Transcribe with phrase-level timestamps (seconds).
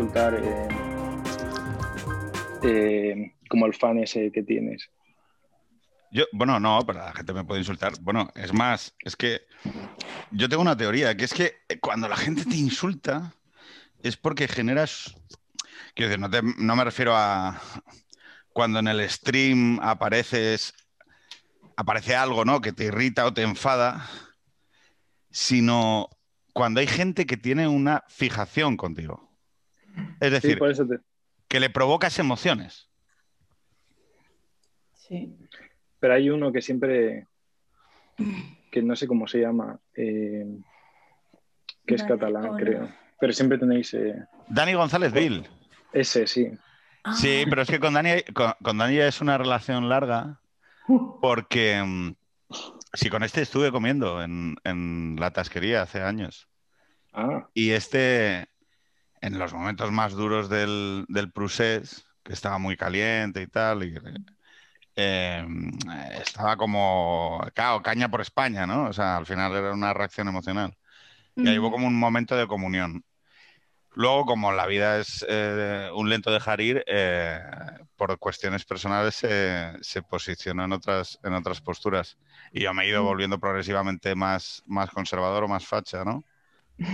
[0.00, 0.68] eh,
[2.62, 4.88] eh, como el fan ese que tienes.
[6.12, 7.92] Yo, bueno, no, pero la gente me puede insultar.
[8.00, 9.42] Bueno, es más, es que
[10.30, 13.34] yo tengo una teoría, que es que cuando la gente te insulta
[14.02, 15.14] es porque generas,
[15.94, 17.60] quiero decir, no, no me refiero a
[18.52, 20.74] cuando en el stream apareces,
[21.76, 22.60] aparece algo, ¿no?
[22.60, 24.08] Que te irrita o te enfada,
[25.30, 26.08] sino
[26.52, 29.27] cuando hay gente que tiene una fijación contigo.
[30.20, 30.98] Es Sí, decir, por eso te-
[31.48, 32.88] que le provocas emociones.
[34.94, 35.34] Sí.
[36.00, 37.26] Pero hay uno que siempre,
[38.70, 40.46] que no sé cómo se llama, eh,
[41.86, 42.56] que es catalán, hola.
[42.58, 42.88] creo.
[43.20, 44.14] Pero siempre tenéis eh,
[44.48, 45.48] Dani González Bill.
[45.92, 46.50] ese, sí.
[47.16, 50.40] Sí, pero es que con Dani, con, con Dani ya es una relación larga
[51.22, 52.14] porque mm,
[52.92, 56.48] sí, con este estuve comiendo en, en la tasquería hace años.
[57.12, 58.48] Ah, Y este,
[59.20, 63.94] en los momentos más duros del, del procés, que estaba muy caliente y tal, y,
[65.00, 65.46] eh,
[66.20, 68.88] estaba como, claro, caña por España, ¿no?
[68.88, 70.76] O sea, al final era una reacción emocional.
[71.36, 73.04] Y ahí hubo como un momento de comunión.
[73.92, 77.40] Luego, como la vida es eh, un lento dejar ir, eh,
[77.96, 82.18] por cuestiones personales se, se posicionó en otras, en otras posturas.
[82.52, 86.24] Y yo me he ido volviendo progresivamente más, más conservador o más facha, ¿no?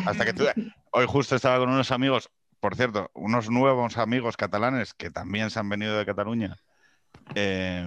[0.06, 0.44] Hasta que tú...
[0.92, 5.58] Hoy justo estaba con unos amigos, por cierto, unos nuevos amigos catalanes que también se
[5.58, 6.56] han venido de Cataluña.
[7.34, 7.86] Eh,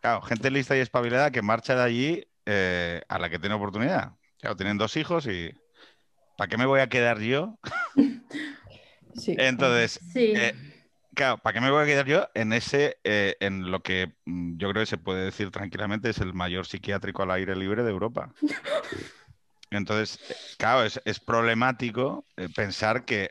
[0.00, 4.12] claro, gente lista y espabilada que marcha de allí eh, a la que tiene oportunidad.
[4.38, 5.54] Claro, tienen dos hijos y
[6.36, 7.58] ¿para qué me voy a quedar yo?
[9.16, 9.36] Sí.
[9.38, 10.32] Entonces, Sí.
[10.34, 10.54] eh,
[11.14, 14.56] claro, ¿para qué me voy a quedar yo en ese, eh, en lo que mm,
[14.56, 17.90] yo creo que se puede decir tranquilamente es el mayor psiquiátrico al aire libre de
[17.90, 18.34] Europa?
[19.76, 20.18] Entonces,
[20.58, 23.30] claro, es, es problemático eh, pensar que,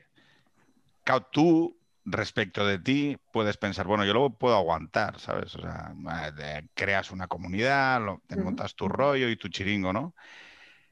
[1.03, 5.55] claro, tú respecto de ti puedes pensar, bueno, yo lo puedo aguantar, ¿sabes?
[5.55, 5.93] O sea,
[6.39, 10.13] eh, creas una comunidad, lo- te montas tu rollo y tu chiringo, ¿no?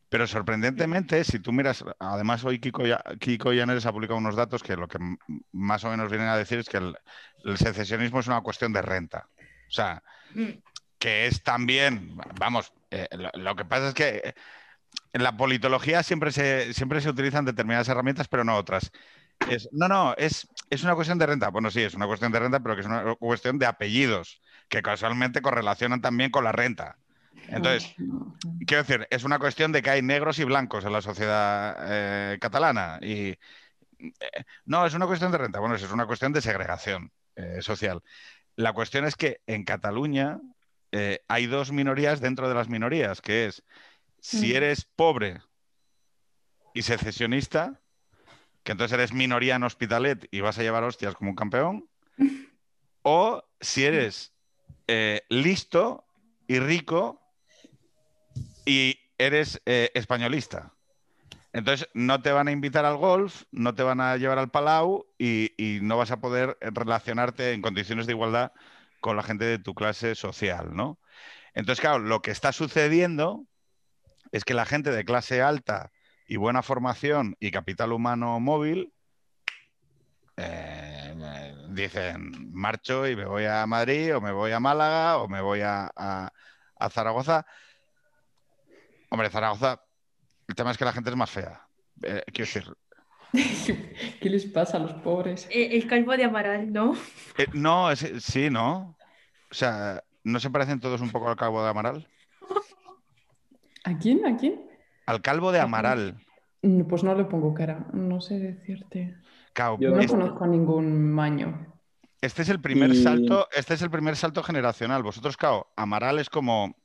[0.10, 4.62] Pero sorprendentemente, si tú miras, además hoy Kiko, Ya- Kiko Llaneres ha publicado unos datos
[4.62, 5.00] que lo que
[5.54, 6.96] más o menos vienen a decir es que el,
[7.46, 9.30] el secesionismo es una cuestión de renta.
[9.68, 10.04] O sea,
[10.34, 10.50] Mm.
[10.98, 14.34] que es también, vamos, eh, lo, lo que pasa es que
[15.14, 18.92] en la politología siempre se, siempre se utilizan determinadas herramientas, pero no otras.
[19.50, 21.50] Es, no, no, es, es una cuestión de renta.
[21.50, 24.82] Bueno, sí, es una cuestión de renta, pero que es una cuestión de apellidos, que
[24.82, 26.98] casualmente correlacionan también con la renta.
[27.48, 27.94] Entonces,
[28.66, 32.38] quiero decir, es una cuestión de que hay negros y blancos en la sociedad eh,
[32.40, 33.00] catalana.
[33.02, 33.38] Y eh,
[34.66, 35.60] no, es una cuestión de renta.
[35.60, 38.02] Bueno, es una cuestión de segregación eh, social.
[38.56, 40.40] La cuestión es que en Cataluña
[41.30, 43.64] hay dos minorías dentro de las minorías, que es
[44.22, 44.56] si Mm.
[44.56, 45.42] eres pobre
[46.74, 47.82] y secesionista,
[48.64, 51.90] que entonces eres minoría en Hospitalet y vas a llevar hostias como un campeón,
[53.02, 54.34] o si eres
[54.88, 56.06] eh, listo
[56.48, 57.22] y rico
[58.66, 60.74] y eres eh, españolista.
[61.54, 65.08] Entonces no te van a invitar al golf, no te van a llevar al Palau
[65.18, 68.54] y, y no vas a poder relacionarte en condiciones de igualdad
[69.02, 71.00] con la gente de tu clase social, ¿no?
[71.54, 73.48] Entonces, claro, lo que está sucediendo
[74.32, 75.92] es que la gente de clase alta
[76.28, 78.94] y buena formación y capital humano móvil
[80.38, 81.14] eh,
[81.70, 85.62] dicen marcho y me voy a Madrid o me voy a Málaga o me voy
[85.62, 86.32] a, a-
[86.80, 87.46] a Zaragoza.
[89.10, 89.82] Hombre, Zaragoza,
[90.48, 91.68] el tema es que la gente es más fea.
[92.02, 92.74] Eh, quiero decir,
[94.22, 95.48] ¿Qué les pasa a los pobres?
[95.52, 96.96] Eh, El calvo de Amaral, ¿no?
[97.38, 98.98] eh, no, es- sí, ¿no?
[99.50, 102.08] O sea, ¿no se parecen todos un poco al calvo de Amaral?
[103.84, 104.26] ¿A quién?
[104.26, 104.62] ¿A quién?
[105.06, 106.18] Al calvo de Amaral.
[106.62, 109.16] Mm, Pues no le pongo cara, no sé decirte.
[109.54, 111.68] Claro, Yo No es- conozco a ningún maño.
[112.22, 115.02] Este es el primer Y- salto, este es el primer salto generacional.
[115.02, 116.76] Vosotros, claro, Amaral es como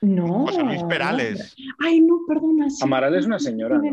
[0.00, 0.46] No.
[0.46, 1.54] José Luis Perales.
[1.84, 2.70] Ay, no, perdona.
[2.70, 2.82] sí.
[2.82, 3.90] Amaral es una señora, ¿no?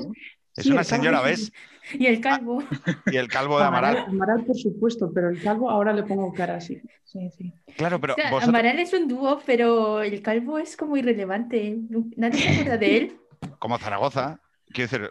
[0.56, 1.54] Es Sí, una señora, es- ¿ves?
[2.00, 2.63] Y el calvo.
[3.12, 3.98] Y el calvo de Amaral.
[4.07, 6.81] Amaral, por supuesto, pero el calvo ahora le pongo cara, sí.
[7.04, 7.54] Sí, sí.
[7.75, 11.78] Claro, pero O sea, vosotros, Amaral es un dúo, pero el calvo es como irrelevante.
[12.16, 13.18] Nadie se acuerda de él.
[13.60, 14.39] como Zaragoza,
[14.72, 15.10] quiero decir,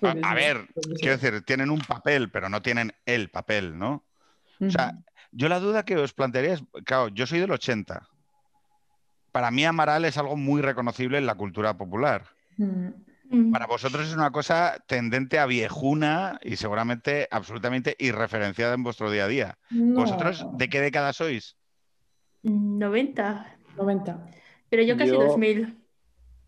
[0.00, 3.78] Puede a, a ver, puede quiero decir, tienen un papel, pero no tienen el papel,
[3.78, 4.04] ¿no?
[4.60, 4.96] O sea,
[5.32, 8.08] yo la duda que os plantearía es, claro, yo soy del 80.
[9.32, 12.26] Para mí Amaral es algo muy reconocible en la cultura popular.
[13.32, 13.50] Mm.
[13.50, 19.24] Para vosotros es una cosa tendente a viejuna y seguramente absolutamente irreferenciada en vuestro día
[19.24, 19.58] a día.
[19.70, 21.56] No, ¿Vosotros de qué década sois?
[22.42, 23.56] 90.
[23.76, 24.26] 90.
[24.68, 25.78] Pero yo casi Yo- 2000.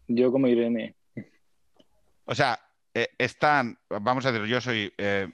[0.09, 0.95] Yo como Irene.
[2.27, 2.59] O sea,
[2.93, 5.29] eh, están, vamos a decir, yo soy eh,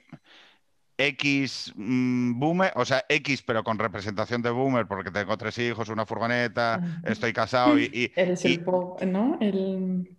[0.97, 5.89] X mm, boomer, o sea, X pero con representación de boomer porque tengo tres hijos,
[5.89, 7.01] una furgoneta, Ah.
[7.05, 9.37] estoy casado y, y- Eres y- el POV, ¿no?
[9.41, 10.15] El,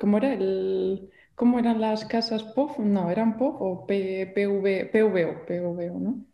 [0.00, 0.32] ¿cómo era?
[0.32, 2.78] El, ¿cómo eran las casas POV?
[2.80, 5.46] No, ¿eran POV o P- PV, PVO?
[5.46, 6.24] PVO, ¿no?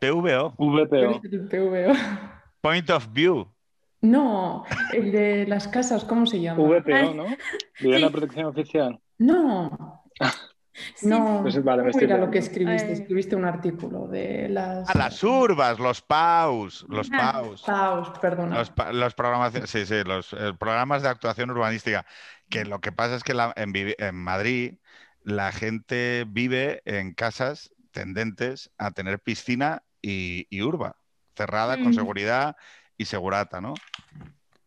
[0.00, 1.22] PVO, VPO.
[1.48, 1.92] PVO.
[2.60, 3.46] Point of View.
[4.02, 6.62] No, el de las casas, ¿cómo se llama?
[6.62, 7.24] VPO, ¿no?
[7.80, 8.12] Vivienda de Sí.
[8.12, 9.00] protección oficial.
[9.18, 10.02] No,
[10.96, 11.40] Sí, no.
[11.42, 12.92] Pues vale, me ¿Cómo estoy era lo que escribiste?
[12.92, 14.88] Escribiste un artículo de las...
[14.90, 17.32] A las urbas, los PAUs, los Ah.
[17.32, 17.62] PAUs.
[17.62, 18.58] Paus, perdona.
[18.58, 22.04] Los, los programación- sí, sí, los eh, programas de actuación urbanística.
[22.50, 24.74] Que lo que pasa es que la- en, en Madrid
[25.22, 30.96] la gente vive en casas tendentes a tener piscina y, y urba,
[31.36, 31.94] cerrada con Mm.
[31.94, 32.56] seguridad
[32.98, 33.74] y segurata, ¿no?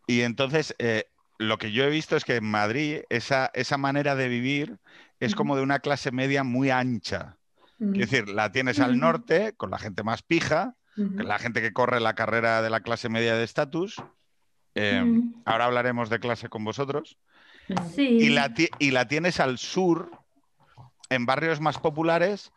[0.07, 1.05] Y entonces eh,
[1.37, 4.79] lo que yo he visto es que en Madrid esa, esa manera de vivir
[5.19, 7.37] es como de una clase media muy ancha.
[7.79, 11.99] Es decir, la tienes al norte con la gente más pija, la gente que corre
[11.99, 14.01] la carrera de la clase media de estatus.
[14.75, 15.21] eh.
[15.45, 17.17] Ahora hablaremos de clase con vosotros.
[17.93, 18.07] Sí.
[18.07, 20.11] Y la, y la tienes al sur,
[21.09, 22.51] en barrios más populares,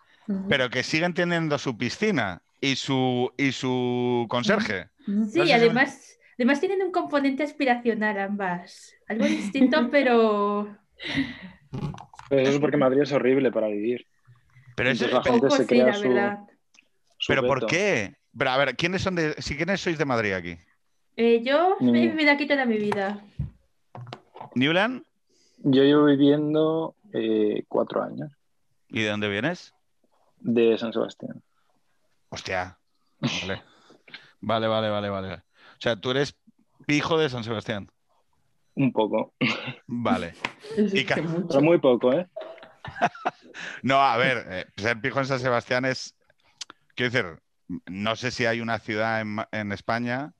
[0.48, 4.88] pero que siguen teniendo su piscina y su, y su conserje.
[5.32, 8.94] Sí, además, además tienen un componente aspiracional ambas.
[9.08, 10.78] Algo distinto, pero
[12.30, 14.06] Pero eso es porque Madrid es horrible para vivir.
[14.76, 16.38] Pero, eso- la gente poco se sí, crea la su- verdad.
[17.18, 18.14] su pero ¿por qué?
[18.38, 20.56] Pero a ver, ¿quiénes son de, si quiénes sois de Madrid aquí?
[21.16, 21.88] Eh, yo Mm.
[21.96, 23.20] he vivido aquí toda mi vida.
[24.54, 25.02] ¿Newland?
[25.58, 28.32] Yo llevo viviendo eh, cuatro años
[28.88, 29.74] ¿Y de dónde vienes?
[30.38, 31.42] de San Sebastián.
[32.30, 32.78] Hostia.
[33.18, 33.62] Vale.
[34.42, 35.34] Vale, vale, vale, vale.
[35.34, 36.34] O sea, tú eres
[36.86, 37.90] hijo de San Sebastián.
[38.74, 39.34] Un poco.
[39.86, 40.34] Vale.
[40.76, 41.46] Es Y ca- que mucho.
[41.48, 42.26] Pero muy poco, ¿eh?
[43.82, 46.14] No, a ver, eh, ser pijo en San Sebastián es.
[46.94, 47.42] Quiero decir,
[47.86, 50.32] no sé si hay una ciudad en, en España,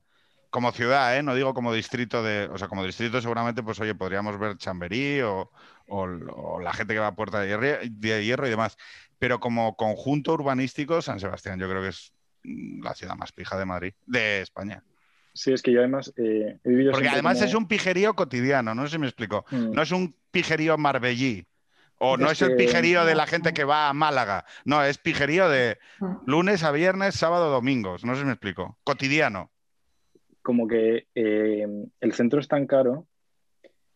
[0.50, 1.22] como ciudad, ¿eh?
[1.22, 2.48] No digo como distrito de.
[2.52, 5.50] O sea, como distrito, seguramente, pues oye, podríamos ver Chamberí o,
[5.88, 6.02] o-
[6.32, 8.76] o la gente que va a Puerta de Hierro, de Hierro y demás.
[9.18, 12.12] Pero como conjunto urbanístico, San Sebastián, yo creo que es
[12.44, 14.82] mm, la ciudad más pija de Madrid, de España.
[15.32, 18.74] Sí, es que yo además eh, he vivido Porque además como- es un pijerío cotidiano,
[18.74, 19.44] no sé si me explico.
[19.50, 19.70] Mm.
[19.72, 21.46] No es un pijerío marbellí.
[22.02, 24.44] O no Es es el que- pijerío de la gente que va a Málaga.
[24.64, 28.04] No, es pijerío de Ah, lunes a viernes, sábado, domingos.
[28.04, 28.78] No sé si me explico.
[28.84, 29.50] Cotidiano.
[30.42, 31.66] como que eh,
[32.00, 33.06] el centro es tan caro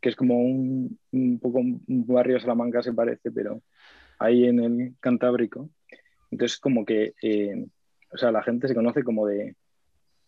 [0.03, 3.63] que es como un, un poco un barrio de Salamanca se parece, pero
[4.19, 5.71] ahí en el Cantábrico.
[6.31, 7.67] Entonces como que, eh,
[8.13, 9.57] o sea, la gente se conoce como de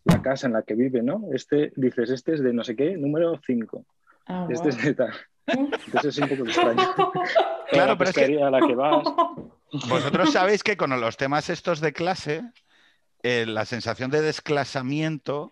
[0.07, 1.23] la casa en la que vive, ¿no?
[1.33, 3.85] Este, dices, este es de no sé qué, número 5.
[4.29, 5.13] ah, Este es de tal.
[5.47, 6.83] Entonces es un poco extraño.
[7.69, 9.05] Claro, la pero es que- a la que vas.
[9.89, 12.43] Vosotros sabéis que con los temas estos de clase,
[13.25, 15.51] eh, la sensación de desclasamiento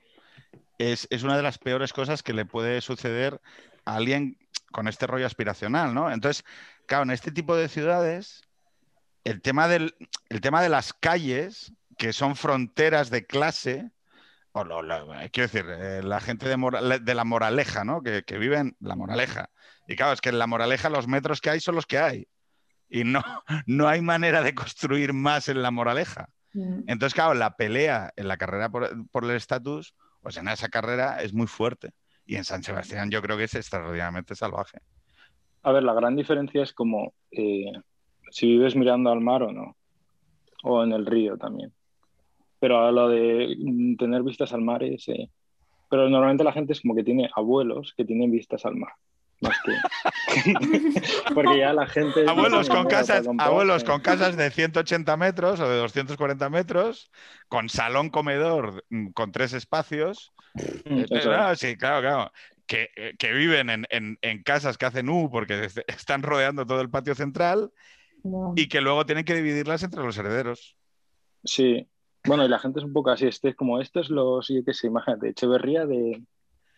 [0.78, 3.40] es, es una de las peores cosas que le puede suceder
[3.84, 4.38] a alguien
[4.70, 6.08] con este rollo aspiracional, ¿no?
[6.12, 6.44] Entonces,
[6.86, 8.43] claro, en este tipo de ciudades,
[9.24, 9.96] el tema, del,
[10.29, 13.90] el tema de las calles, que son fronteras de clase,
[14.56, 18.03] o lo- lo- quiero decir, eh, la gente de, Mora- de la moraleja, ¿no?
[18.03, 19.51] Que, que vive en la moraleja.
[19.89, 22.27] Y claro, es que en la moraleja los metros que hay son los que hay.
[22.89, 23.20] Y no,
[23.67, 26.29] no hay manera de construir más en la moraleja.
[26.53, 26.82] Mm.
[26.87, 31.20] Entonces, claro, la pelea en la carrera por, por el estatus, pues en esa carrera
[31.20, 31.91] es muy fuerte.
[32.25, 34.79] Y en San Sebastián yo creo que es extraordinariamente salvaje.
[35.65, 37.73] A ver, la gran diferencia es como eh,
[38.31, 39.77] si vives mirando al mar o no,
[40.63, 41.73] o en el río también.
[42.61, 45.08] Pero a lo de mm, tener vistas al mar es...
[45.08, 45.29] eh,
[45.91, 48.93] Pero normalmente la gente es como que tiene abuelos que tienen vistas al mar.
[49.41, 49.73] Más que...
[51.34, 52.25] Porque ya la gente...
[52.27, 57.11] Abuelos con casas, abuelos con casas de 180 metros o de 240 metros,
[57.49, 60.32] con salón comedor mm, con tres espacios.
[60.55, 61.58] Mm, Eh, eso no, es.
[61.58, 62.32] sí, claro, claro.
[62.67, 66.65] Que, eh, que viven en, en- en casas que hacen U porque est- están rodeando
[66.65, 67.70] todo el patio central
[68.23, 68.53] No.
[68.56, 70.77] y que luego tienen que dividirlas entre los herederos.
[71.44, 71.87] Sí.
[72.26, 73.26] Bueno, y la gente es un poco así.
[73.26, 76.22] Este es como, esto es los, yo qué sé, imagínate, Echeverría de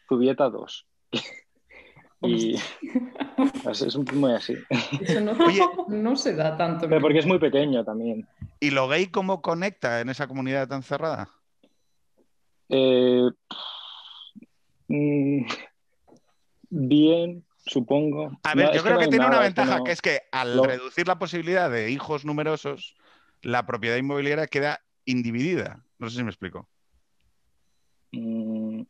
[0.08, 0.86] Zubieta 2.
[2.22, 4.56] y es, un muy así.
[5.00, 5.62] Eso no, Oye.
[5.88, 6.88] no se da tanto.
[6.88, 8.26] Pero porque es muy pequeño también.
[8.58, 11.28] ¿Y lo gay cómo conecta en esa comunidad tan cerrada?
[12.68, 13.22] Eh,
[14.88, 15.46] mm,
[16.70, 18.36] bien, supongo.
[18.42, 20.22] A ver, No, yo creo no que tiene una que ventaja, no- que es que
[20.32, 22.96] al lo- reducir la posibilidad de hijos numerosos,
[23.42, 25.82] la propiedad inmobiliaria queda individida.
[25.98, 26.68] No sé si me explico.
[28.12, 28.82] mm,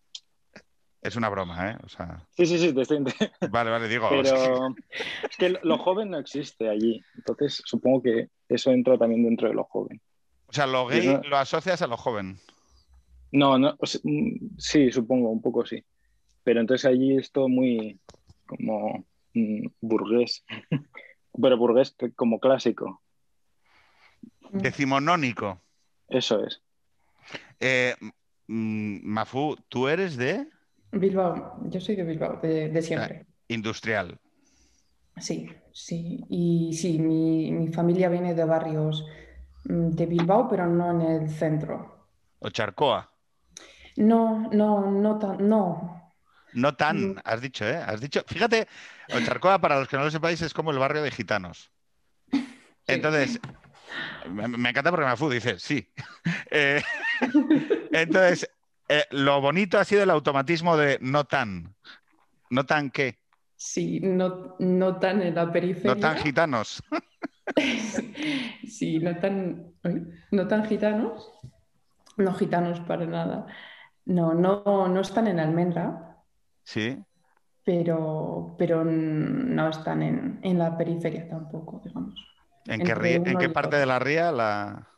[1.03, 1.77] Es una broma, ¿eh?
[1.85, 2.99] O sea, Sí, sí, sí, te estoy
[3.51, 4.07] vale, vale, digo.
[4.07, 4.75] o sea, Pero
[5.31, 7.01] es que lo joven no existe allí.
[7.15, 10.01] Entonces supongo que eso entra también dentro de lo joven.
[10.49, 12.39] o sea, lo gay eso- lo asocias a lo joven.
[13.33, 15.85] No, no, o sea, mm, sí, supongo, un poco sí.
[16.43, 18.01] Pero entonces allí es todo muy
[18.47, 19.05] como
[19.35, 20.45] mm, burgués.
[21.43, 23.03] Pero burgués como clásico.
[24.53, 25.61] Decimonónico.
[26.09, 26.63] Eso es.
[27.61, 27.95] Eh,
[28.49, 30.49] mm, Mafu, ¿tú eres de
[30.93, 33.27] Bilbao, yo soy de Bilbao, de, de siempre.
[33.49, 34.19] industrial?
[35.19, 36.25] Sí, sí.
[36.29, 39.05] Y sí, mi, mi familia viene de barrios
[39.65, 42.09] mm, de Bilbao, pero no en el centro.
[42.39, 43.01] ¿O Charcoa?
[43.97, 46.13] No, no, no tan, no.
[46.53, 47.19] No tan, Mm.
[47.25, 47.77] has dicho, ¿eh?
[47.77, 48.23] Has dicho.
[48.27, 48.67] Fíjate,
[49.11, 51.71] Ocharcoa, para los que no lo sepáis, es como el barrio de gitanos.
[52.87, 53.41] Entonces,
[54.31, 55.89] me, me encanta porque Mafu dice, sí.
[56.51, 56.83] Eh,
[57.93, 58.49] entonces,
[58.89, 61.75] eh, lo bonito ha sido el automatismo de no tan.
[62.51, 63.19] No tan qué,
[63.57, 65.95] Sí, no, no tan en la periferia.
[65.95, 66.83] no tan gitanos.
[68.67, 69.73] Sí, no tan,
[70.31, 71.31] no tan gitanos.
[72.17, 73.47] No gitanos para nada.
[74.05, 76.19] No, no, no están en Almendra,
[76.65, 76.99] Sí.
[77.65, 82.15] pero, pero no están en, en la periferia tampoco, digamos.
[82.69, 83.79] ¿En qué, ría- en qué parte otro.
[83.81, 84.33] de la ría?
[84.33, 84.89] La...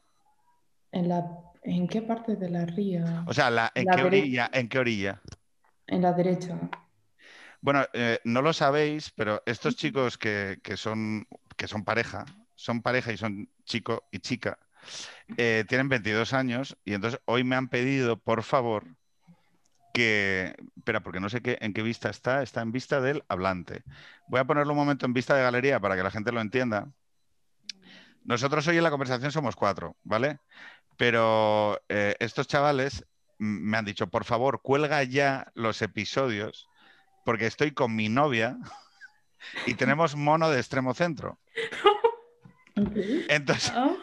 [0.92, 3.24] En la, ¿en qué parte de la ría?
[3.26, 4.50] O sea, la- ¿en La qué orilla?
[4.52, 5.20] ¿En qué orilla?
[5.86, 6.58] En la derecha.
[7.60, 12.82] Bueno, eh, no lo sabéis, pero estos chicos que, que son, que son pareja, son
[12.82, 14.58] pareja y son chico y chica,
[15.36, 18.84] eh, tienen 22 años y entonces hoy me han pedido, por favor,
[19.92, 20.54] que...
[20.76, 22.42] Espera, porque no sé qué, en qué vista está.
[22.42, 23.82] Está en vista del hablante.
[24.28, 26.88] Voy a ponerlo un momento en vista de galería para que la gente lo entienda.
[28.28, 30.38] Nosotros hoy en la conversación somos cuatro, ¿vale?
[30.98, 33.06] Pero eh, estos chavales
[33.38, 36.68] me han dicho, por favor, cuelga ya los episodios
[37.24, 38.58] porque estoy con mi novia
[39.64, 41.38] y tenemos mono de extremo centro.
[43.30, 43.96] Entonces, Oh,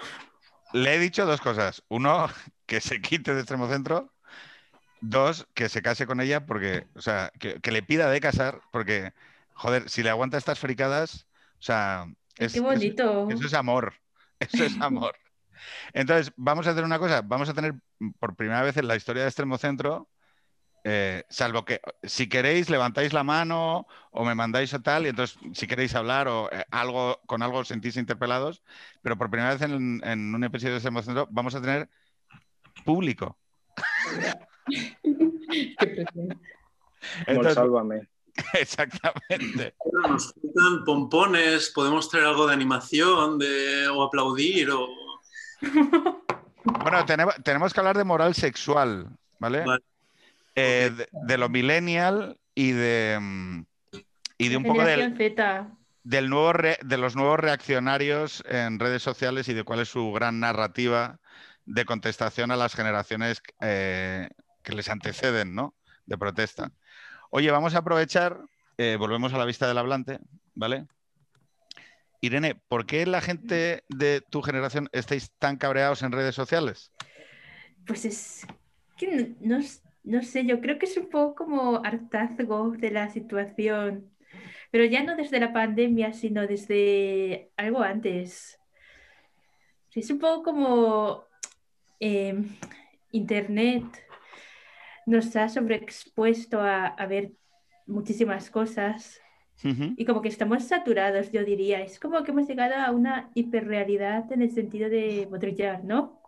[0.73, 1.83] le he dicho dos cosas.
[1.87, 2.27] Uno,
[2.65, 4.11] que se quite de extremo centro.
[5.01, 8.61] Dos, que se case con ella porque, o sea, que, que le pida de casar
[8.71, 9.13] porque,
[9.53, 11.27] joder, si le aguanta estas fricadas,
[11.59, 13.27] o sea, es- qué es- bonito.
[13.29, 13.93] eso es amor.
[14.39, 15.15] Eso es amor.
[15.93, 17.21] Entonces, vamos a hacer una cosa.
[17.21, 17.75] Vamos a tener
[18.19, 20.09] por primera vez en la historia de Extremo Centro,
[20.83, 25.39] eh, salvo que si queréis levantáis la mano o me mandáis o tal, y entonces
[25.53, 28.61] si queréis hablar o eh, algo con algo os sentís interpelados,
[29.01, 31.89] pero por primera vez en, en un episodio de Extremo Centro vamos a tener
[32.83, 33.39] público.
[35.79, 36.27] Qué presión.
[36.27, 36.31] Como
[37.25, 38.09] el Entonces, sálvame.
[38.53, 39.75] exactamente.
[40.07, 44.69] Nos faltan pompones, podemos traer algo de animación de, o aplaudir.
[44.71, 44.87] O...
[46.81, 49.07] Bueno, tenemos, tenemos que hablar de moral sexual,
[49.39, 49.63] ¿vale?
[49.63, 49.83] Vale.
[50.55, 53.65] Eh, de, de lo millennial y de, mm,
[54.39, 55.15] y de un poco del,
[56.03, 60.11] del nuevo re- de los nuevos reaccionarios en redes sociales y de cuál es su
[60.11, 61.19] gran narrativa
[61.65, 64.27] de contestación a las generaciones eh,
[64.63, 65.75] que les anteceden, ¿no?
[66.07, 66.71] De protesta.
[67.29, 68.39] Oye, vamos a aprovechar,
[68.77, 70.19] eh, volvemos a la vista del hablante,
[70.53, 70.87] ¿vale?
[72.21, 76.91] Irene, ¿por qué la gente de tu generación estáis tan cabreados en redes sociales?
[77.85, 78.47] Pues es
[78.97, 84.09] que no, sé, yo creo que es un poco como hartazgo de la situación,
[84.71, 88.59] pero ya no desde la pandemia, sino desde algo antes.
[89.93, 91.25] Es un poco como
[91.99, 92.35] eh,
[93.11, 93.85] Internet
[95.05, 97.31] nos ha sobreexpuesto a, a ver
[97.85, 99.19] muchísimas cosas
[99.63, 99.93] Ujú.
[99.97, 101.81] y como que estamos saturados, yo diría.
[101.81, 106.21] Es como que hemos llegado a una hiperrealidad en el sentido de botrillar, ¿no?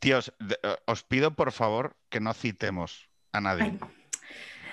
[0.00, 3.62] Tíos, eh, os pido por favor que no citemos a nadie.
[3.64, 3.78] Ay,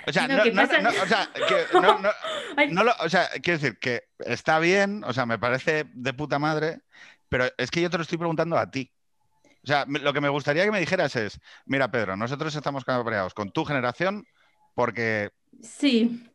[0.07, 0.81] O sea, No, no, ¿qué no, pasa?
[0.81, 2.09] no, o sea, que no- no-
[2.57, 6.13] ay, no lo- o sea, quiero decir que está bien, o sea, me parece de
[6.13, 6.81] puta madre,
[7.27, 8.91] pero es que yo te lo estoy preguntando a ti.
[9.69, 13.35] O sea, lo que me gustaría que me dijeras es, mira, Pedro, nosotros estamos cabreados
[13.35, 14.25] con tu generación
[14.73, 15.29] porque,
[15.61, 16.25] Sí.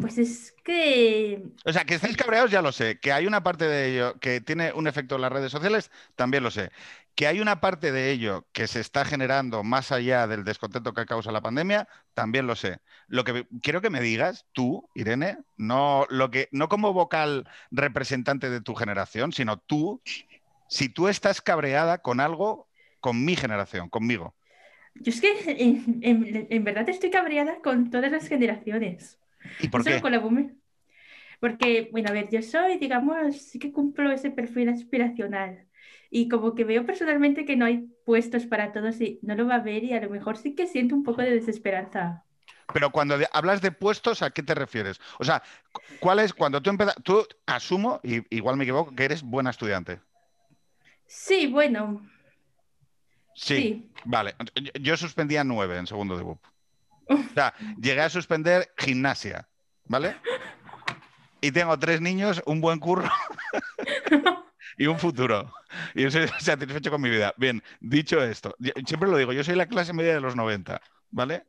[0.00, 3.66] Pues es que o sea, que estáis cabreados ya lo sé, que hay una parte
[3.66, 6.70] de ello que tiene un efecto en las redes sociales, también lo sé.
[7.16, 11.04] Que hay una parte de ello que se está generando más allá del descontento que
[11.04, 12.78] causa la pandemia, también lo sé.
[13.08, 18.48] Lo que quiero que me digas, tú, Irene, no, lo que, no como vocal representante
[18.48, 20.00] de tu generación, sino tú,
[20.70, 24.36] si tú estás cabreada con algo con mi generación, conmigo.
[24.94, 29.20] yo es que en, en- en verdad estoy cabreada con todas las generaciones.
[29.58, 30.02] ¿Y por no qué?
[30.02, 30.54] con la boomer.
[31.40, 35.68] Porque, bueno, a ver, yo soy, digamos, sí que cumplo ese perfil aspiracional.
[36.10, 39.56] Y como que veo personalmente que no hay puestos para todos y no lo va
[39.56, 42.26] a haber y a lo mejor sí que siento un poco de desesperanza.
[42.72, 45.00] Pero cuando de- hablas de puestos, ¿a qué te refieres?
[45.18, 46.96] O sea, cu- ¿cuál es cuando tú empiezas?
[47.02, 50.00] Tú asumo, y igual me equivoco, que eres buena estudiante.
[51.12, 52.08] Sí, bueno,
[53.34, 53.90] Sí, sí.
[54.04, 54.36] vale.
[54.80, 56.40] Yo- suspendía nueve en segundo de BUP.
[57.30, 59.48] O sea, llegué a suspender gimnasia,
[59.86, 60.16] ¿vale?
[61.40, 63.10] Y tengo tres niños, un buen curro
[64.78, 65.52] y un futuro.
[65.96, 67.34] Y yo soy satisfecho con mi vida.
[67.36, 68.54] Bien, dicho esto,
[68.86, 71.44] siempre lo digo, yo soy la clase media de los 90, ¿vale?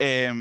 [0.00, 0.32] Eh,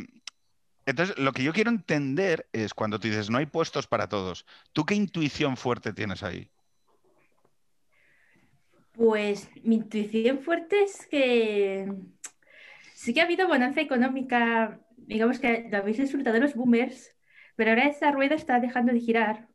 [0.87, 4.45] entonces, lo que yo quiero entender es cuando tú dices, no hay puestos para todos,
[4.73, 6.49] ¿tú qué intuición fuerte tienes ahí?
[8.97, 11.87] Pues mi intuición fuerte es que
[12.95, 17.15] sí que ha habido bonanza económica, digamos que lo habéis disfrutado los boomers,
[17.55, 19.47] pero ahora esta rueda está dejando de girar.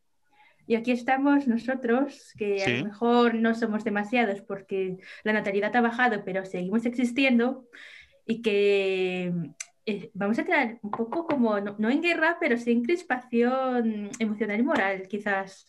[0.69, 2.77] Y aquí estamos nosotros, que a Sí.
[2.79, 7.67] lo mejor no somos demasiados porque la natalidad ha bajado, pero seguimos existiendo
[8.25, 9.33] y que
[9.87, 14.11] eh, vamos a entrar un poco como, no, no en guerra, pero sí en crispación
[14.21, 15.67] emocional y moral, quizás.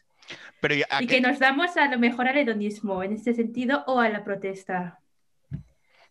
[0.59, 3.99] Pero ¿a Y que nos damos a lo mejor al hedonismo en este sentido o
[3.99, 4.99] a la protesta.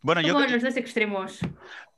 [0.00, 1.38] Bueno, yo, Como los dos extremos.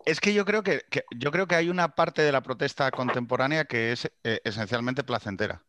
[0.04, 2.90] Es que yo creo que, que- yo creo que hay una parte de la protesta
[2.90, 5.62] contemporánea que es eh, esencialmente placentera.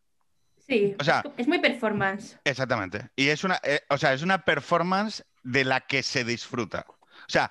[0.58, 2.38] Sí, O sea- es, es muy performance.
[2.44, 3.08] Exactamente.
[3.16, 6.84] Y es una, eh, o sea, es una performance de la que se disfruta.
[6.88, 7.50] O sea,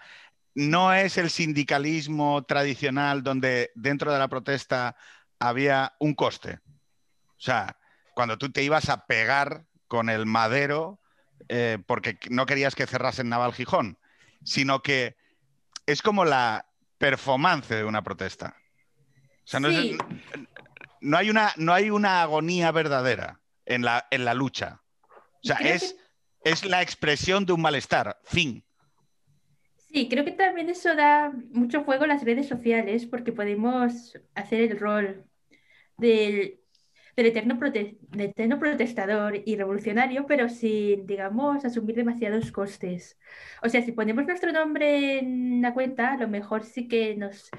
[0.53, 4.95] no es el sindicalismo tradicional donde dentro de la protesta
[5.39, 6.59] había un coste.
[7.29, 7.77] O sea,
[8.15, 10.99] cuando tú te ibas a pegar con el madero
[11.49, 13.99] eh, porque no querías que cerrasen Naval Gijón,
[14.43, 15.15] sino que
[15.85, 16.65] es como la
[16.97, 18.55] performance de una protesta.
[19.43, 19.97] O sea, no, es- Sí.
[21.01, 24.81] no hay, una, no hay una agonía verdadera en la, en la lucha.
[25.43, 25.95] O sea, es,
[26.43, 28.17] es la expresión de un malestar.
[28.23, 28.63] Fin.
[29.77, 34.61] Sí, creo que también eso da mucho juego a las redes sociales porque podemos hacer
[34.71, 35.25] el rol
[35.97, 36.59] del,
[37.15, 43.17] del eterno, prote- del eterno protestador y revolucionario, pero sin, digamos, asumir demasiados costes.
[43.63, 47.49] O sea, si ponemos nuestro nombre en la cuenta, a lo mejor sí que nos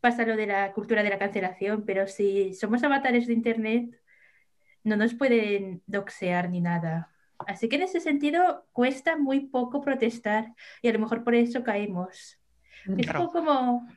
[0.00, 4.00] pasa lo de la cultura de la cancelación, pero si somos avatares de Internet,
[4.84, 7.12] no nos pueden doxear ni nada.
[7.46, 11.62] Así que en ese sentido cuesta muy poco protestar y a lo mejor por eso
[11.64, 12.40] caemos.
[12.96, 13.20] Es Claro.
[13.20, 13.88] un poco como,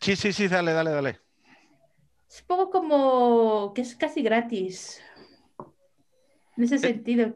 [0.00, 1.20] Sí, sí, sí, dale, dale, dale.
[2.36, 5.00] Es un poco como que es casi gratis.
[6.56, 7.34] En ese sentido.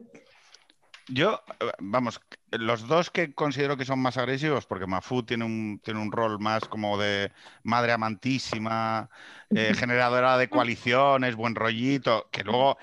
[1.07, 5.81] Yo, eh, vamos, los dos que considero que son más agresivos, porque Mafu tiene un,
[5.83, 7.31] tiene un rol más como de
[7.63, 9.09] madre amantísima,
[9.49, 12.77] eh, generadora de coaliciones, buen rollito, que luego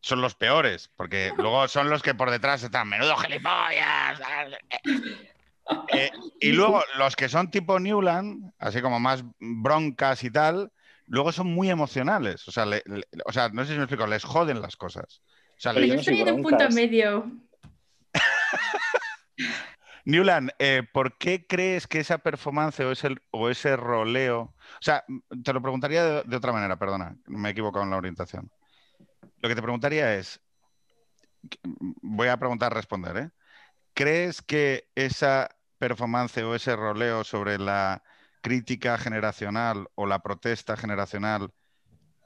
[0.00, 4.20] son los peores, porque luego son los que por detrás están, menudo gilipollas.
[5.92, 10.72] Eh, y luego los que son tipo Newland, así como más broncas y tal,
[11.10, 12.46] luego son muy emocionales.
[12.48, 15.22] O sea, le- le- o sea no sé si me explico, les joden las cosas.
[15.50, 17.30] O sea, Pero yo estoy en un punto medio.
[20.06, 24.40] Newland, eh, ¿por qué crees que esa performance o ese, o ese roleo...
[24.40, 27.90] O sea, m- te lo preguntaría de, de otra manera, perdona, me he equivocado en
[27.90, 28.50] la orientación.
[29.38, 30.40] Lo que te preguntaría es,
[31.50, 33.30] que- m- voy a preguntar, responder, ¿eh?
[33.92, 38.02] ¿Crees que esa performance o ese roleo sobre la
[38.40, 41.50] crítica generacional o la protesta generacional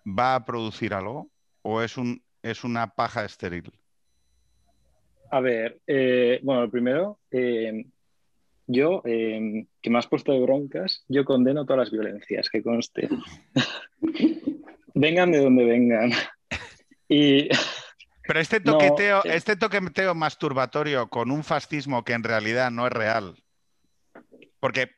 [0.06, 1.30] va a producir algo?
[1.62, 3.72] ¿O es, un, es una paja estéril?
[5.30, 7.86] A ver, eh, bueno, lo primero, eh,
[8.66, 13.08] yo, eh, que me has puesto de broncas, yo condeno todas las violencias, que conste.
[14.94, 16.12] vengan de donde vengan.
[17.08, 17.48] Y
[18.26, 19.34] Pero este toqueteo, eh.
[19.34, 23.36] este toqueteo masturbatorio con un fascismo que en realidad no es real.
[24.60, 24.92] Porque,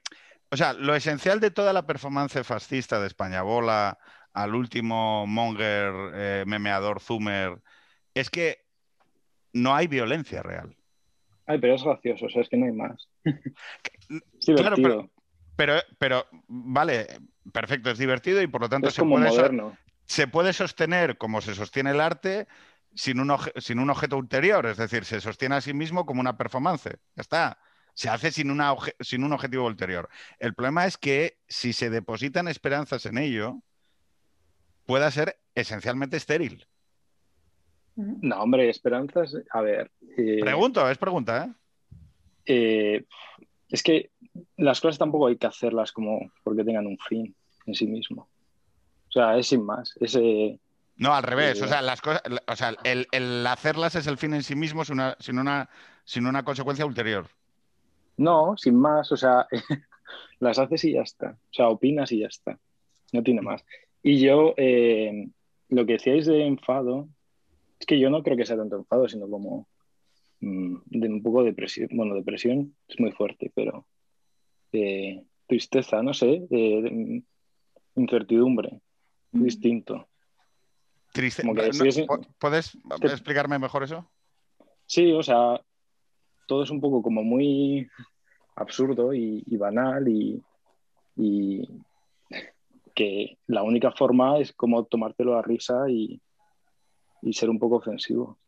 [0.50, 3.98] o sea, lo esencial de toda la performance fascista de España Bola
[4.32, 7.61] al último monger, eh, memeador, zoomer,
[8.14, 8.66] es que
[9.52, 10.76] no hay violencia real.
[11.46, 13.09] Ay, pero es gracioso, o sea, es que no hay más.
[14.09, 15.11] Es Claro.
[15.56, 17.06] Pero, pero, vale,
[17.52, 19.76] perfecto, es divertido y por lo tanto es se como puede, moderno.
[20.04, 22.46] se puede sostener como se sostiene el arte
[22.94, 26.37] sin un, sin un objeto ulterior, es decir, se sostiene a sí mismo como una
[26.37, 26.90] performance.
[27.14, 27.59] Ya está.
[27.96, 30.11] Se hace sin, una sin un objetivo ulterior.
[30.38, 33.62] El problema es que si se depositan esperanzas en ello,
[34.85, 36.66] pueda ser esencialmente estéril.
[37.94, 39.35] No, hombre, esperanzas.
[39.50, 39.90] A ver.
[40.18, 41.54] eh, Pregunto, es pregunta, ¿eh?
[42.44, 43.04] eh,
[43.70, 44.11] es que
[44.59, 48.28] las cosas tampoco hay que hacerlas como porque tengan un fin en sí mismo.
[49.09, 49.94] O sea, es sin más.
[50.02, 50.59] Es, eh,
[50.96, 51.62] No, al revés.
[51.62, 54.85] O sea, las cosas, o sea el, el hacerlas es el fin en sí mismo
[54.85, 55.70] sin una, sin una,
[56.04, 57.30] sin una consecuencia ulterior.
[58.16, 59.11] No, sin más.
[59.12, 59.46] O sea,
[60.40, 61.38] las haces y ya está.
[61.50, 62.59] O sea, opinas y ya está.
[63.12, 63.64] no tiene más.
[64.02, 65.29] Y yo, eh,
[65.68, 67.09] lo que decíais de enfado,
[67.81, 69.66] es que yo no creo que sea tanto enfado, sino como
[70.40, 71.88] mm, de un poco depresión.
[71.92, 73.87] Bueno, depresión es muy fuerte, pero
[74.72, 77.22] eh, tristeza, no sé, de- de-
[77.96, 78.81] incertidumbre,
[79.33, 79.42] Mm.
[79.44, 80.09] distinto.
[81.12, 81.42] Triste.
[81.42, 82.02] Como que No, sí, sí.
[82.02, 84.11] ¿pu- ¿Puedes Que- explicarme mejor eso?
[84.87, 85.61] Sí, o sea,
[86.46, 87.88] todo es un poco como muy
[88.56, 90.42] absurdo y, y banal y,
[91.16, 91.68] y
[92.94, 96.20] que la única forma es como tomártelo a risa y,
[97.22, 98.38] y ser un poco ofensivo.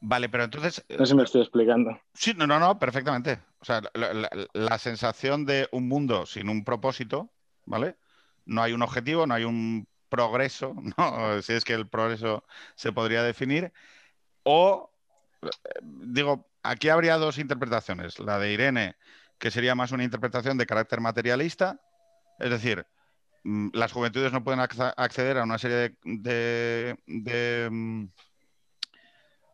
[0.00, 1.98] Vale, pero entonces, No sé si me estoy explicando.
[2.14, 3.38] sí, no, no, no, perfectamente.
[3.60, 7.30] O sea, la, la- la sensación de un mundo sin un propósito,
[7.64, 7.96] ¿vale?
[8.44, 11.40] No hay un objetivo, no hay un progreso, ¿no?
[11.42, 13.72] Si es que el progreso se podría definir.
[14.42, 14.90] O,
[15.42, 15.48] eh,
[15.82, 18.18] digo, aquí habría dos interpretaciones.
[18.18, 18.96] La de Irene,
[19.38, 21.80] que sería más una interpretación de carácter materialista,
[22.38, 22.86] es decir,
[23.44, 26.96] mm, las juventudes no pueden acce- acceder a una serie de,
[27.70, 28.06] mm,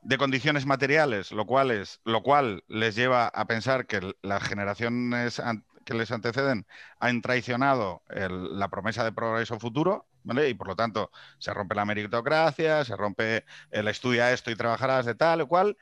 [0.02, 5.42] de condiciones materiales, lo cual, es, lo cual les lleva a pensar que las generaciones
[5.84, 6.66] que les anteceden
[6.98, 10.48] han traicionado la promesa de progreso futuro, ¿vale?
[10.48, 15.06] Y por lo tanto se rompe la meritocracia, se rompe el estudia esto y trabajarás
[15.06, 15.76] de tal o cual,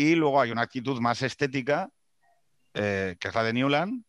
[0.00, 1.90] y luego hay una actitud más estética,
[2.72, 4.02] eh, que es la de Newland,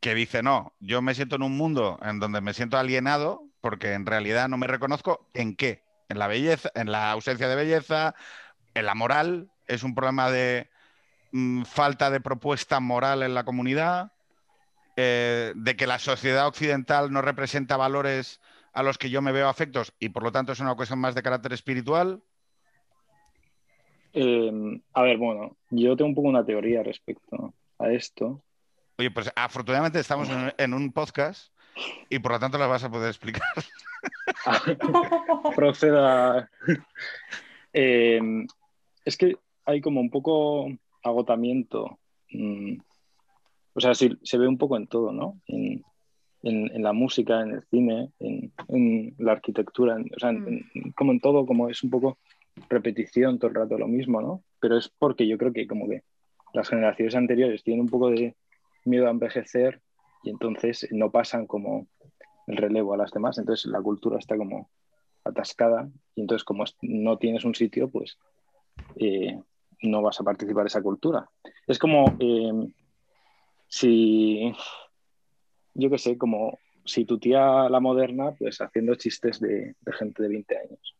[0.00, 3.92] que dice, no, yo me siento en un mundo en donde me siento alienado porque
[3.92, 8.14] en realidad no me reconozco en qué, en la belleza, en la ausencia de belleza,
[8.72, 10.70] en la moral, es un problema de
[11.32, 14.12] mm, falta de propuesta moral en la comunidad,
[14.96, 18.40] eh, de que la sociedad occidental no representa valores
[18.72, 21.14] a los que yo me veo afectos y por lo tanto es una cuestión más
[21.14, 22.22] de carácter espiritual.
[24.12, 28.42] Eh, a ver, bueno, yo tengo un poco una teoría respecto a esto.
[28.98, 31.52] Oye, pues afortunadamente estamos en, en un podcast
[32.10, 33.42] y por lo tanto las vas a poder explicar.
[35.56, 36.50] Proceda.
[37.72, 38.20] Eh,
[39.04, 40.68] es que hay como un poco
[41.02, 41.98] agotamiento.
[42.32, 42.76] mm,
[43.74, 45.40] o sea, sí, se ve un poco en todo, ¿no?
[45.46, 45.82] En,
[46.42, 50.68] en- en la música, en el cine, en, en la arquitectura, en- o sea, en-
[50.74, 52.18] en- como en todo, como es un poco
[52.68, 54.42] repetición todo el rato lo mismo, ¿no?
[54.60, 56.02] Pero es porque yo creo que como que
[56.52, 58.34] las generaciones anteriores tienen un poco de
[58.84, 59.80] miedo a envejecer
[60.22, 61.86] y entonces no pasan como
[62.46, 64.70] el relevo a las demás, entonces la cultura está como
[65.24, 68.18] atascada y entonces como no tienes un sitio, pues
[68.96, 69.38] eh,
[69.82, 71.28] no vas a participar de esa cultura.
[71.66, 72.72] Es como eh,
[73.68, 74.52] si,
[75.74, 80.22] yo qué sé, como si tu tía la moderna, pues haciendo chistes de, de gente
[80.22, 80.96] de 20 años.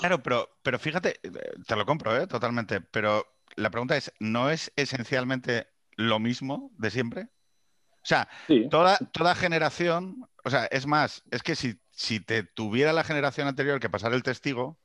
[0.00, 1.30] Claro, pero, pero fíjate, eh,
[1.66, 2.26] te lo compro, ¿eh?
[2.26, 2.80] Totalmente.
[2.80, 7.22] Pero la pregunta es, ¿no es esencialmente lo mismo de siempre?
[7.22, 12.44] O sea, Sí, toda, toda generación, o sea, es más, es que si, si te
[12.44, 14.78] tuviera la generación anterior que pasar el testigo,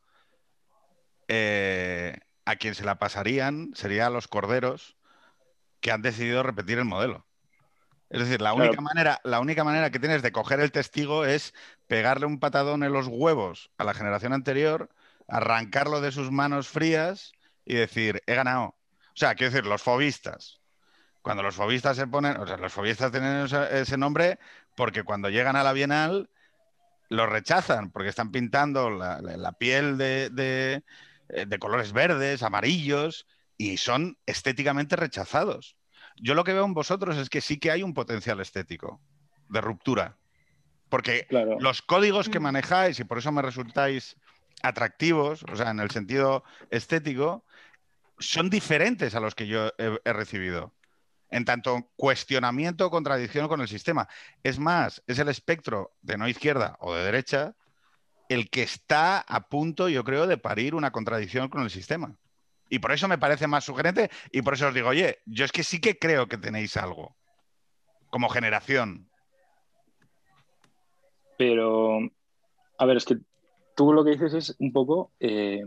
[1.28, 4.98] eh, a quien se la pasarían sería a los corderos
[5.80, 7.26] que han decidido repetir el modelo.
[8.12, 8.70] Es decir, la Claro.
[8.70, 11.54] única manera, la única manera que tienes de coger el testigo es
[11.88, 14.90] pegarle un patadón en los huevos a la generación anterior,
[15.28, 17.32] arrancarlo de sus manos frías
[17.66, 18.66] y decir, he ganado.
[18.66, 20.60] O sea, quiero decir, los fobistas.
[21.22, 24.40] Cuando los fobistas se ponen, o sea, los fobistas tienen ese, nombre
[24.76, 26.30] porque cuando llegan a la Bienal
[27.10, 30.84] los rechazan, porque están pintando la, la- la piel de, de-
[31.30, 35.78] eh, de colores verdes, amarillos, y son estéticamente rechazados.
[36.22, 39.02] Yo lo que veo en vosotros es que sí que hay un potencial estético
[39.50, 40.18] de ruptura.
[40.88, 41.58] Porque claro.
[41.60, 42.44] los códigos que Mm.
[42.44, 44.16] manejáis, y por eso me resultáis
[44.62, 47.44] atractivos, o sea, en el sentido estético,
[48.20, 50.74] son diferentes a los que yo he, he recibido.
[51.32, 54.08] En tanto cuestionamiento o contradicción con el sistema.
[54.44, 57.56] Es más, es el espectro de no izquierda o de derecha
[58.28, 62.18] el que está a punto, yo creo, de parir una contradicción con el sistema.
[62.72, 65.52] Y por eso me parece más sugerente y por eso os digo, oye, yo es
[65.52, 67.18] que sí que creo que tenéis algo
[68.10, 69.10] como generación.
[71.38, 72.00] Pero,
[72.78, 73.18] a ver, es que
[73.76, 75.64] tú lo que dices es un poco eh,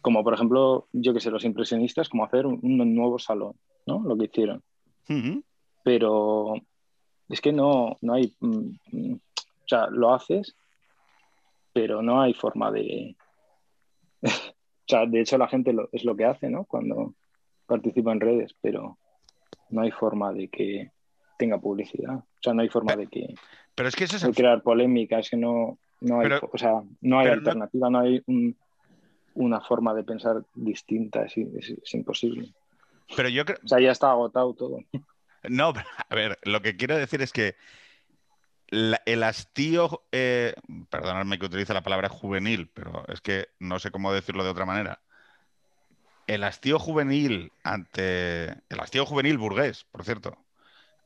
[0.00, 4.00] como, por ejemplo, yo que sé, los impresionistas, como hacer un, un nuevo salón, ¿no?
[4.00, 4.62] Lo que hicieron.
[5.84, 6.54] Pero
[7.28, 10.56] es que no, no hay, mm, mm, o sea, lo haces,
[11.74, 13.14] pero no hay forma de...
[14.86, 16.64] o sea, de hecho la gente lo- es lo que hace, ¿no?
[16.64, 17.14] Cuando
[17.66, 18.98] participa en redes, pero
[19.70, 20.90] no hay forma de que
[21.38, 22.16] tenga publicidad.
[22.16, 23.34] O sea, no hay forma de que
[23.74, 26.56] Pero es que eso es de crear polémica, es que no, no hay, Pero- o
[26.58, 28.56] sea, no hay no- alternativa, no, hay un-
[29.34, 32.54] una forma de pensar distinta, es, es- es imposible.
[33.14, 33.58] Pero yo creo.
[33.64, 34.78] O sea, ya está agotado todo.
[35.48, 37.54] No, pero, a ver, lo que quiero decir es que
[38.68, 40.54] la- el hastío, eh,
[40.90, 44.66] perdonadme que utilice la palabra juvenil, pero es que no sé cómo decirlo de otra
[44.66, 45.00] manera.
[46.26, 48.46] El hastío juvenil ante.
[48.68, 50.36] El hastío juvenil burgués, por cierto,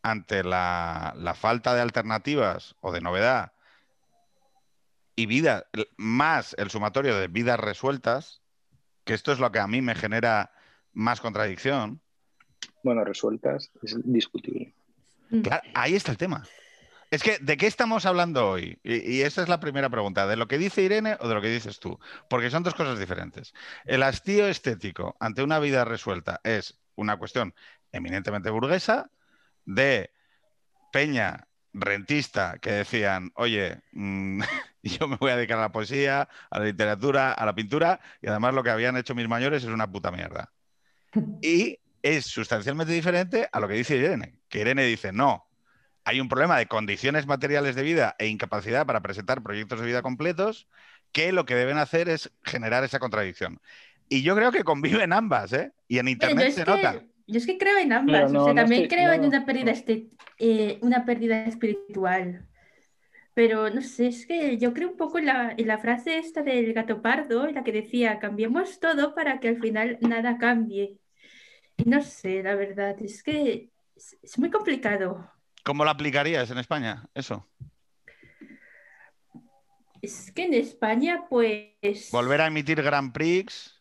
[0.02, 3.52] ante la, la falta de alternativas o de novedad
[5.16, 5.66] y vida,
[5.98, 8.40] más el sumatorio de vidas resueltas,
[9.04, 10.52] que esto es lo que a mí me genera
[10.94, 12.00] más contradicción.
[12.82, 14.72] Bueno, resueltas, es discutible.
[15.42, 16.42] Claro, ahí está el tema.
[17.10, 18.78] Es que, ¿de qué estamos hablando hoy?
[18.84, 21.42] Y, y esa es la primera pregunta, ¿de lo que dice Irene o de lo
[21.42, 21.98] que dices tú?
[22.28, 23.52] Porque son dos cosas diferentes.
[23.84, 27.54] El hastío estético ante una vida resuelta es una cuestión
[27.92, 29.10] eminentemente burguesa
[29.64, 30.12] de
[30.92, 34.42] Peña rentista que decían, oye, mm,
[34.82, 38.28] yo me voy a dedicar a la poesía, a la literatura, a la pintura, y
[38.28, 40.52] además lo que habían hecho mis mayores es una puta mierda.
[41.42, 45.49] Y es sustancialmente diferente a lo que dice Irene, que Irene dice, no,
[46.10, 50.02] hay un problema de condiciones materiales de vida e incapacidad para presentar proyectos de vida
[50.02, 50.66] completos,
[51.12, 53.60] que lo que deben hacer es generar esa contradicción.
[54.08, 55.72] Y yo creo que conviven ambas, ¿eh?
[55.86, 57.04] Y en Internet se que, nota.
[57.28, 58.24] yo es que creo en ambas.
[58.24, 59.70] O sea, no también estoy- creo no, en una pérdida, no.
[59.70, 60.06] este-
[60.38, 62.44] eh, una pérdida espiritual.
[63.34, 66.42] Pero no sé, es que yo creo un poco en la, en la frase esta
[66.42, 70.98] del gato pardo, en la que decía, cambiemos todo para que al final nada cambie.
[71.76, 75.30] Y no sé, la verdad, es que es, es muy complicado.
[75.64, 77.04] ¿Cómo lo aplicarías en España?
[77.14, 77.46] Eso.
[80.02, 82.08] Es que en España, pues...
[82.10, 83.76] Volver a emitir Grand Prix.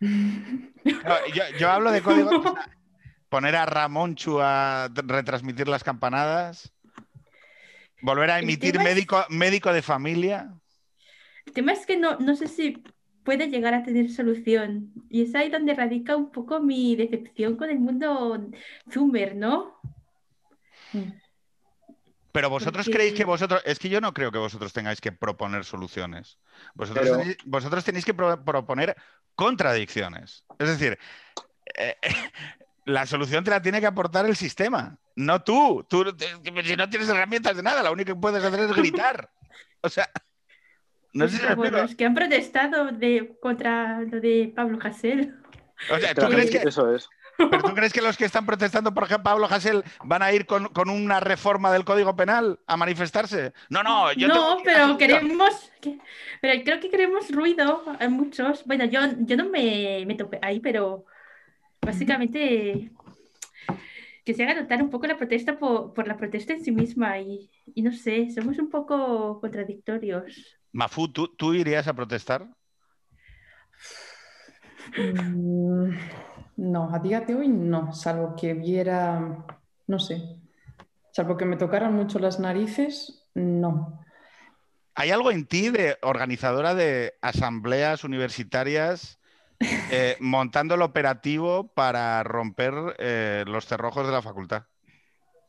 [0.84, 2.30] No, yo, yo hablo de código.
[3.30, 6.74] Poner a Ramonchu a retransmitir las campanadas.
[8.02, 10.54] Volver a emitir es- médico, médico de familia.
[11.46, 12.82] El tema es que no, no sé si
[13.22, 14.92] puede llegar a tener solución.
[15.08, 18.50] Y es ahí donde radica un poco mi decepción con el mundo
[18.92, 19.80] Zoomer, ¿no?
[22.32, 23.62] Pero vosotros Porque- creéis que vosotros.
[23.64, 26.38] Es que yo no creo que vosotros tengáis que proponer soluciones.
[26.74, 28.96] Vosotros, Pero- tenéis, vosotros tenéis que pro- proponer
[29.36, 30.44] contradicciones.
[30.58, 30.98] Es decir,
[31.76, 31.96] eh,
[32.86, 35.86] la solución te la tiene que aportar el sistema, no tú.
[35.88, 36.26] Tú te-
[36.64, 39.30] si no tienes herramientas de nada, lo único que puedes hacer es gritar.
[39.82, 40.10] O sea,
[41.12, 45.36] no sé si Como los que han protestado de, contra lo de Pablo Hasél.
[45.90, 47.08] O sea, ¿tú crees que, Eso es.
[47.36, 50.46] ¿Pero tú crees que los que están protestando por ejemplo Pablo Hasél van a ir
[50.46, 53.52] con, con una reforma del Código Penal a manifestarse?
[53.68, 54.98] No, no, yo no, pero solución.
[54.98, 55.98] queremos, que-
[56.40, 58.64] pero creo que queremos ruido a muchos.
[58.64, 61.04] Bueno, yo, yo no me, me topé ahí, pero
[61.80, 62.90] básicamente
[64.24, 67.18] que se haga notar un poco la protesta por, por la protesta en sí misma
[67.18, 70.58] y, y no sé, somos un poco contradictorios.
[70.72, 72.48] Mafu, ¿tú, tú irías a protestar?
[76.56, 79.44] No, a día de hoy no, salvo que viera,
[79.86, 80.40] no sé,
[81.10, 84.00] salvo que me tocaran mucho las narices, no.
[84.94, 89.18] ¿Hay algo en ti de organizadora de asambleas universitarias
[89.90, 94.64] eh, montando el operativo para romper eh, los cerrojos de la facultad?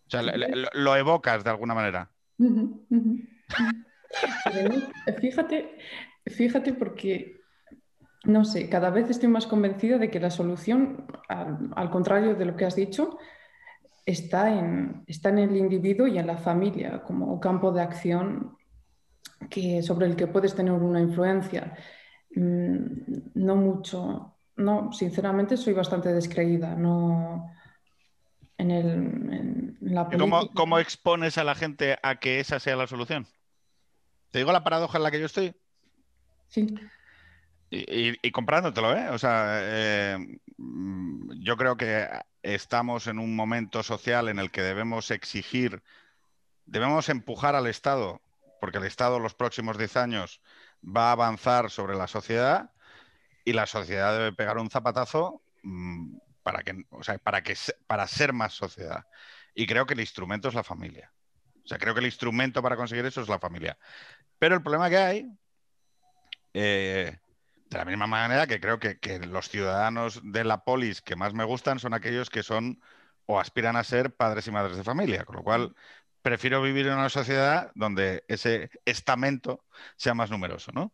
[0.07, 2.09] O sea, lo, lo evocas de alguna manera.
[5.19, 5.77] Fíjate,
[6.27, 7.41] fíjate porque,
[8.25, 12.45] no sé, cada vez estoy más convencida de que la solución, al, al contrario de
[12.45, 13.17] lo que has dicho,
[14.05, 18.57] está en, está en el individuo y en la familia como campo de acción
[19.49, 21.75] que, sobre el que puedes tener una influencia.
[22.35, 22.85] Mm,
[23.35, 27.51] No mucho, no, sinceramente soy bastante descreída, no
[28.57, 32.75] en, el, en la ¿Y ¿Cómo, cómo expones a la gente a que esa sea
[32.75, 33.27] la solución?
[34.31, 35.55] ¿Te digo la paradoja en la que yo estoy?
[36.47, 36.75] Sí.
[37.77, 39.09] Y, comprándotelo, ¿eh?
[39.09, 42.07] O sea, eh, mm, yo creo que
[42.41, 45.83] estamos en un momento social en el que debemos exigir,
[46.65, 48.21] debemos empujar al Estado,
[48.61, 50.41] porque el Estado los próximos 10 años
[50.83, 52.71] va a avanzar sobre la sociedad
[53.43, 57.55] y la sociedad debe pegar un zapatazo mm, para que, o sea, para que
[57.87, 59.05] para ser más sociedad.
[59.53, 61.11] Y creo que el instrumento es la familia.
[61.63, 63.77] O sea, creo que el instrumento para conseguir eso es la familia.
[64.39, 65.31] Pero el problema que hay
[66.53, 67.17] eh,
[67.69, 71.33] de la misma manera que creo que, que los ciudadanos de la polis que más
[71.33, 72.79] me gustan son aquellos que son
[73.25, 75.75] o aspiran a ser padres y madres de familia, con lo cual
[76.21, 80.93] prefiero vivir en una sociedad donde ese estamento sea más numeroso, ¿no?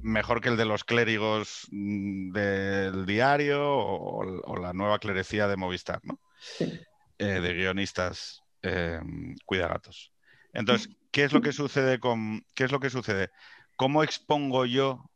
[0.00, 5.56] Mejor que el de los clérigos mm, del diario o, o la nueva clerecía de
[5.56, 6.20] Movistar, ¿no?
[6.38, 6.80] Sí.
[7.18, 9.00] eh, de guionistas eh,
[9.44, 10.12] cuidagatos.
[10.52, 13.30] Entonces, ¿qué es lo que sucede con qué es lo que sucede?
[13.76, 15.10] ¿Cómo expongo yo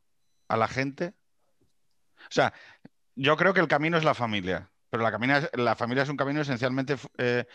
[0.47, 1.13] a la gente?
[2.19, 2.53] O sea,
[3.15, 6.95] yo creo que el camino es la familia, pero la, familia es un camino esencialmente
[7.17, 7.45] eh,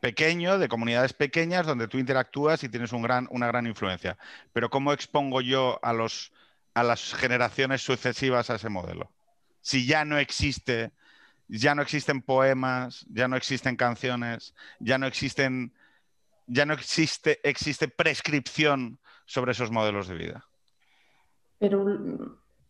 [0.00, 4.18] pequeño, de comunidades pequeñas, donde tú interactúas y tienes un gran, una gran influencia.
[4.52, 6.32] Pero ¿cómo expongo yo a, los,
[6.74, 9.12] a las generaciones sucesivas a ese modelo?
[9.60, 10.92] Si ya no existe,
[11.48, 15.72] ya no existen poemas, ya no existen canciones, ya no existen,
[16.46, 20.46] ya no existe, existe prescripción sobre esos modelos de vida.
[21.62, 21.86] Pero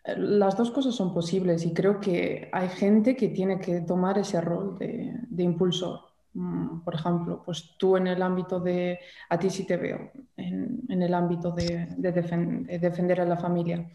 [0.04, 4.40] las dos cosas son posibles y creo que hay gente que tiene que tomar ese
[4.40, 6.12] rol de, de impulsor.
[6.34, 11.02] Mm, por ejemplo, pues tú en el ámbito de, a ti sí te veo, en,
[11.02, 13.86] el ámbito de, defender a la familia,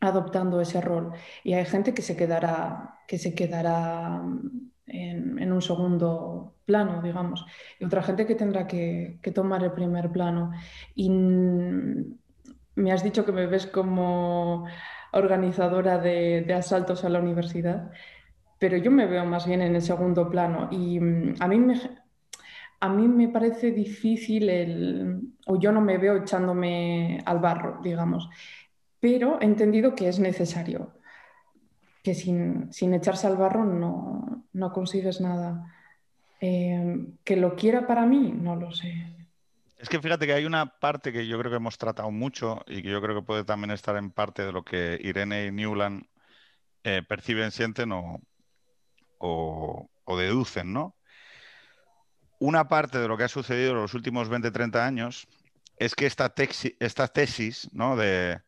[0.00, 1.12] adoptando ese rol.
[1.44, 4.22] Y hay gente que se quedará, que se quedará
[4.86, 7.44] en, un segundo plano, digamos,
[7.78, 10.52] y otra gente que tendrá que, tomar el primer plano.
[10.94, 11.10] Y
[12.74, 14.66] me has dicho que me ves como
[15.12, 17.90] organizadora de, asaltos a la universidad
[18.58, 21.80] pero yo me veo más bien en el segundo plano y mm, a mí me,
[22.80, 28.28] a mí me parece difícil el, o yo no me veo echándome al barro, digamos,
[29.00, 30.92] pero he entendido que es necesario,
[32.02, 35.72] que sin, echarse al barro no, no consigues nada.
[36.40, 38.92] Em, que lo quiera para mí, no lo sé.
[39.82, 42.82] Es que fíjate que hay una parte que yo creo que hemos tratado mucho y
[42.82, 46.06] que yo creo que puede también estar en parte de lo que Irene y Newland
[46.84, 48.20] eh, perciben, sienten o,
[50.06, 50.96] deducen, ¿no?
[52.38, 55.26] Una parte de lo que ha sucedido en los últimos 20, 30 años
[55.78, 57.96] es que esta, tesis, ¿no?
[57.96, 58.40] De,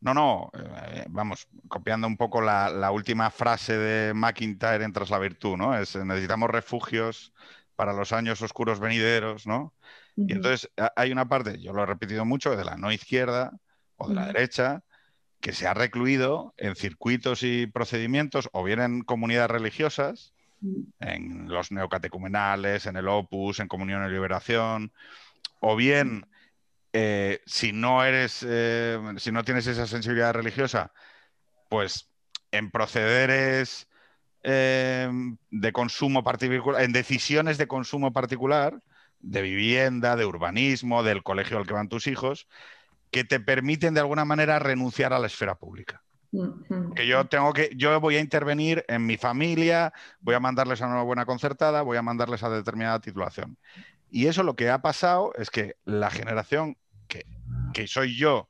[0.00, 5.18] no, no, eh, vamos, copiando un poco la, última frase de McIntyre en Tras la
[5.18, 5.76] Virtud, ¿no?
[5.76, 7.34] Es necesitamos refugios
[7.76, 9.74] para los años oscuros venideros, ¿no?
[10.16, 13.52] Y entonces hay una parte, yo lo he repetido mucho, de la no izquierda
[13.96, 14.82] o de la derecha,
[15.40, 20.34] que se ha recluido en circuitos y procedimientos, o bien en comunidades religiosas,
[21.00, 24.92] en los neocatecumenales, en el Opus, en Comunión y Liberación,
[25.60, 26.26] o bien
[26.92, 30.92] eh, si no eres, eh, si no tienes esa sensibilidad religiosa,
[31.68, 32.10] pues
[32.50, 33.88] en procederes
[34.42, 35.10] eh,
[35.50, 38.78] de consumo particular, en decisiones de consumo particular,
[39.22, 42.48] de vivienda, de urbanismo, del colegio al que van tus hijos,
[43.10, 46.02] que te permiten de alguna manera renunciar a la esfera pública.
[46.96, 50.86] Que yo tengo que, yo voy a intervenir en mi familia, voy a mandarles a
[50.86, 53.58] una buena concertada, voy a mandarles a determinada titulación.
[54.10, 58.48] Y eso lo que ha pasado es que la generación que, soy yo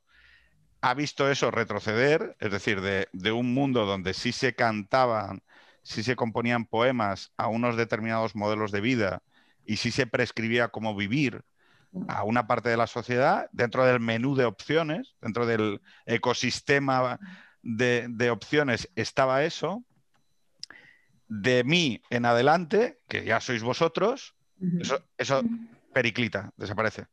[0.80, 5.42] ha visto eso retroceder, es decir, de, de, un mundo donde sí se cantaban,
[5.82, 9.22] sí se componían poemas a unos determinados modelos de vida
[9.64, 11.42] y sí se prescribía cómo vivir,
[12.08, 17.18] a una parte de la sociedad dentro del menú de opciones, dentro del ecosistema
[17.62, 19.84] de, opciones estaba eso.
[21.28, 24.34] De mí en adelante, que ya sois vosotros,
[25.16, 25.42] eso,
[25.92, 27.06] periclita, desaparece.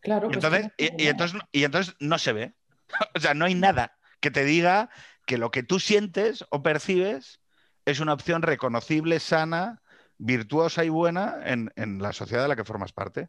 [0.00, 0.28] Claro.
[0.30, 2.54] Y entonces, y, entonces, y entonces no se ve.
[3.14, 4.90] o sea, no hay nada que te diga
[5.26, 7.40] que lo que tú sientes o percibes
[7.86, 9.82] es una opción reconocible, sana,
[10.18, 13.28] virtuosa y buena en, en la sociedad de la que formas parte.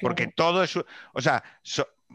[0.00, 0.76] Porque todo es.
[0.76, 1.42] O sea,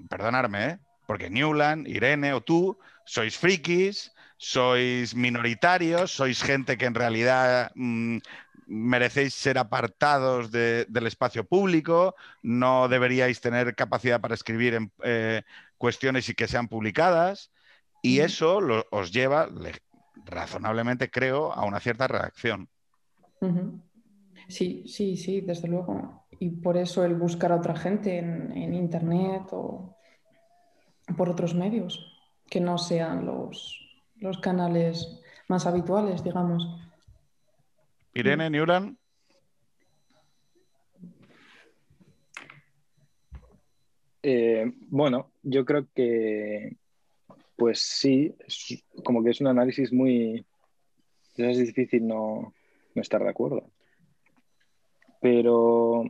[0.09, 0.79] perdonarme, ¿eh?
[1.07, 8.19] Porque Newland, Irene o tú sois frikis, sois minoritarios, sois gente que en realidad mm,
[8.67, 15.41] merecéis ser apartados del espacio público, no deberíais tener capacidad para escribir en, eh,
[15.77, 17.51] cuestiones y que sean publicadas.
[18.03, 18.59] Y eso
[18.91, 19.49] os lleva,
[20.25, 22.69] razonablemente creo, a una cierta reacción.
[24.49, 29.43] Sí, sí, sí, desde luego y por eso el buscar a otra gente en, Internet
[29.51, 29.97] o
[31.17, 32.17] por otros medios
[32.49, 33.77] que no sean los,
[34.15, 36.63] los canales más habituales, digamos.
[38.13, 38.97] Irene Newland.
[44.23, 46.77] Eh, bueno, yo creo que,
[47.57, 48.35] pues sí,
[49.03, 50.45] como que es un análisis muy...
[51.35, 52.53] Es difícil no,
[52.95, 53.69] no estar de acuerdo.
[55.19, 56.03] Pero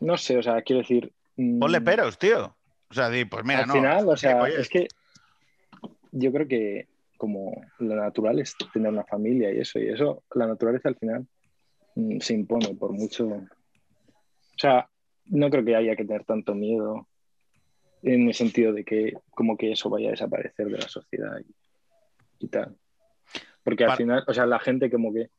[0.00, 1.12] no sé, o sea, quiero decir.
[1.36, 2.56] Mm, Ponle peros, tío.
[2.90, 4.86] O sea, di, pues mira, al final, o sea, es que
[6.12, 10.46] yo creo que como lo natural es tener una familia y eso, y eso, la
[10.46, 11.26] naturaleza al final
[11.94, 13.26] mm, se impone por mucho.
[13.26, 14.88] O sea,
[15.26, 17.08] no creo que haya que tener tanto miedo
[18.02, 21.38] en el sentido de que como que eso vaya a desaparecer de la sociedad
[22.38, 22.76] y, tal.
[23.64, 25.30] Porque al final, o sea, la gente como que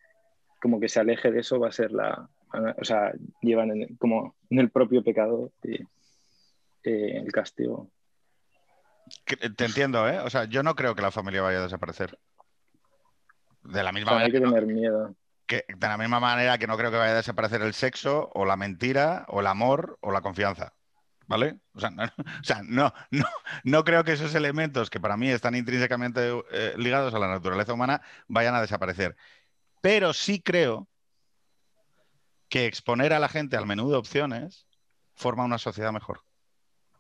[0.59, 4.59] como que se aleje de eso va a ser la, o sea, llevan como en
[4.59, 5.83] el propio pecado eh,
[6.83, 7.89] el castigo.
[9.25, 10.19] Te entiendo, ¿eh?
[10.19, 12.17] O sea, yo no creo que la familia vaya a desaparecer.
[13.63, 14.25] De la misma manera.
[14.25, 15.15] Hay que tener miedo.
[15.45, 18.45] que de la misma manera que no creo que vaya a desaparecer el sexo o
[18.45, 20.73] la mentira o el amor o la confianza.
[21.29, 21.59] ¿Vale?
[21.73, 22.03] O sea, no,
[22.41, 23.25] o sea, no, no,
[23.63, 27.73] no creo que esos elementos que para mí están intrínsecamente eh, ligados a la naturaleza
[27.73, 29.17] humana vayan a desaparecer.
[29.81, 30.87] Pero sí creo
[32.49, 34.67] que exponer a la gente al menú de opciones
[35.15, 36.21] forma una sociedad mejor.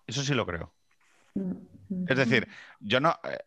[0.07, 0.73] Eso sí lo creo.
[2.07, 2.47] Es decir,
[2.79, 3.17] yo no.
[3.23, 3.37] eh,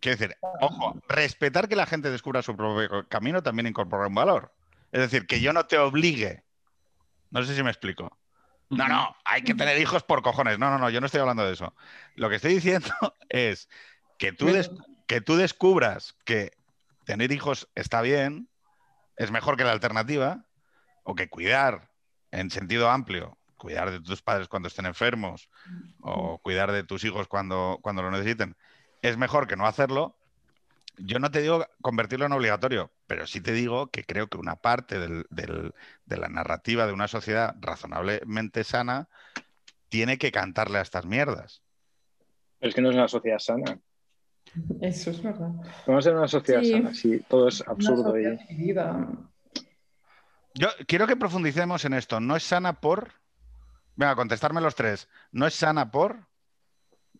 [0.00, 4.54] quiero decir, ojo, respetar que la gente descubra su propio camino también incorpora un valor.
[4.92, 6.44] Es decir, que yo no te obligue.
[7.30, 8.16] No sé si me explico.
[8.70, 10.58] No, no, hay que tener hijos por cojones.
[10.58, 11.74] No, no, no, yo no estoy hablando de eso.
[12.14, 12.88] Lo que estoy diciendo
[13.28, 13.68] es
[14.18, 14.70] que tú, des-
[15.06, 16.52] que tú descubras que
[17.04, 18.48] tener hijos está bien,
[19.16, 20.45] es mejor que la alternativa,
[21.06, 21.88] o que cuidar
[22.32, 25.48] en sentido amplio, cuidar de tus padres cuando estén enfermos,
[26.00, 28.56] o cuidar de tus hijos cuando, cuando lo necesiten,
[29.02, 30.16] es mejor que no hacerlo.
[30.98, 34.56] Yo no te digo convertirlo en obligatorio, pero sí te digo que creo que una
[34.56, 35.74] parte del- del-
[36.06, 39.08] de la narrativa de una sociedad razonablemente sana
[39.88, 41.62] tiene que cantarle a estas mierdas.
[42.58, 43.78] Pero es que no es una sociedad sana.
[44.80, 45.50] Eso es verdad.
[45.86, 46.72] Vamos a ser una sociedad Sí.
[46.72, 48.56] sana si todo es Una absurdo sociedad y.
[50.58, 52.20] Yo quiero que profundicemos en esto.
[52.20, 53.12] ¿No es sana por?
[53.94, 55.08] Venga, contestarme los tres.
[55.32, 56.26] ¿No es sana por?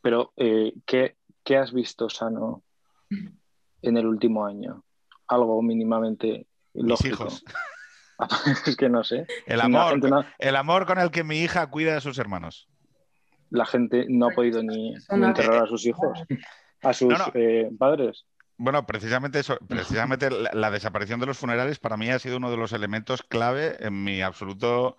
[0.03, 2.62] Pero, eh, ¿qué, qué has visto sano
[3.82, 4.84] en el último año?
[5.28, 7.24] Algo mínimamente Mis lógico.
[7.24, 7.45] hijos.
[8.66, 9.26] es que no sé.
[9.47, 12.68] El amor, no, el amor con el que mi hija cuida a sus hermanos.
[13.51, 16.18] la gente no ha podido ni, enterrar a sus hijos,
[16.82, 17.32] a sus No, no.
[17.34, 18.24] eh, padres.
[18.59, 22.50] Bueno, precisamente eso, precisamente la, la desaparición de los funerales para mí ha sido uno
[22.50, 24.96] de los elementos clave en mi absoluto,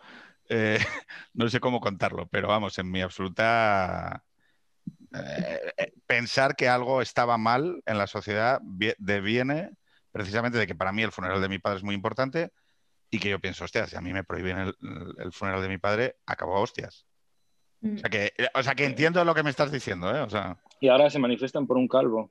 [0.49, 0.77] eh,
[1.33, 4.23] no sé cómo contarlo, pero vamos, en mi absoluta
[5.13, 9.71] eh, eh, pensar que algo estaba mal en la sociedad vie- deviene
[10.11, 12.51] precisamente de que para mí el funeral de mi padre es muy importante
[13.09, 14.75] y que yo pienso, hostia, si a mí me prohíben el,
[15.17, 17.05] el funeral de mi padre, acabó a hostias.
[17.81, 17.95] Mm.
[17.95, 20.19] O sea que, o sea que entiendo lo que me estás diciendo, ¿eh?
[20.21, 22.29] O sea, Y ahora se manifiestan por un calvo.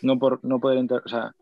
[0.00, 1.02] No por no poder entrar.
[1.04, 1.34] O sea,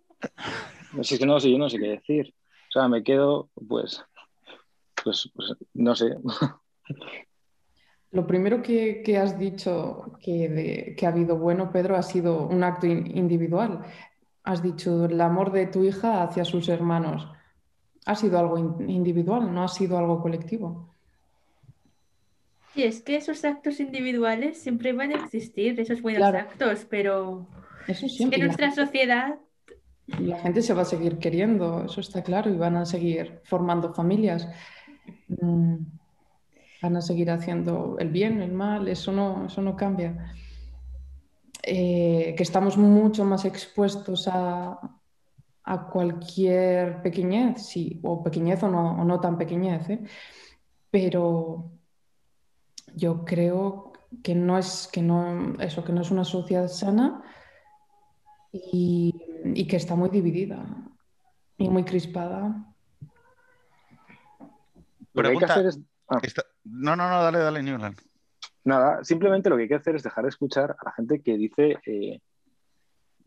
[0.93, 2.35] no sé, es que no sé, yo no sé qué decir.
[2.69, 4.03] O sea, me quedo, pues,
[5.03, 6.17] pues, pues no sé.
[8.13, 12.47] Lo primero que, que has dicho que, de- que ha habido bueno, Pedro, ha sido
[12.47, 13.83] un acto in- individual.
[14.43, 17.29] Has dicho el amor de tu hija hacia sus hermanos.
[18.07, 20.93] Ha sido algo in- individual, no ha sido algo colectivo.
[22.75, 26.39] Sí, es que esos actos individuales siempre van a existir, esos buenos Claro.
[26.39, 27.47] actos, pero
[27.87, 29.39] Eso es que nuestra sociedad,
[30.07, 33.93] la gente se va a seguir queriendo, eso está claro, y van a seguir formando
[33.95, 34.49] familias.
[35.29, 35.77] Mm,
[36.83, 40.33] Van a seguir haciendo el bien, el mal, eso no, eso no cambia.
[41.63, 44.81] Eh, que estamos mucho más expuestos a,
[45.65, 50.01] a cualquier pequeñez, sí, o pequeñez o no, o no tan pequeñez, ¿eh?
[50.91, 51.71] Pero
[52.97, 57.23] yo creo que no es, que no, eso, que no es una sociedad sana
[58.53, 59.15] y,
[59.55, 60.65] y que está muy dividida
[61.57, 62.75] y muy crispada.
[65.13, 65.81] Lo que hay que hacer es.
[66.09, 67.99] ah, está- no, no, no, dale, dale, Newland.
[68.65, 71.37] nada, simplemente lo que hay que hacer es dejar de escuchar a la gente que
[71.37, 72.21] dice eh,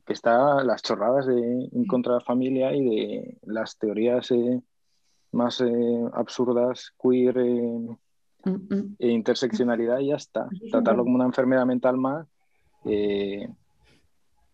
[0.05, 4.61] que está las chorradas de, en contra de la familia y de las teorías eh,
[5.31, 7.97] más eh, absurdas, queer eh,
[8.45, 8.95] Mm, mm.
[8.99, 10.49] e interseccionalidad y ya está.
[10.69, 12.27] Tratarlo como una enfermedad mental más
[12.83, 13.47] eh,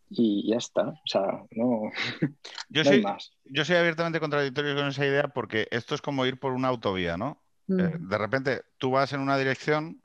[0.10, 0.88] y ya está.
[0.89, 1.91] O sea, no,
[2.70, 3.32] Yo no hay soy, más.
[3.45, 7.18] yo soy abiertamente contradictorio con esa idea porque esto es como ir por una autovía,
[7.18, 7.41] ¿no?
[7.68, 7.80] Mm.
[7.80, 10.01] Eh, de repente tú vas en una dirección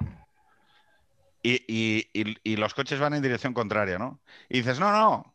[1.42, 4.20] y, y- y- y los coches van en dirección contraria, ¿no?
[4.48, 5.34] Y dices, no, no,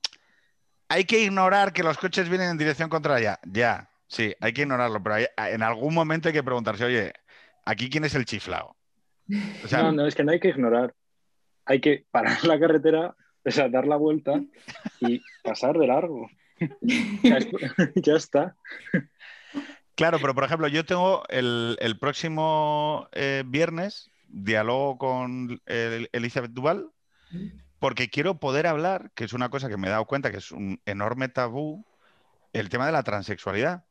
[0.88, 3.40] hay que ignorar que los coches vienen en dirección contraria.
[3.46, 7.14] Ya, sí, hay que ignorarlo, pero hay- en algún momento hay que preguntarse, oye,
[7.66, 8.76] ¿aquí quién es el chiflao?
[9.64, 10.96] O sea, No, no, es que no hay que ignorar.
[11.66, 13.16] Hay que parar la carretera,
[13.46, 14.42] o sea, dar la vuelta
[15.00, 16.30] y pasar de largo.
[17.24, 17.48] Ya, es-
[17.96, 18.56] ya está.
[19.96, 26.52] Claro, pero por ejemplo, yo tengo el, el próximo eh, viernes diálogo con el- Elizabeth
[26.52, 26.90] Duval
[27.80, 30.52] porque quiero poder hablar, que es una cosa que me he dado cuenta que es
[30.52, 31.86] un enorme tabú,
[32.52, 33.84] el tema de la transexualidad.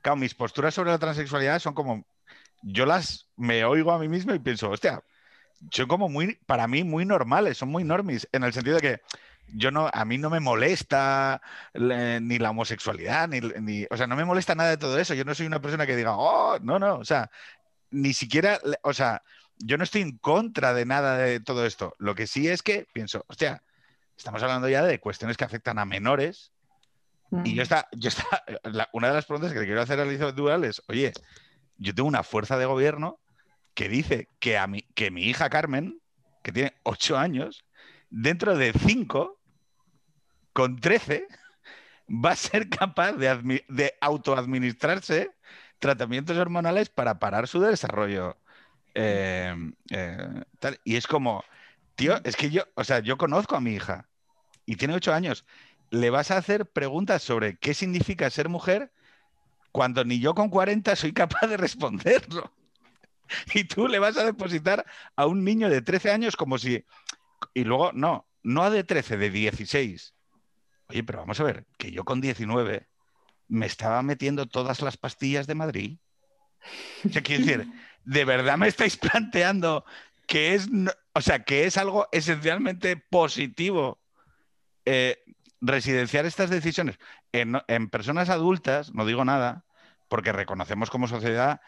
[0.00, 2.04] Claro, mis posturas sobre la transexualidad son como,
[2.62, 5.02] yo las me oigo a mí mismo y pienso, hostia,
[5.70, 9.00] son como muy, para mí, muy normales, son muy normis, en el sentido de que
[9.54, 11.42] yo no, a mí no me molesta
[11.74, 15.14] le- ni la homosexualidad, ni, ni- o sea, no me molesta nada de todo eso.
[15.14, 17.30] Yo no soy una persona que diga, oh, no, no, o sea,
[17.90, 19.22] ni siquiera, o sea,
[19.58, 21.94] yo no estoy en contra de nada de todo esto.
[21.98, 23.62] Lo que sí es que pienso, hostia,
[24.16, 26.52] estamos hablando ya de cuestiones que afectan a menores
[27.46, 28.26] Y yo está, yo está,
[28.64, 31.12] la- una de las preguntas que le quiero hacer a Elizabeth Dual es, oye,
[31.78, 33.18] yo tengo una fuerza de gobierno
[33.74, 36.00] que dice que, a mi, que mi hija Carmen,
[36.42, 37.64] que tiene 8 años,
[38.10, 39.38] dentro de 5,
[40.52, 41.26] con 13,
[42.08, 45.30] va a ser capaz de, de autoadministrarse
[45.78, 48.36] tratamientos hormonales para parar su desarrollo.
[48.94, 49.54] eh,
[49.90, 50.80] eh, tal.
[50.84, 51.44] Y es como,
[51.96, 54.08] tío, es que yo, o sea, yo conozco a mi hija
[54.66, 55.46] y tiene 8 años.
[55.90, 58.92] Le vas a hacer preguntas sobre qué significa ser mujer
[59.72, 62.52] cuando ni yo con 40 soy capaz de responderlo.
[63.54, 64.84] Y tú le vas a depositar
[65.16, 66.84] a un niño de 13 años como si...
[67.54, 70.14] Y luego, no, no de 13, de 16.
[70.88, 72.88] Oye, pero vamos a ver, que yo con 19
[73.48, 75.98] me estaba metiendo todas las pastillas de Madrid.
[77.04, 77.72] O sea, quiero decir,
[78.04, 79.84] ¿de verdad me estáis planteando
[80.26, 80.68] que es,
[81.12, 84.00] o sea, que es algo esencialmente positivo
[84.84, 85.22] eh,
[85.60, 86.98] residenciar estas decisiones
[87.32, 88.94] en personas adultas?
[88.94, 89.64] No digo nada,
[90.12, 91.62] porque reconocemos como sociedad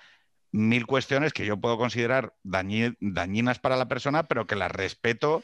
[0.54, 5.42] mil cuestiones que yo puedo considerar dañi- dañinas para la persona, pero que las respeto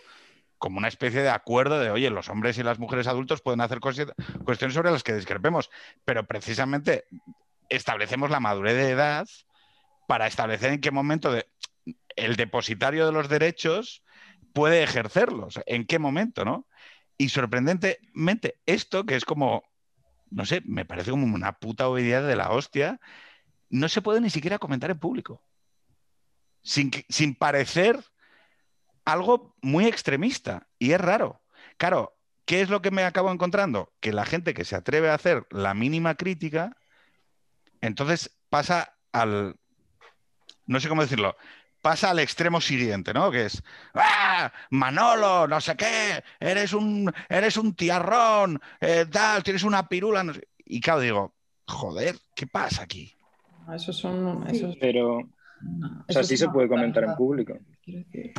[0.57, 3.81] como una especie de acuerdo de, oye, los hombres y las mujeres adultos pueden hacer
[3.81, 5.69] cuestiones sobre las que discrepemos,
[6.05, 7.07] pero precisamente
[7.69, 9.27] establecemos la madurez de edad
[10.07, 11.49] para establecer en qué momento de-
[12.15, 14.05] el depositario de los derechos
[14.53, 16.67] puede ejercerlos, en qué momento, ¿no?
[17.19, 19.65] Y sorprendentemente, esto que es como,
[20.31, 23.01] no sé, me parece como una puta obediencia de la hostia,
[23.71, 25.43] no se puede ni siquiera comentar en público.
[26.63, 27.99] Sin, parecer
[29.05, 30.69] algo muy extremista.
[30.79, 31.41] Y es raro.
[31.79, 33.93] Claro, ¿qué es lo que me acabo encontrando?
[34.01, 36.77] Que la gente que se atreve a hacer la mínima crítica,
[37.81, 39.57] entonces pasa al.
[40.67, 41.37] No sé cómo decirlo.
[41.81, 43.31] Pasa al extremo siguiente, ¿no?
[43.31, 43.63] Que es,
[43.95, 44.53] ¡ah!
[44.69, 50.23] Manolo, no sé qué, eres un, eres un tiarrón, eh, tal, tienes una pirula.
[50.23, 50.47] no sé".
[50.59, 51.35] Y claro, digo,
[51.67, 53.17] joder, ¿qué pasa aquí?
[53.71, 54.45] Ah, Esos son.
[54.55, 54.77] Sí.
[54.81, 55.21] Pero,
[55.63, 57.55] no, o sea, sí se puede comentar en público.
[57.87, 58.33] decir.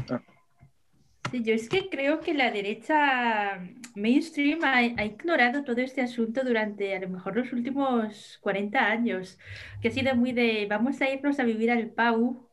[1.32, 3.62] Sí, yo es que creo que la derecha
[3.96, 9.38] mainstream ha, ha ignorado todo este asunto durante a lo mejor los últimos 40 años,
[9.82, 12.50] que ha sido muy de vamos a irnos a vivir al Pau,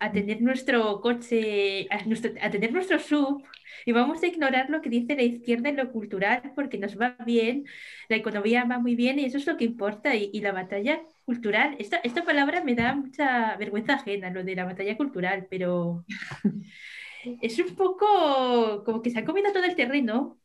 [0.00, 3.42] a tener nuestro coche, a, nuestro- a tener nuestro sub
[3.86, 7.16] y vamos a ignorar lo que dice la izquierda en lo cultural porque nos va
[7.26, 7.64] bien,
[8.08, 10.14] la economía va muy bien y eso es lo que importa.
[10.16, 14.54] Y, y la batalla cultural, esta, esta palabra me da mucha vergüenza ajena, lo de
[14.54, 16.04] la batalla cultural, pero
[17.42, 20.38] es un poco como que se ha comido todo el terreno.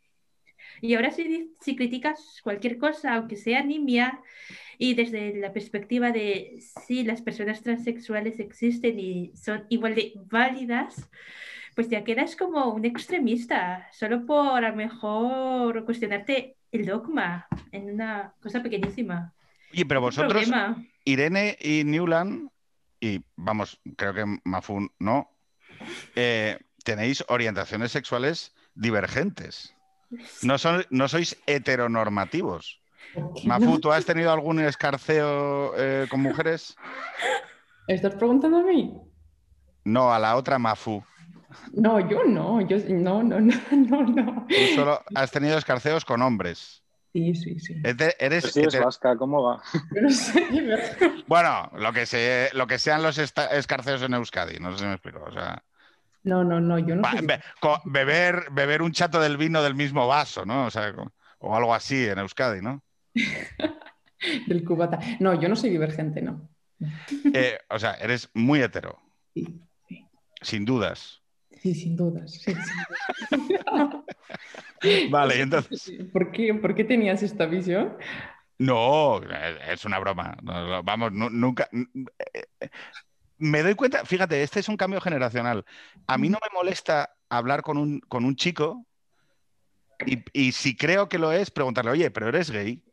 [0.81, 4.21] Y ahora si, si criticas cualquier cosa, aunque sea nimia,
[4.77, 11.09] y desde la perspectiva de si las personas transexuales existen y son igual de válidas,
[11.75, 17.93] pues ya quedas como un extremista, solo por a lo mejor cuestionarte el dogma en
[17.93, 19.33] una cosa pequeñísima.
[19.75, 20.81] Oye, pero vosotros, problema.
[21.03, 22.49] Irene y Newland,
[23.01, 25.29] y vamos, creo que Mafu no,
[26.15, 29.75] eh, tenéis orientaciones sexuales divergentes.
[30.43, 32.79] No, son, no sois heteronormativos.
[33.13, 33.79] ¿Por qué Mafu?
[33.81, 36.77] ¿tú has tenido algún escarceo eh, con mujeres?
[37.87, 38.93] ¿Estás preguntando a mí?
[39.83, 41.03] No, a la otra Mafu.
[41.73, 44.47] No, yo no, yo no, no, no, no, no.
[44.47, 46.84] Tú solo has tenido escarceos con hombres.
[47.15, 47.75] Sí, sí, sí.
[47.81, 49.63] Eres vasca, ¿cómo va?
[50.01, 50.45] No sé.
[51.27, 54.91] Bueno, lo que, se, lo que sean los escarceos en Euskadi, no sé si me
[54.91, 55.23] explico.
[55.25, 55.63] O sea,
[56.23, 57.39] No, no, no, yo no ba- be-
[57.85, 60.65] beber, beber un chato del vino del mismo vaso, ¿no?
[60.65, 62.83] O sea, co- o algo así en Euskadi, ¿no?
[64.47, 64.99] del cubata.
[65.21, 66.49] No, yo no soy divergente, no.
[67.33, 68.99] Eh, o sea, eres muy hetero,
[69.33, 70.05] Sí, sí,
[70.41, 71.21] sin dudas.
[71.65, 72.31] Sí, sin dudas.
[72.31, 72.85] sí, sin
[73.33, 74.03] dudas.
[75.09, 75.93] Vale, entonces.
[76.13, 77.97] ¿Por qué, ¿Por qué tenías esta visión?
[78.59, 80.37] No, eh, es una broma.
[80.83, 81.67] Vamos, nu- nunca.
[81.73, 82.45] eh,
[83.39, 85.65] Me doy cuenta, fíjate, este es un cambio generacional.
[86.05, 88.85] A mí no me molesta hablar con un, con un chico
[90.05, 92.83] y, y si creo que lo es, preguntarle, oye, pero eres gay.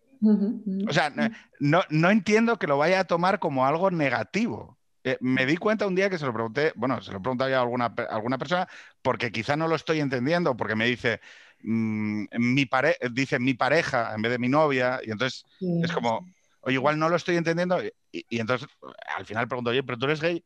[0.88, 1.12] O sea,
[1.60, 4.78] no, no entiendo que lo vaya a tomar como algo negativo.
[5.04, 7.50] Eh, me di cuenta un día que se lo pregunté, bueno, se lo he preguntado
[7.50, 8.68] ya a alguna, pe- alguna persona,
[9.02, 11.20] porque quizá no lo estoy entendiendo, porque me dice,
[11.60, 15.90] mm, mi pare dice mi pareja en vez de mi novia, y entonces Sí, es
[15.92, 16.28] como,
[16.60, 17.92] oye, igual no lo estoy entendiendo, y,
[18.28, 18.68] y entonces
[19.16, 20.44] al final pregunto, oye, pero tú eres gay,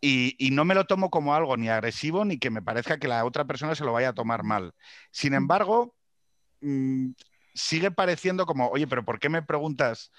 [0.00, 3.08] y, y no me lo tomo como algo ni agresivo ni que me parezca que
[3.08, 4.72] la otra persona se lo vaya a tomar mal.
[5.10, 5.94] Sin embargo,
[6.60, 7.10] mm,
[7.54, 10.12] sigue pareciendo como, oye, pero ¿por qué me preguntas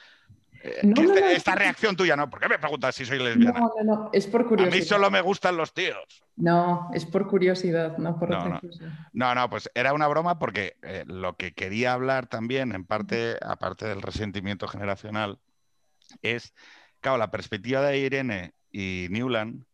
[0.84, 2.30] No, este- no, esta reacción tuya, ¿no?
[2.30, 3.60] ¿Por qué me preguntas si soy lesbiana?
[3.60, 4.76] No, no, no, es por A curiosidad.
[4.78, 6.24] mí solo me gustan los tíos.
[6.36, 8.62] No, es por curiosidad, no por No, otra no.
[8.62, 9.10] cosa.
[9.14, 13.38] No, no, pues era una broma porque eh, lo que quería hablar también, en parte,
[13.41, 15.39] aparte del resentimiento generacional,
[16.22, 16.53] es,
[17.01, 19.66] claro, la perspectiva de Irene y Newland,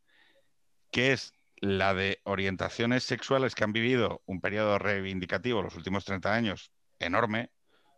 [0.91, 6.33] que es la de orientaciones sexuales que han vivido un periodo reivindicativo los últimos 30
[6.33, 7.49] años enorme.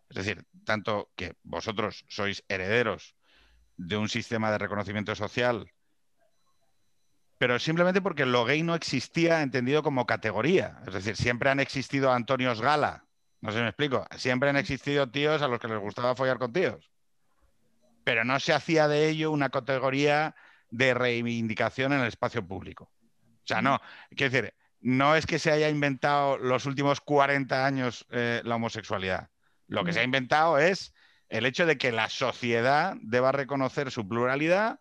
[0.10, 3.16] Es decir, tanto que vosotros sois herederos
[3.78, 5.72] de un sistema de reconocimiento social
[7.38, 10.80] pero simplemente porque lo gay no existía entendido como categoría.
[10.88, 13.06] Es decir, siempre han existido Antonios Gala.
[13.42, 14.06] No sé si me explico.
[14.16, 16.90] Siempre han existido tíos a los que les gustaba follar con tíos.
[18.04, 20.36] Pero no se hacía de ello una categoría
[20.70, 22.86] de reivindicación en el espacio público.
[22.86, 23.82] O sea, no.
[24.16, 29.30] Quiero decir, no es que se haya inventado los últimos 40 años eh, la homosexualidad.
[29.68, 30.94] Lo que se ha inventado es
[31.30, 34.80] el hecho de que la sociedad deba reconocer su pluralidad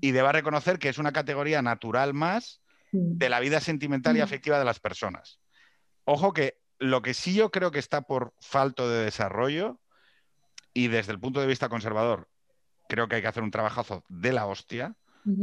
[0.00, 2.60] y deba reconocer que es una categoría natural más
[2.92, 4.24] de la vida sentimental y Mm.
[4.24, 5.38] afectiva de las personas.
[6.04, 9.80] Ojo que lo que sí yo creo que está por falto de desarrollo
[10.74, 12.28] y desde el punto de vista conservador,
[12.88, 14.96] creo que hay que hacer un trabajazo de la hostia,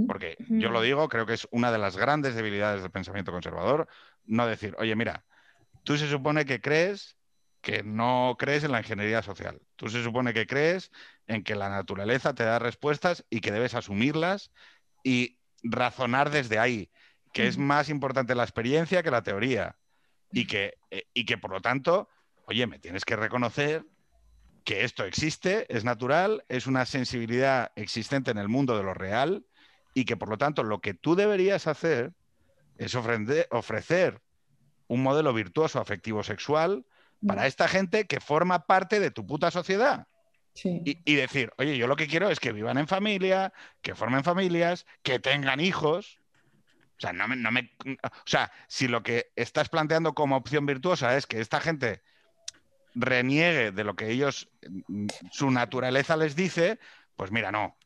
[0.07, 3.87] porque yo lo digo, creo que es una de las grandes debilidades del pensamiento conservador,
[4.25, 5.23] no decir, oye, mira,
[5.83, 7.15] tú se supone que crees
[7.62, 10.91] que no crees en la ingeniería social, tú se supone que crees
[11.28, 14.51] en que la naturaleza te da respuestas y que debes asumirlas
[15.03, 16.89] y razonar desde ahí,
[17.34, 19.76] que es más importante la experiencia que la teoría.
[20.32, 22.07] Y que, eh, y que por lo tanto,
[22.45, 23.84] oye, me tienes que reconocer
[24.64, 29.45] que esto existe, es natural, es una sensibilidad existente en el mundo de lo real
[29.95, 32.14] y que por lo tanto lo que tú deberías hacer
[32.78, 34.22] es ofrecer
[34.88, 36.86] un modelo virtuoso afectivo sexual
[37.26, 40.07] para esta gente que forma parte de tu puta sociedad.
[40.53, 40.82] Sí.
[40.86, 44.24] Y, y decir, oye, yo lo que quiero es que vivan en familia, que formen
[44.24, 46.20] familias, que tengan hijos.
[46.97, 47.72] O sea, no me, no me-
[48.03, 52.01] o sea, si lo que estás planteando como opción virtuosa es que esta gente
[52.95, 54.49] reniegue de lo que ellos,
[54.88, 56.80] mm, su naturaleza les dice,
[57.15, 57.78] pues mira, no.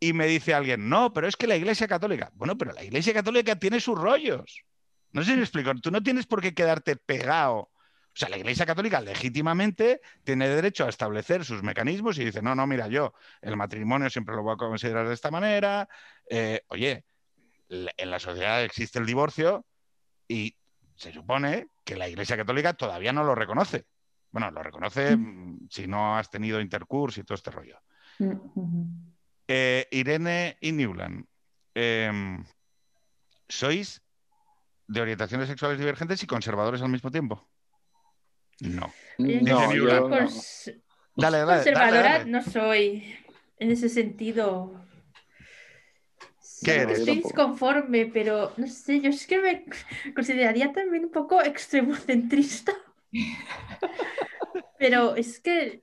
[0.00, 2.30] Y me dice alguien, no, pero es que la Iglesia Católica.
[2.34, 4.64] Bueno, pero la Iglesia Católica tiene sus rollos.
[5.12, 5.72] No sé si me explico.
[5.76, 7.70] Tú no tienes por qué quedarte pegado.
[8.14, 12.54] O sea, la Iglesia Católica legítimamente tiene derecho a establecer sus mecanismos y dice, no,
[12.54, 15.88] no, mira, yo el matrimonio siempre lo voy a considerar de esta manera.
[16.28, 17.06] Eh, oye,
[17.68, 19.64] en la sociedad existe el divorcio
[20.28, 20.54] y
[20.94, 23.86] se supone que la Iglesia Católica todavía no lo reconoce.
[24.30, 27.78] Bueno, lo reconoce mm, si no has tenido intercurso y todo este rollo.
[28.18, 29.12] Mm.
[29.48, 31.26] Eh, Irene y Newland,
[31.74, 32.44] em,
[33.48, 34.02] ¿sois
[34.86, 37.48] de orientaciones sexuales divergentes y conservadores al mismo tiempo?
[38.60, 38.92] No.
[39.18, 40.08] No, yo no.
[40.08, 40.72] Cons-
[41.14, 42.30] Dale, dale, conservadora dale.
[42.30, 43.14] no soy
[43.58, 44.80] en ese sentido.
[46.40, 47.00] Sí, ¿Qué eres?
[47.00, 49.64] Estoy disconforme, pero no sé, yo es que me
[50.14, 52.72] consideraría también un poco extremocentrista.
[54.78, 55.80] Pero es que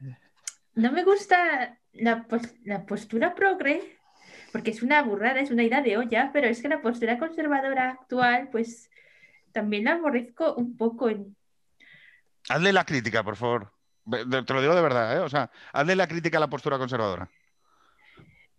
[0.76, 3.98] no me gusta la, pos- la postura progre,
[4.52, 7.92] porque es una burrada, es una idea de olla, pero es que la postura conservadora
[7.92, 8.90] actual, pues
[9.52, 11.10] también la aborrezco un poco.
[11.10, 11.36] en-
[12.50, 13.72] Hazle la crítica, por favor.
[14.10, 15.20] Te lo digo de verdad, ¿eh?
[15.20, 17.30] O sea, hazle la crítica a la postura conservadora.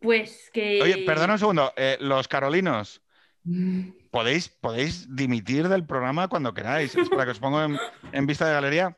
[0.01, 0.81] Pues que...
[0.83, 1.73] Oye, perdona un segundo.
[1.77, 3.03] eh, los carolinos.
[4.11, 6.95] ¿podéis, podéis dimitir del programa cuando queráis.
[6.95, 7.79] Es para que os pongo en,
[8.13, 8.97] en vista de galería.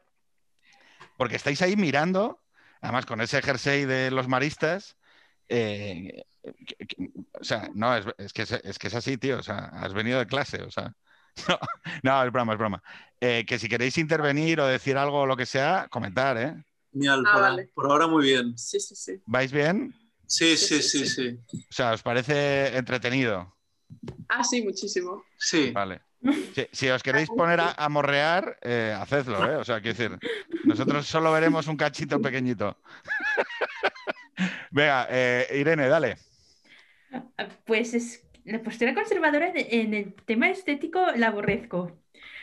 [1.17, 2.43] Porque estáis ahí mirando,
[2.81, 4.97] además con ese jersey de los maristas.
[5.49, 6.25] eh,
[6.67, 9.39] que- que- o sea, no, es, es que es, es que es así, tío.
[9.39, 10.63] O sea, has venido de clase.
[10.63, 10.93] O sea,
[11.49, 11.59] no,
[12.03, 12.83] no, es broma, es broma.
[13.21, 16.55] Eh, que si queréis intervenir o decir algo o lo que sea, comentar, ¿eh?
[16.93, 17.71] Genial, Ah, por, vale.
[17.75, 18.57] por ahora muy bien.
[18.59, 19.23] Sí, sí, sí.
[19.27, 19.95] ¿Vais bien?
[20.27, 21.59] Sí, Sí, sí, sí, sí, sí.
[21.59, 23.55] O sea, ¿os parece entretenido?
[24.29, 25.25] Ah, sí, muchísimo.
[25.39, 25.71] Sí.
[25.73, 26.01] Vale.
[26.55, 29.57] Si, si os queréis poner a, a morrear, eh, hacedlo, ¿eh?
[29.57, 30.19] O sea, quiero decir,
[30.65, 32.79] nosotros solo veremos un cachito pequeñito.
[34.71, 36.19] Venga, eh, Irene, dale.
[37.67, 41.93] Pues es la postura conservadora en, en el tema estético la aborrezco.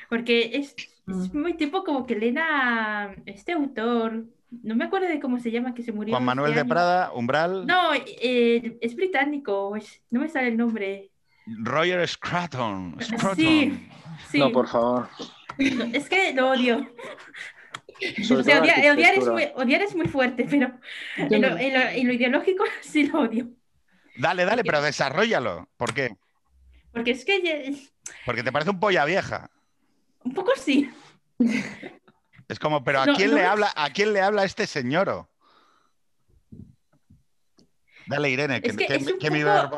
[0.10, 0.76] Porque es,
[1.08, 4.26] es muy tipo como que leen a este autor,
[4.64, 6.14] no me acuerdo de cómo se llama, que se murió.
[6.14, 6.70] Juan Manuel este de año.
[6.70, 11.12] Prada, Umbral, No, eh, es británico, es- no me sale el nombre.
[11.45, 12.95] Roger Scruton.
[13.02, 13.36] Scruton.
[13.36, 13.88] Sí,
[14.30, 14.39] sí.
[14.39, 15.08] No, por favor.
[15.60, 16.88] No, es que lo odio.
[18.32, 20.72] O sea, odiar, odiar es muy, odiar es muy fuerte, pero
[21.18, 23.50] en lo, en lo- en lo ideológico sí lo odio.
[24.20, 25.70] Dale, dale, pero desarrollalo.
[25.78, 26.18] ¿Por qué?
[26.92, 27.74] Porque es que
[28.26, 29.50] Porque te parece un polla vieja.
[30.24, 30.90] un poco sí.
[32.50, 35.30] Es como, pero ¿a No, quién no le habla, a quién le habla este señor?
[38.08, 39.70] Dale, Irene, que, Es que que es que mi no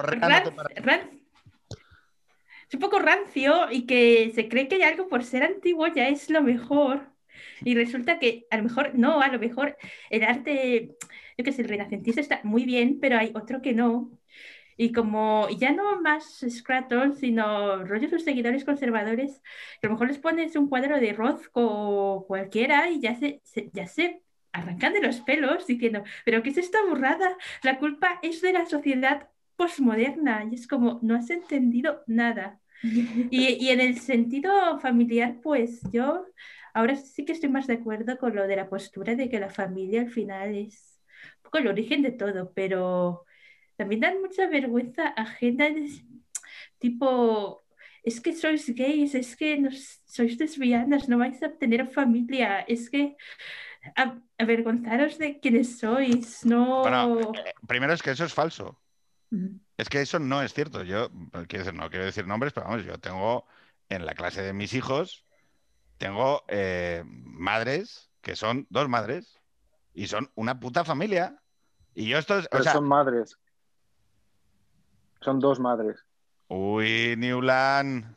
[2.71, 6.29] es un poco rancio y que se cree que algo por ser antiguo ya es
[6.29, 7.11] lo mejor.
[7.65, 9.77] Y resulta que a lo mejor no, a lo mejor
[10.09, 10.95] el arte,
[11.37, 14.09] yo qué sé, el renacentista está muy bien, pero hay otro que no.
[14.81, 19.41] Y como ya no más Scraton, sino rollos sus seguidores conservadores,
[19.79, 23.41] que a lo mejor les pones un cuadro de Rothko o cualquiera y ya se,
[23.43, 24.23] se- ya se
[24.53, 27.37] arrancan de los pelos diciendo, pero ¿qué es esta burrada?
[27.63, 32.59] La culpa es de la sociedad posmoderna y es como, no has entendido nada.
[33.29, 36.25] Y, y en el sentido familiar, pues yo
[36.73, 39.49] ahora sí que estoy más de acuerdo con lo de la postura de que la
[39.49, 40.99] familia al final es
[41.37, 43.25] un poco el origen de todo, pero
[43.81, 45.69] también dan mucha vergüenza ajena,
[46.77, 47.63] tipo,
[48.03, 49.69] es que sois gays, es que no,
[50.05, 53.15] sois lesbianas, no vais a tener familia, es que
[53.95, 56.83] a- avergonzaros de quiénes sois, no...
[56.83, 58.79] Bueno, eh, primero es que eso es falso.
[59.77, 60.83] Es que eso no es cierto.
[60.83, 61.09] Yo
[61.47, 63.47] quiero decir, no quiero decir nombres, pero vamos, yo tengo
[63.89, 65.25] en la clase de mis hijos,
[65.97, 69.39] tengo eh, madres que son dos madres
[69.95, 71.41] y son una puta familia.
[71.95, 73.37] Y yo esto es, o Pero sea, son madres.
[75.21, 75.97] Son dos madres.
[76.47, 78.15] uy, Newland.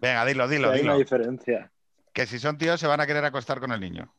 [0.00, 0.98] Venga, dilo, dilo, hay una dilo.
[0.98, 1.70] diferencia.
[2.12, 4.12] Que si son tíos se van a querer acostar con el niño.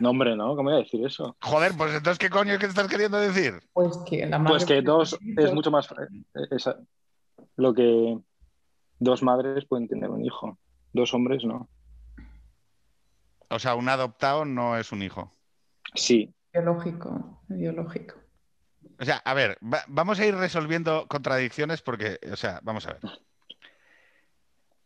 [0.00, 1.36] No, hombre, no, ¿cómo voy a decir eso?
[1.42, 3.60] Joder, pues entonces, ¿qué coño es que estás queriendo decir?
[3.72, 5.88] Pues que la madre Pues que dos es mucho más.
[5.92, 6.78] eh, esa-
[7.56, 8.18] lo que
[8.98, 10.58] dos madres pueden tener un hijo.
[10.92, 11.68] Dos hombres no.
[13.50, 15.32] O sea, un adoptado no es un hijo.
[15.94, 16.34] Sí.
[16.52, 18.14] Biológico, biológico.
[19.00, 22.92] O sea, a ver, va- vamos a ir resolviendo contradicciones porque, o sea, vamos a
[22.92, 23.00] ver.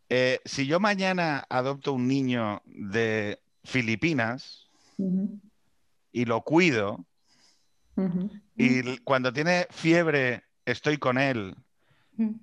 [0.09, 4.69] Eh, si yo mañana adopto un niño de Filipinas
[6.11, 7.05] y lo cuido
[8.57, 11.55] y cuando tiene fiebre estoy con él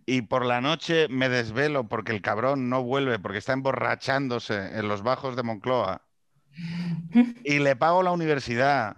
[0.07, 4.89] y por la noche me desvelo porque el cabrón no vuelve porque está emborrachándose en
[4.89, 6.03] los bajos de Moncloa
[7.45, 8.97] y le pago la universidad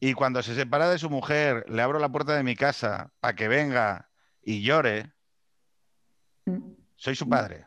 [0.00, 3.34] y cuando se separa de su mujer le abro la puerta de mi casa para
[3.34, 4.10] que venga
[4.42, 5.12] y llore,
[6.46, 7.66] Mm, soy su padre.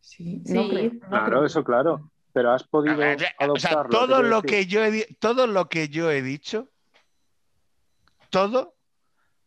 [0.00, 0.54] Sí, Sí.
[0.54, 1.44] no creo, no Claro, creo.
[1.46, 2.10] eso claro.
[2.32, 3.90] Pero has podido A ver, o sea, adoptarlo.
[3.90, 4.50] todo lo decir.
[4.58, 6.70] que yo he todo lo que yo he dicho,
[8.30, 8.76] todo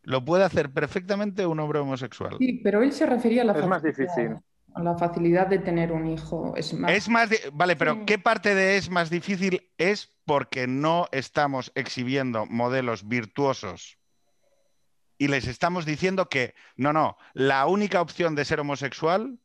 [0.04, 2.36] lo puede hacer perfectamente un hombre homosexual.
[2.40, 4.36] Sí, pero él se refería a la Es más difícil.
[4.76, 6.54] La facilidad de tener un hijo.
[6.56, 8.06] Es más, Es más, vale, pero.
[8.06, 9.72] ¿qué parte de es más difícil?
[9.78, 13.98] Es porque no estamos exhibiendo modelos virtuosos
[15.18, 19.40] y les estamos diciendo que no, no, la única opción de ser homosexual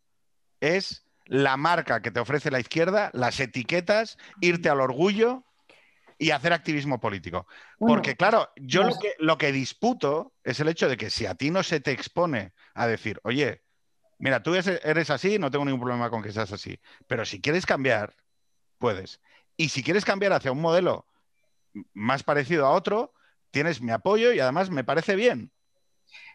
[0.61, 5.45] es la marca que te ofrece la izquierda, las etiquetas, irte al orgullo
[6.18, 7.47] y hacer activismo político.
[7.79, 11.11] bueno, Porque claro, yo lo las- que, lo que disputo es el hecho de que
[11.11, 13.62] si a ti no se te expone a decir, oye,
[14.19, 17.67] mira, tú eres- así, no tengo ningún problema con que seas así, pero si quieres
[17.67, 18.14] cambiar,
[18.79, 19.21] puedes.
[19.57, 21.07] Y si quieres cambiar hacia un modelo
[21.95, 23.12] más parecido a otro,
[23.51, 25.53] tienes mi apoyo y además me parece bien.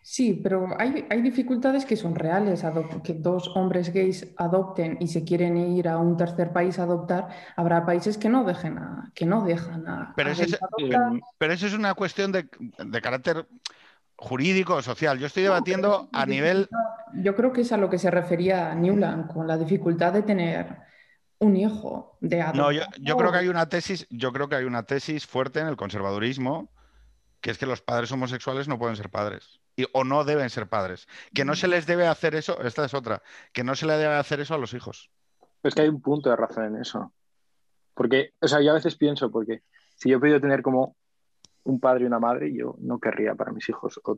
[0.04, 2.64] Sí, pero hay, hay dificultades que son reales.
[3.04, 7.30] que dos hombres gays adopten y se quieren ir a un tercer país a adoptar,
[7.56, 10.54] habrá países que no dejen a, que no dejan a, Pero a es-.
[10.54, 10.98] Eh,
[11.38, 12.50] Pero eso es una cuestión de,
[12.84, 13.48] de carácter
[14.22, 15.18] jurídico o social.
[15.20, 16.70] Yo estoy No, debatiendo pero a nivel...
[17.16, 20.78] Yo creo que es a lo que se refería Newland, con la dificultad de tener
[21.40, 23.02] un hijo, de No, yo, adoptar.
[23.02, 25.76] yo creo que hay una tesis, yo creo que hay una tesis fuerte en el
[25.76, 26.72] conservadurismo,
[27.42, 29.60] que es que los padres homosexuales no pueden ser padres.
[29.76, 31.08] Y- o no deben ser padres.
[31.34, 34.14] Que no se les debe hacer eso, esta es otra, que no se le debe
[34.16, 35.10] hacer eso a los hijos.
[35.64, 37.12] Es que hay un punto de razón en eso.
[37.96, 39.64] Porque, o sea, yo a veces pienso, porque
[39.96, 40.96] si yo he podido tener como
[41.64, 44.00] un padre y una madre, yo no querría para mis hijos.
[44.04, 44.18] O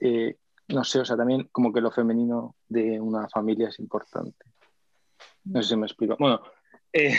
[0.00, 0.36] eh,
[0.68, 4.44] no sé, o sea, también como que lo femenino de una familia es importante.
[5.44, 6.16] No sé si me explico.
[6.18, 6.40] Bueno,
[6.92, 7.18] eh,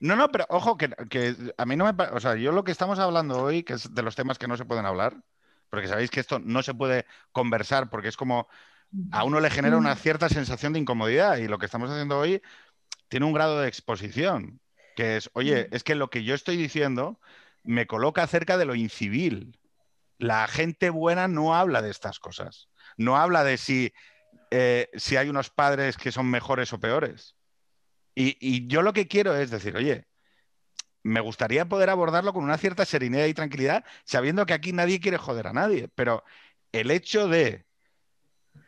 [0.00, 2.72] No, no, pero ojo, que, que a mí no me o sea, yo lo que
[2.72, 5.16] estamos hablando hoy, que es de los temas que no se pueden hablar,
[5.70, 8.48] porque sabéis que esto no se puede conversar porque es como
[9.12, 12.40] a uno le genera una cierta sensación de incomodidad y lo que estamos haciendo hoy
[13.08, 14.60] tiene un grado de exposición,
[14.96, 17.20] que es, oye, es que lo que yo estoy diciendo
[17.68, 19.60] me coloca cerca de lo incivil.
[20.16, 23.92] La gente buena no habla de estas cosas, no habla de si,
[24.50, 27.36] eh, si hay unos padres que son mejores o peores.
[28.14, 30.08] Y, yo lo que quiero es decir, oye,
[31.02, 35.18] me gustaría poder abordarlo con una cierta serenidad y tranquilidad, sabiendo que aquí nadie quiere
[35.18, 36.24] joder a nadie, pero
[36.72, 37.66] el hecho de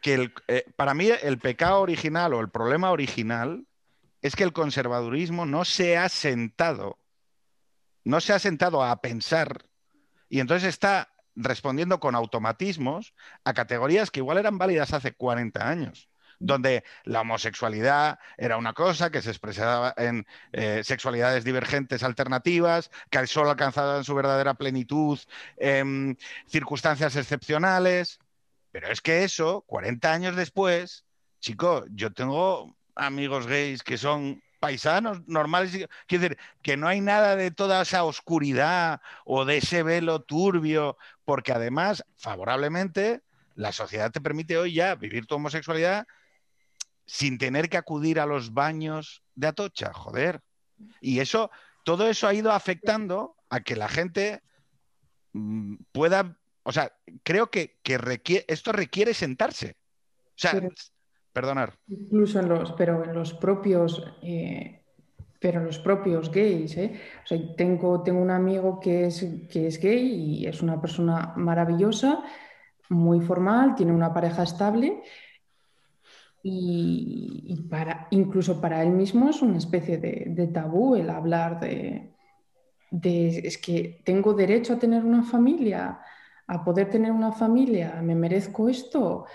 [0.02, 3.66] que eh, para mí el pecado original o el problema original
[4.20, 6.99] es que el conservadurismo no se ha sentado,
[8.10, 9.64] no se ha sentado a pensar
[10.28, 16.10] y entonces está respondiendo con automatismos a categorías que igual eran válidas hace 40 años
[16.40, 23.26] donde la homosexualidad era una cosa que se expresaba en eh, sexualidades divergentes alternativas, que
[23.26, 25.18] solo alcanzaban su verdadera plenitud
[25.58, 28.18] en circunstancias excepcionales.
[28.72, 31.04] Pero es que eso, 40 años después,
[31.40, 35.88] chico, yo tengo amigos gays que son paisanos normales.
[36.06, 40.96] Quiero decir, que no hay nada de toda esa oscuridad o de ese velo turbio,
[41.24, 43.22] porque además, favorablemente,
[43.54, 46.06] la sociedad te permite hoy ya vivir tu homosexualidad
[47.06, 50.42] sin tener que acudir a los baños de Atocha, joder.
[51.00, 51.50] Y eso,
[51.84, 54.42] todo eso ha ido afectando a que la gente
[55.32, 57.80] mm, pueda, o sea, creo que,
[58.46, 59.76] esto requiere sentarse.
[60.28, 60.52] O sea,
[61.32, 61.74] perdonar.
[61.88, 64.82] Incluso en los, pero en los propios, eh,
[65.40, 67.00] pero en los propios gays, ¿eh?
[67.24, 71.32] O sea, tengo, tengo un amigo que es, que es gay y es una persona
[71.36, 72.22] maravillosa,
[72.90, 75.02] muy formal, tiene una pareja estable
[76.42, 82.14] y, para, incluso para él mismo es una especie de, tabú el hablar de,
[82.90, 86.00] es que tengo derecho a tener una familia,
[86.46, 89.26] a poder tener una familia, me merezco esto.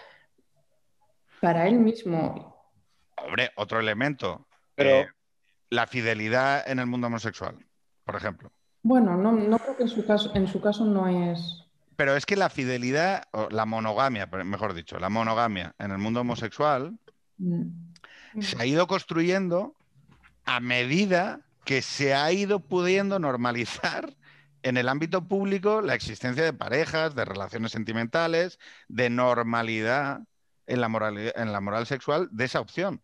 [1.42, 2.74] Para él mismo.
[3.18, 4.48] Hombre, otro elemento.
[4.76, 4.90] Pero...
[4.90, 5.08] Eh,
[5.72, 7.58] la fidelidad en el mundo homosexual,
[8.06, 8.52] por ejemplo.
[8.84, 11.66] Bueno, no, no creo que en su caso, en su caso no es
[11.96, 16.22] pero es que la fidelidad, o la monogamia, mejor dicho, la monogamia en el mundo
[16.22, 16.98] homosexual
[17.38, 18.42] mm.
[18.42, 19.76] se ha ido construyendo
[20.46, 24.16] a medida que se ha ido pudiendo normalizar
[24.64, 30.22] en el ámbito público la existencia de parejas, de relaciones sentimentales, de normalidad
[30.68, 33.02] en la, moral, en la moral sexual de esa opción.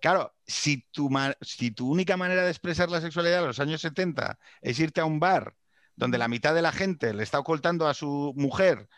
[0.00, 1.08] Claro, si tu,
[1.40, 5.06] si tu única manera de expresar la sexualidad en los años 70 es irte a
[5.06, 5.54] un bar
[5.96, 8.88] donde la mitad de la gente le está ocultando a su mujer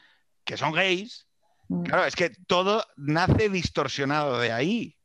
[0.44, 1.28] que son gays,
[1.68, 1.82] mm.
[1.82, 4.96] claro, es que todo nace distorsionado de ahí.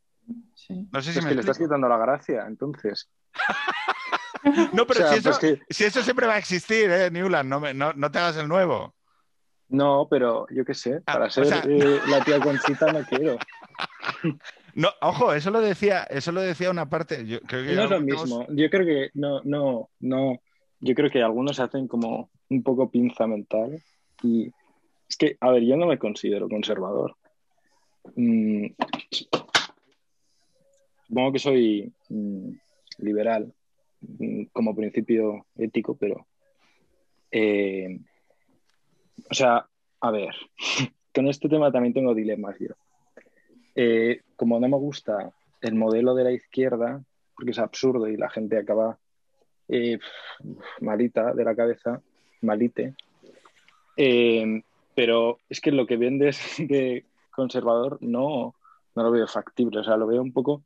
[0.90, 3.10] No sé si es que le estás quitando la gracia, entonces.
[4.72, 5.08] no, pero
[5.68, 7.48] si, eso, siempre va a existir, ¿eh, Newland?
[7.48, 8.94] No, no, te hagas el nuevo.
[9.72, 13.38] No, pero yo qué sé, ah, para ser eh, la tía Conchita no quiero.
[14.74, 17.26] No, ojo, eso lo decía, eso lo decía una parte.
[17.26, 18.46] Yo creo que no es lo mismo.
[18.48, 20.40] Yo creo que no, no, no
[20.80, 23.82] yo creo que algunos hacen como un poco pinza mental
[24.22, 24.50] y
[25.06, 27.16] es que, a ver, yo no me considero conservador.
[28.16, 28.68] Mm,
[31.06, 32.52] supongo que soy mm,
[32.96, 33.52] liberal
[34.00, 36.26] mm, como principio ético, pero...
[37.30, 38.00] Eh,
[39.30, 39.66] o sea,
[40.00, 40.34] a ver,
[41.14, 42.74] con este tema también tengo dilemas yo.
[43.74, 47.02] Eh, como no me gusta el modelo de la izquierda,
[47.34, 48.98] porque es absurdo y la gente acaba
[49.68, 49.98] eh,
[50.80, 52.02] malita de la cabeza,
[52.42, 52.94] malite.
[53.96, 54.62] Eh,
[54.94, 58.54] pero es que lo que vendes de conservador no,
[58.94, 60.62] no lo veo factible, o sea, lo veo un poco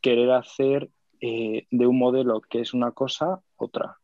[0.00, 0.88] querer hacer
[1.18, 3.98] de un modelo que es una cosa, otra.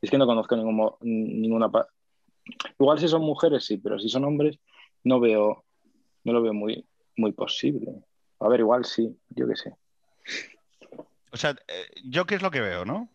[0.00, 1.70] Es que no conozco ningún, ninguna...
[2.78, 4.58] Igual si son mujeres, sí, pero si son hombres,
[5.04, 5.64] no veo,
[6.24, 6.86] no lo veo muy,
[7.16, 7.92] muy posible.
[8.40, 9.74] A ver, igual sí, yo qué sé.
[11.30, 13.08] O sea, eh, ¿yo qué es lo que veo, no?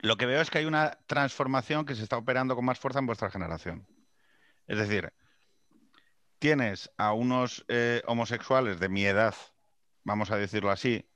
[0.00, 2.98] Lo que veo es que hay una transformación que se está operando con más fuerza
[2.98, 3.86] en vuestra generación.
[4.66, 5.12] Es decir,
[6.38, 9.34] tienes a unos eh, homosexuales de mi edad,
[10.02, 11.06] vamos a decirlo así,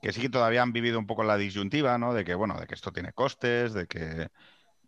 [0.00, 2.14] que sí que todavía han vivido un poco la disyuntiva, ¿no?
[2.14, 4.28] De que, bueno, de que esto tiene costes, de que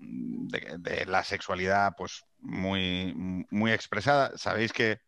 [0.02, 3.14] de, de la sexualidad, pues, muy,
[3.50, 4.36] muy expresada.
[4.36, 5.00] Sabéis que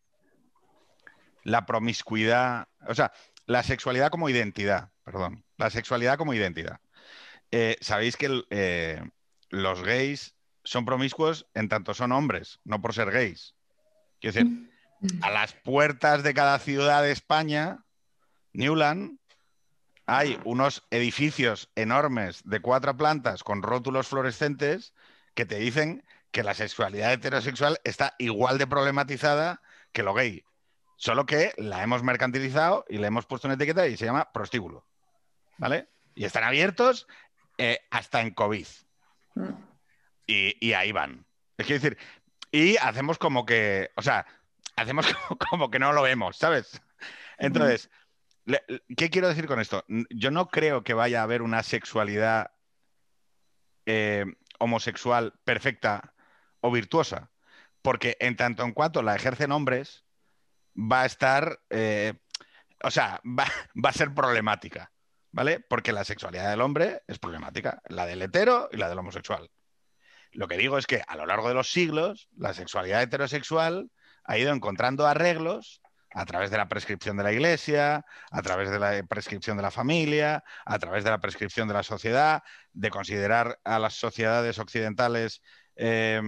[1.43, 3.11] la promiscuidad, o sea,
[3.45, 6.79] la sexualidad como identidad, perdón, la sexualidad como identidad.
[7.51, 9.01] Eh, Sabéis que eh,
[9.49, 13.55] los gays son promiscuos en tanto son hombres, no por ser gays.
[14.19, 14.51] Quiero decir,
[15.01, 15.23] mm.
[15.23, 17.85] a las puertas de cada ciudad de España,
[18.53, 19.19] Newland,
[20.07, 24.93] hay unos edificios enormes de cuatro plantas con rótulos fluorescentes
[25.33, 30.43] que te dicen que la sexualidad heterosexual está igual de problematizada que lo gay.
[30.97, 34.85] Solo que la hemos mercantilizado y le hemos puesto una etiqueta y se llama prostíbulo.
[35.57, 35.87] ¿Vale?
[36.13, 37.07] Y están abiertos
[37.57, 38.67] eh, hasta en COVID.
[40.27, 41.25] Y, ahí van.
[41.57, 41.97] Es decir,
[42.51, 44.25] y hacemos como que, o sea,
[44.75, 45.05] hacemos
[45.49, 46.81] como, que no lo vemos, ¿sabes?
[47.37, 47.89] Entonces,
[48.95, 49.83] ¿qué quiero decir con esto?
[50.09, 52.51] Yo no creo que vaya a haber una sexualidad
[53.85, 54.25] eh,
[54.59, 56.13] homosexual perfecta
[56.61, 57.31] o virtuosa,
[57.81, 60.05] porque en tanto en cuanto la ejercen hombres,
[60.75, 62.13] va a estar, eh,
[62.83, 63.45] o sea, va,
[63.89, 64.91] a ser problemática,
[65.31, 65.59] ¿vale?
[65.59, 69.49] Porque la sexualidad del hombre es problemática, la del hetero y la del homosexual.
[70.31, 73.89] Lo que digo es que a lo largo de los siglos, la sexualidad heterosexual
[74.25, 75.81] ha ido encontrando arreglos
[76.17, 79.69] a través de la prescripción de la iglesia, a través de la prescripción de la
[79.71, 82.41] familia, a través de la prescripción de la sociedad,
[82.71, 85.41] de considerar a las sociedades occidentales
[85.75, 86.21] eh,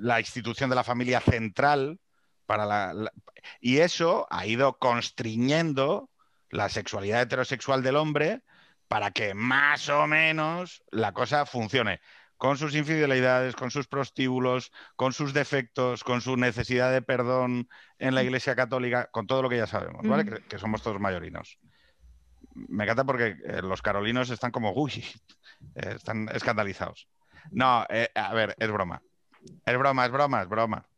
[0.00, 2.00] la institución de la familia central
[2.46, 3.12] para la, la-
[3.60, 6.10] y eso ha ido constriñendo
[6.48, 8.42] la sexualidad heterosexual del hombre
[8.88, 12.00] para que más o menos la cosa funcione
[12.40, 17.68] con sus infidelidades, con sus prostíbulos, con sus defectos, con su necesidad de perdón
[17.98, 20.22] en la Iglesia Católica, con todo lo que ya sabemos, ¿vale?
[20.22, 20.36] Ujú.
[20.36, 21.58] Que, que somos todos mayorinos.
[22.54, 25.04] Me encanta porque eh, los carolinos están como, uy,
[25.74, 27.08] eh, están escandalizados.
[27.50, 29.02] No, eh, a ver, es broma.
[29.66, 30.88] Es broma, es broma, es broma.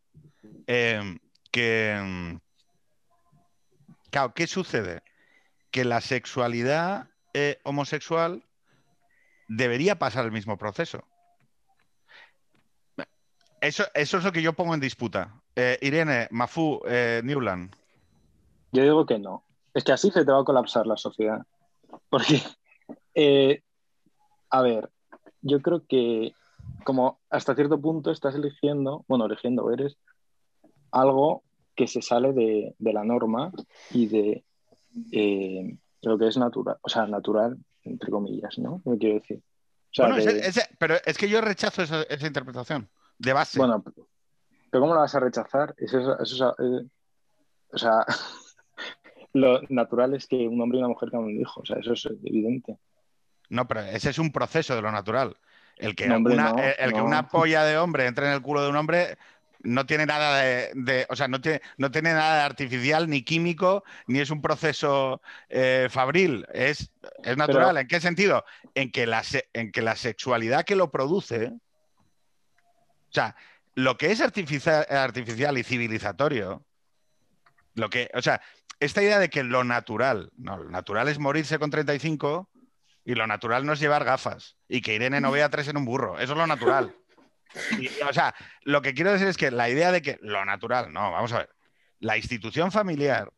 [0.68, 1.18] Eh,
[1.51, 2.36] que, mm,
[4.12, 5.03] claro, ¿qué sucede?
[5.72, 7.09] Que la sexualidad
[7.64, 8.45] homosexual
[9.49, 11.09] debería pasar el mismo proceso.
[13.63, 15.41] Eso, eso es lo que yo pongo en disputa.
[15.55, 17.73] Eh, Irene, Mafu, eh, Newland.
[18.73, 19.45] Yo digo que no.
[19.73, 21.47] Es que así se te va a colapsar la sociedad.
[22.11, 22.43] Porque,
[23.15, 23.63] eh,
[24.51, 24.91] a ver,
[25.43, 26.33] yo creo que
[26.85, 29.97] como hasta cierto punto estás eligiendo, bueno, eligiendo, eres
[30.91, 31.45] algo
[31.77, 33.53] que se sale de, de la norma
[33.93, 34.45] y de,
[35.13, 38.83] eh, de lo que es natural, o sea, natural, entre comillas, ¿no?
[38.85, 39.39] ¿Qué quiero decir?
[39.39, 42.89] O sea, Bueno, de- ese- ese- pero es que yo rechazo esa, esa interpretación
[43.19, 43.59] de base.
[43.59, 45.75] Bueno, pero ¿cómo lo vas a rechazar?
[45.79, 46.87] Eso es- eso es, eh,
[47.73, 48.05] o sea,
[49.35, 51.93] lo natural es que un hombre y una mujer tengan un hijo, o sea, eso
[51.95, 52.77] es evidente.
[53.49, 55.37] No, pero ese es un proceso de lo natural.
[55.77, 57.05] El que, No, hombre, una, no, el, el que no.
[57.07, 59.17] una polla de hombre entre en el culo de un hombre
[59.65, 63.23] no tiene nada de, de- o sea, no tiene, no tiene nada de artificial ni
[63.23, 66.47] químico, ni es un proceso eh, fabril.
[66.53, 66.93] Es,
[67.23, 67.77] es natural.
[67.77, 68.45] ¿En qué sentido?
[68.75, 71.53] En que, la, en que la sexualidad que lo produce,
[73.13, 73.37] o sea,
[73.75, 76.65] lo que es artificial, y civilizatorio,
[77.75, 78.41] lo que, o sea,
[78.81, 82.51] esta idea de que lo natural, no, lo natural es morirse con 35
[83.05, 85.85] y lo natural no es llevar gafas y que Irene no vea tres en un
[85.85, 86.97] burro, eso es lo natural.
[88.09, 91.13] O sea, lo que quiero decir es que la idea de que lo natural, no,
[91.13, 91.51] vamos a ver,
[91.99, 93.31] la institución familiar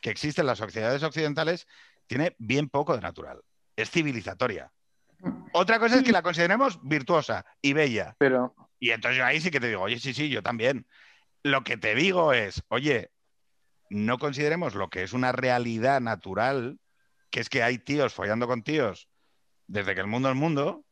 [0.00, 1.68] que existe en las sociedades occidentales
[2.08, 3.40] tiene bien poco de natural,
[3.76, 4.72] es civilizatoria.
[5.52, 8.16] Otra cosa es que la consideremos virtuosa y bella.
[8.18, 10.86] Pero, Y entonces yo ahí sí que te digo, oye, sí, sí, yo también.
[11.42, 13.10] Lo que te digo es, oye,
[13.90, 16.80] no consideremos lo que es una realidad natural,
[17.30, 19.08] que es que hay tíos follando con tíos
[19.66, 20.84] desde que el mundo es mundo,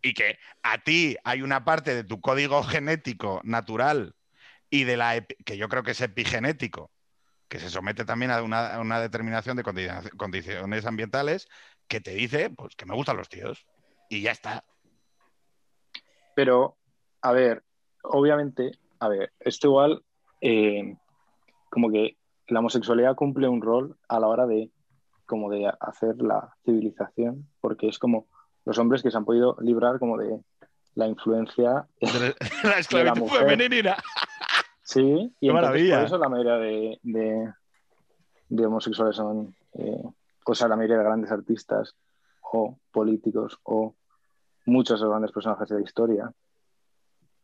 [0.00, 4.14] y que a ti hay una parte de tu código genético natural
[4.70, 6.90] y de la que yo creo que es epigenético,
[7.48, 11.48] que se somete también a una, una determinación de condi- condiciones ambientales,
[11.88, 13.66] que te dice pues que me gustan los tíos.
[14.08, 14.64] Y ya está.
[16.38, 16.76] Pero,
[17.20, 17.64] a ver,
[18.04, 18.70] obviamente,
[19.00, 20.04] a ver, esto igual,
[20.40, 20.96] eh,
[21.68, 22.16] como que
[22.46, 24.70] la homosexualidad cumple un rol a la hora de,
[25.26, 28.28] como de hacer la civilización, porque es como
[28.64, 30.38] los hombres que se han podido librar como de
[30.94, 31.88] la influencia
[32.62, 33.40] la esclavitud mujer.
[33.48, 33.96] femenina.
[34.84, 37.52] Sí, y entonces por eso la mayoría de, de-
[38.48, 40.04] de homosexuales son, eh,
[40.46, 41.96] o sea, la mayoría de grandes artistas
[42.42, 43.96] o políticos o
[44.68, 46.32] muchos grandes personajes de la historia.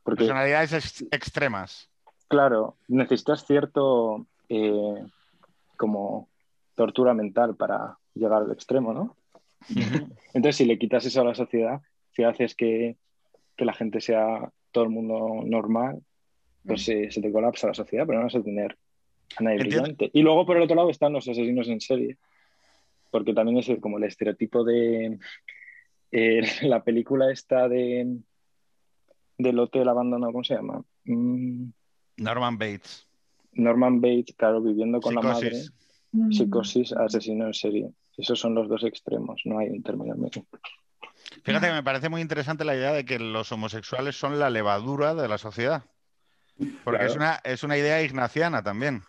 [0.03, 1.89] Porque, Personalidades ex- extremas.
[2.29, 5.05] claro, necesitas cierto eh,
[5.77, 6.29] como
[6.75, 9.17] tortura mental para llegar al extremo, ¿no?
[10.35, 11.81] Entonces, si le quitas eso a la sociedad,
[12.13, 12.97] si haces que,
[13.57, 16.03] que la gente sea todo el mundo normal,
[16.67, 18.77] pues se, se te colapsa la sociedad, pero no vas a tener
[19.39, 19.83] a nadie Entiendo.
[19.83, 20.11] brillante.
[20.13, 22.19] Y luego, por el otro lado, están los asesinos en serie,
[23.11, 25.19] porque también es el- como el estereotipo de
[26.17, 28.19] eh, la película esta de
[29.37, 30.83] del hotel abandonado, ¿cómo se llama?
[31.05, 31.67] Mm,
[32.19, 33.07] Norman Bates.
[33.53, 35.51] Norman Bates, claro, viviendo con la madre.
[35.51, 35.73] Psicosis.
[36.13, 36.31] Mm.
[36.33, 37.91] Psicosis, asesino en serie.
[38.17, 40.47] Esos son los dos extremos, no hay un término medio.
[41.43, 45.15] Fíjate que me parece muy interesante la idea de que los homosexuales son la levadura
[45.17, 45.83] de la sociedad.
[46.85, 47.07] Porque Claro.
[47.07, 49.03] es, una, es una idea ignaciana también.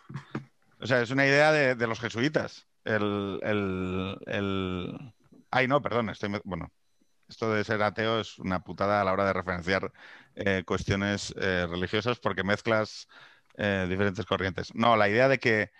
[0.80, 2.66] O sea, es una idea de, de los jesuitas.
[2.84, 5.12] El, el- el-
[5.52, 6.30] Ay, no, perdón, estoy...
[6.44, 6.72] Bueno,
[7.28, 9.92] esto de ser ateo es una putada a la hora de referenciar
[10.34, 13.08] eh, cuestiones eh, religiosas porque mezclas
[13.56, 14.74] eh, diferentes corrientes.
[14.74, 15.70] No, la idea de que,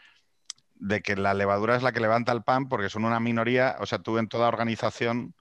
[0.74, 3.86] de que la levadura es la que levanta el pan porque son una minoría, o
[3.86, 5.34] sea, tú en toda organización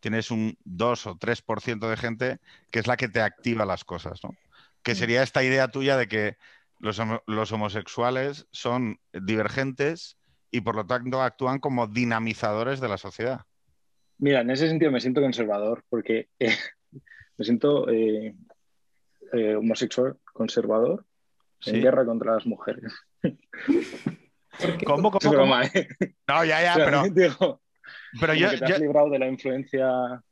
[0.00, 2.40] tienes un 2 o 3% de gente
[2.70, 4.38] que es la que te activa las cosas, ¿no?
[4.82, 6.36] Que sería esta idea tuya de que
[6.78, 10.18] los, homo- los homosexuales son divergentes
[10.50, 13.42] y por lo tanto actúan como dinamizadores de la sociedad.
[14.20, 16.54] Mira, en ese sentido me siento conservador porque eh,
[17.38, 18.34] me siento eh,
[19.32, 21.04] eh, homosexual conservador
[21.62, 21.70] Sí.
[21.72, 22.90] en guerra contra las mujeres.
[24.86, 25.88] ¿Cómo, Es cómo, broma, ¿eh?
[26.26, 27.62] No, ya, ya, O sea, pero, digo,
[28.18, 30.22] pero yo, que te yo- has librado de la influencia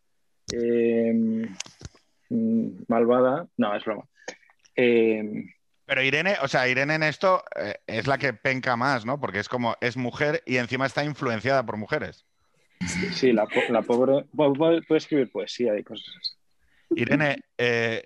[0.53, 1.13] eh,
[2.31, 3.47] mm, malvada.
[3.57, 4.05] No, es broma.
[4.77, 5.45] Eh,
[5.87, 7.43] Pero Irene, o sea, Irene en esto
[7.87, 9.19] es la que penca más, ¿no?
[9.21, 12.25] Porque es como, es mujer y encima está influenciada por mujeres.
[13.13, 14.25] Sí, la, po- la pobre.
[14.35, 16.35] Puede, escribir poesía y cosas así.
[16.97, 18.03] Irene, eh,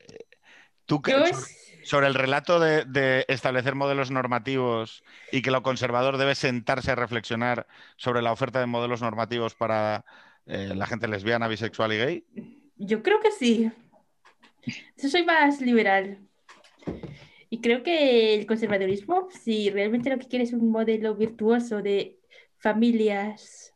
[0.86, 1.24] tú Yo
[1.84, 6.96] sobre, el relato de, de establecer modelos normativos y que lo conservador debe sentarse a
[6.96, 7.66] reflexionar
[7.96, 10.04] sobre la oferta de modelos normativos para
[10.46, 12.24] eh, la gente lesbiana, bisexual y gay.
[12.76, 13.70] Yo creo que sí.
[14.96, 16.18] Yo soy más liberal.
[17.50, 22.18] Y creo que el conservadurismo, si realmente lo que quiere es un modelo virtuoso de
[22.56, 23.71] familias,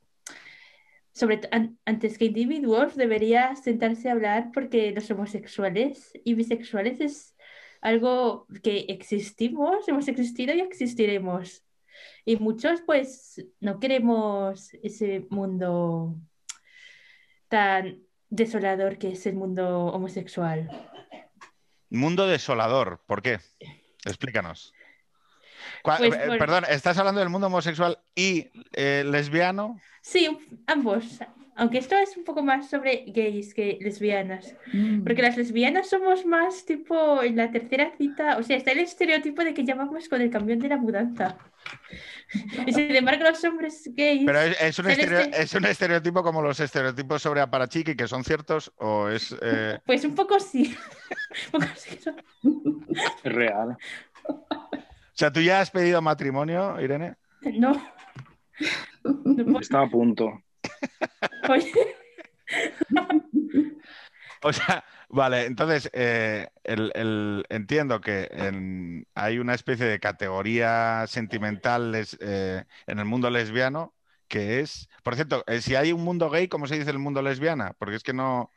[1.16, 7.34] sobre an- antes que individuos, debería sentarse a hablar porque los homosexuales y bisexuales es
[7.80, 11.64] algo que existimos, hemos existido y existiremos.
[12.26, 16.16] Y muchos, pues, no queremos ese mundo
[17.48, 20.68] tan desolador que es el mundo homosexual.
[21.88, 23.38] Mundo desolador, ¿por qué?
[24.04, 24.74] Explícanos.
[25.98, 29.78] Pues eh, por- Perdón, ¿estás hablando del mundo homosexual y eh, lesbiano?
[30.02, 30.28] Sí,
[30.66, 31.18] ambos.
[31.58, 34.54] Aunque esto es un poco más sobre gays que lesbianas.
[34.74, 35.04] Mm.
[35.04, 38.36] Porque las lesbianas somos más tipo en la tercera cita.
[38.36, 41.38] O sea, está el estereotipo de que llamamos con el camión de la mudanza.
[42.66, 44.24] Y sin embargo, los hombres gays.
[44.26, 48.06] Pero es, es un estereo- este- es un estereotipo como los estereotipos sobre Aparachiqui que
[48.06, 49.34] son ciertos o es...
[49.40, 50.76] eh, Pues un poco sí.
[51.54, 51.98] Un poco sí.
[53.24, 53.76] Es real.
[55.16, 57.16] O sea, ¿tú ya has pedido matrimonio, Irene?
[57.54, 57.72] No.
[59.60, 60.42] Estaba a punto.
[61.48, 61.72] Oye,
[64.42, 71.04] O sea, vale, entonces eh, el- el- entiendo que en- hay una especie de categoría
[71.06, 73.94] sentimental les- eh, en el mundo lesbiano
[74.28, 77.22] que es, por cierto, eh, si hay un mundo gay, ¿cómo se dice el mundo
[77.22, 77.74] lesbiana?
[77.78, 78.50] Porque es que no,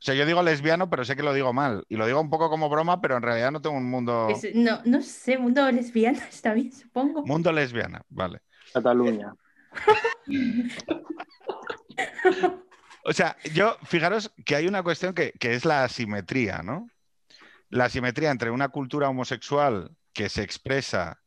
[0.00, 2.30] o sea, yo digo lesbiano, pero sé que lo digo mal y lo digo un
[2.30, 5.70] poco como broma, pero en realidad no tengo un mundo pues, no, no sé, mundo
[5.70, 7.24] lesbiano está bien, supongo.
[7.26, 8.40] mundo lesbiana, vale.
[8.72, 9.34] Cataluña.
[13.02, 16.88] O sea, yo, fijaros que hay una cuestión que, que es la asimetría, ¿no?
[17.70, 21.22] La asimetría entre una cultura homosexual que se expresa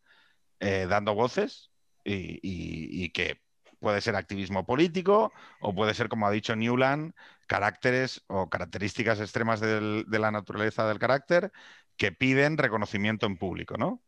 [0.59, 1.71] eh, dando voces
[2.03, 3.41] y, y- y que
[3.80, 7.13] puede ser activismo político o puede ser, como ha dicho Newland,
[7.53, 11.51] caracteres o características extremas de la naturaleza del carácter
[11.97, 14.01] que piden reconocimiento en público, ¿no?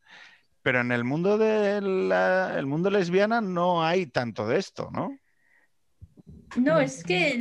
[0.63, 1.79] Pero en el mundo de
[2.65, 5.19] mundo lesbiana no hay tanto de esto, ¿no?
[6.55, 7.37] No, es que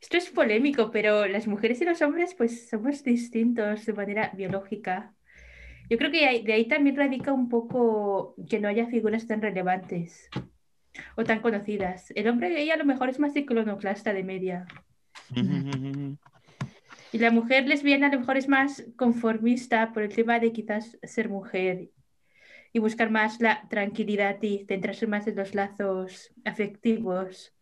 [0.00, 5.14] esto es polémico, pero las mujeres y los hombres pues somos distintos de manera biológica.
[5.88, 10.28] Yo creo que de ahí también radica un poco que no haya figuras tan relevantes
[11.14, 12.10] o tan conocidas.
[12.16, 14.66] El hombre gay a lo mejor es más iconoclasta de media
[17.12, 20.98] y la mujer lesbiana a lo mejor es más conformista por el tema de quizás
[21.02, 21.88] ser mujer
[22.72, 27.52] y buscar más la tranquilidad y centrarse más en los lazos afectivos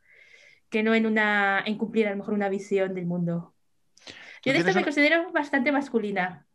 [0.70, 3.54] que no en una en cumplir a lo mejor una visión del mundo.
[4.44, 6.46] Yo de esto me un- considero bastante masculina,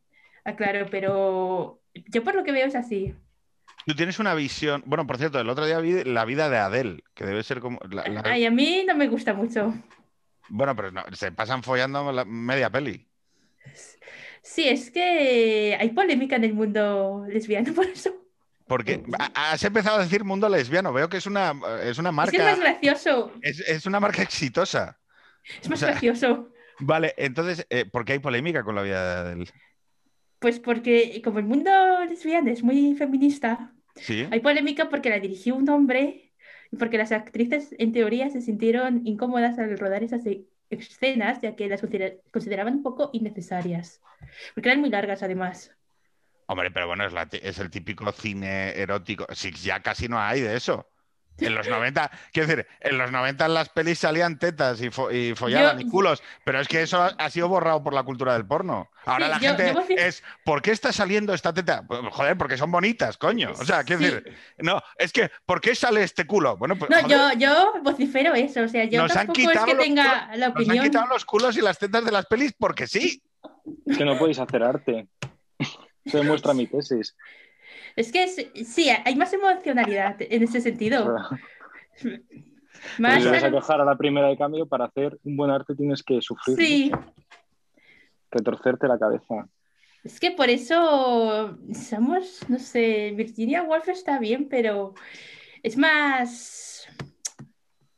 [0.43, 3.13] aclaro, pero yo por lo que veo es así.
[3.85, 4.81] Tú tienes una visión.
[4.85, 7.79] Bueno, por cierto, el otro día vi la vida de Adele, que debe ser como.
[7.89, 9.73] la- la- Ay, a mí no me gusta mucho.
[10.49, 13.07] Bueno, pero no, se pasan follando la media peli.
[14.41, 18.11] Sí, es que hay polémica en el mundo lesbiano por eso.
[18.67, 20.91] Porque ha- has empezado a decir mundo lesbiano.
[20.93, 21.53] Veo que es una,
[21.83, 22.71] es una Es que es más marca.
[22.79, 24.99] gracioso, Es, es una marca exitosa.
[25.61, 26.49] es más O sea, gracioso.
[26.79, 29.45] Vale, entonces, eh, ¿por qué hay polémica con la vida de Adele?
[30.39, 31.71] Pues porque como el mundo
[32.05, 34.27] lesbiano es muy feminista, Sí.
[34.29, 36.26] hay polémica porque la dirigió un hombre
[36.77, 41.67] porque las actrices en teoría se sintieron incómodas al rodar esas e- escenas, ya que
[41.69, 44.01] las considera- consideraban un poco innecesarias,
[44.53, 45.71] porque eran muy largas además.
[46.47, 49.25] Hombre, pero bueno, es, la es el típico cine erótico.
[49.33, 50.87] Sí, ya casi no hay de eso.
[51.39, 55.13] En los 90, quiero decir, en los 90 en las pelis salían tetas y, fo-
[55.13, 58.01] y follaban Yo- y culos, pero es que eso ha, ha sido borrado por la
[58.03, 58.89] cultura del porno.
[59.05, 61.83] Ahora Sí, la yo- gente yo es, ¿por qué está saliendo esta teta?
[61.87, 63.51] Pues, joder, porque son bonitas, coño.
[63.51, 64.07] O sea, quiero Sí.
[64.09, 66.57] decir, no, es que, ¿por qué sale este culo?
[66.57, 69.47] Bueno, pues No, joder, yo, yo vocifero eso, o sea, yo Nos han tampoco es
[69.49, 70.85] quitado que los tenga culos- la nos han opinión.
[70.85, 73.21] quitado los culos y las tetas de las pelis porque sí.
[73.85, 75.07] Es que no podéis hacer arte.
[76.03, 77.15] Eso demuestra mi tesis.
[77.97, 81.17] Es que es- sí, hay más emocionalidad en ese sentido.
[82.99, 85.73] Más Si vas a cojar a la primera de cambio, para hacer un buen arte
[85.75, 86.91] tienes que sufrir, Sí,
[88.31, 89.49] retorcerte la cabeza.
[90.03, 94.93] es que por eso somos, no sé, Virginia Woolf está bien, pero
[95.63, 96.87] es más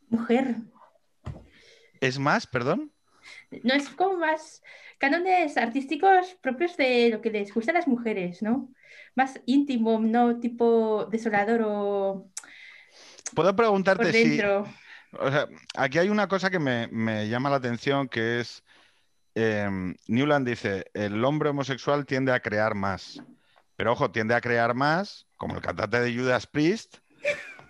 [0.09, 0.55] mujer.
[1.99, 2.91] Es más, perdón.
[3.63, 4.63] No es como más
[4.97, 8.69] cánones artísticos propios de lo que les gusta a las mujeres, ¿no?
[9.15, 12.29] Más íntimo, no tipo desolador o
[13.33, 14.29] Puedo por preguntarte si.
[14.29, 14.67] dentro.
[15.19, 18.63] O sea, aquí hay una cosa que me, me llama la atención, que es,
[19.35, 19.67] eh,
[20.07, 23.21] Newland dice, el hombre homosexual tiende a crear más.
[23.75, 26.97] Pero ojo, tiende a crear más, como el cantante de Judas Priest,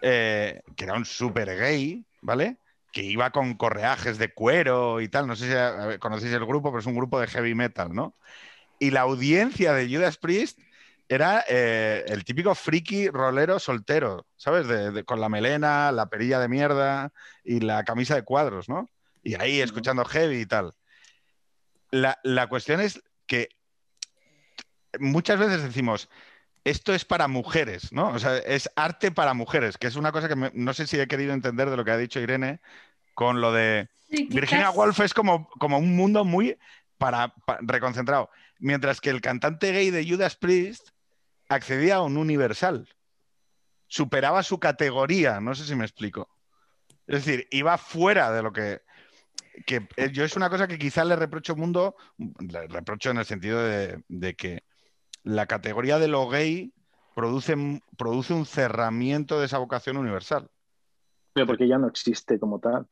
[0.01, 2.57] eh, que era un súper gay, ¿vale?
[2.91, 5.27] Que iba con correajes de cuero y tal.
[5.27, 8.15] No sé si ver, conocéis el grupo, pero es un grupo de heavy metal, ¿no?
[8.79, 10.59] Y la audiencia de Judas Priest
[11.09, 14.67] era eh, el típico friki rolero soltero, ¿sabes?
[14.67, 17.11] De- de- con la melena, la perilla de mierda
[17.43, 18.87] y la camisa de cuadros, ¿no?
[19.23, 20.73] Y ahí escuchando heavy y tal.
[21.91, 23.49] La, la cuestión es que
[24.99, 26.09] muchas veces decimos,
[26.63, 28.09] esto es para mujeres, ¿no?
[28.09, 30.99] O sea, es arte para mujeres, que es una cosa que me- no sé si
[30.99, 32.59] he querido entender de lo que ha dicho Irene
[33.15, 36.57] con lo de Sí, Virginia Woolf es como, como un mundo muy
[36.97, 38.29] para, pa- reconcentrado,
[38.59, 40.89] mientras que el cantante gay de Judas Priest
[41.49, 42.87] accedía a un universal,
[43.87, 46.29] superaba su categoría, no sé si me explico.
[47.07, 48.81] Es decir, iba fuera de lo que,
[49.65, 53.17] que eh, yo es una cosa que quizás le reprocho al mundo, le reprocho en
[53.17, 54.63] el sentido de, de que
[55.23, 56.71] la categoría de lo gay
[57.15, 60.49] produce, produce un cerramiento de esa vocación universal.
[61.33, 62.87] Pero porque ya no existe como tal.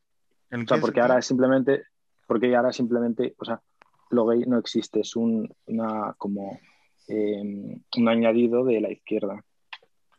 [0.49, 1.84] ¿En O sea, porque ahora es simplemente,
[2.25, 3.61] porque ahora simplemente, o sea,
[4.09, 6.59] lo gay no existe, es un, una, como,
[7.07, 9.43] eh, un añadido de la izquierda.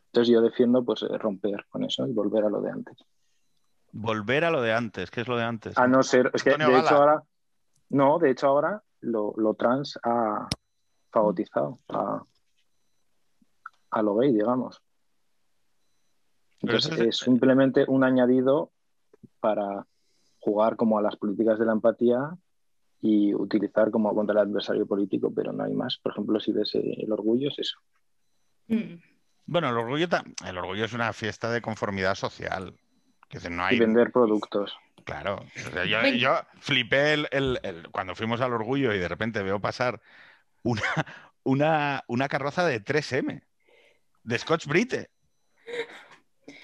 [0.06, 2.96] Entonces yo defiendo pues eh, romper con eso y volver a lo de antes.
[3.92, 5.76] Volver a lo de antes, ¿qué es lo de antes?
[5.78, 7.22] A no ser, es que Antonio de hecho ahora,
[7.90, 10.48] no, de hecho ahora lo, lo trans ha
[11.10, 12.22] fagotizado a,
[13.90, 14.82] a lo gay, digamos.
[16.60, 18.72] Entonces es simplemente un añadido
[19.40, 19.86] para
[20.40, 22.36] jugar como a las políticas de la empatía
[23.00, 25.98] y utilizar como contra el adversario político, pero no hay más.
[25.98, 27.78] Por ejemplo, si ves el orgullo es eso.
[28.68, 28.94] Mm.
[29.46, 30.06] Bueno, el orgullo,
[30.46, 32.74] el orgullo es una fiesta de conformidad social.
[33.28, 34.74] Que no hay, Y vender productos.
[35.04, 35.36] Claro.
[35.66, 39.42] O sea, yo, yo flipé el, el- el- cuando fuimos al orgullo y de repente
[39.42, 40.00] veo pasar
[40.62, 40.82] una,
[41.44, 43.42] una, una carroza de 3M,
[44.24, 45.10] de Scotch Brite.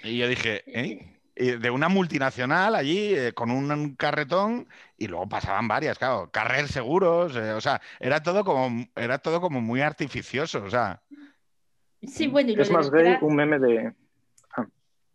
[0.03, 1.14] Y yo dije, ¿eh?
[1.37, 7.35] De una multinacional allí eh, con un carretón y luego pasaban varias, claro, carrer seguros,
[7.35, 11.03] eh, o sea, era todo como era todo como muy artificioso, o sea,
[12.07, 13.95] Sí, bueno, y lo Es más gay un meme de...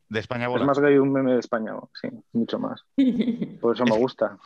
[0.09, 0.65] de España Es bola.
[0.65, 2.81] más gay un meme de España, sí, mucho más.
[3.61, 4.37] Por eso me gusta.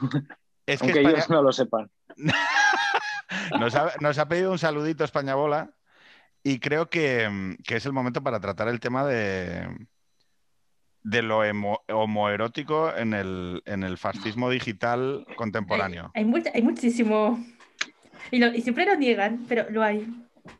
[0.67, 1.89] Es que Aunque España- ellos no lo sepan.
[3.59, 5.71] Nos ha, nos ha pedido un saludito España Bola
[6.43, 9.67] y creo que, que es el momento para tratar el tema de,
[11.03, 16.11] de lo emo- homoerótico en el, en el fascismo digital contemporáneo.
[16.15, 17.43] Hay, mu- hay muchísimo.
[18.31, 20.07] Y, lo- y siempre lo niegan, pero lo hay.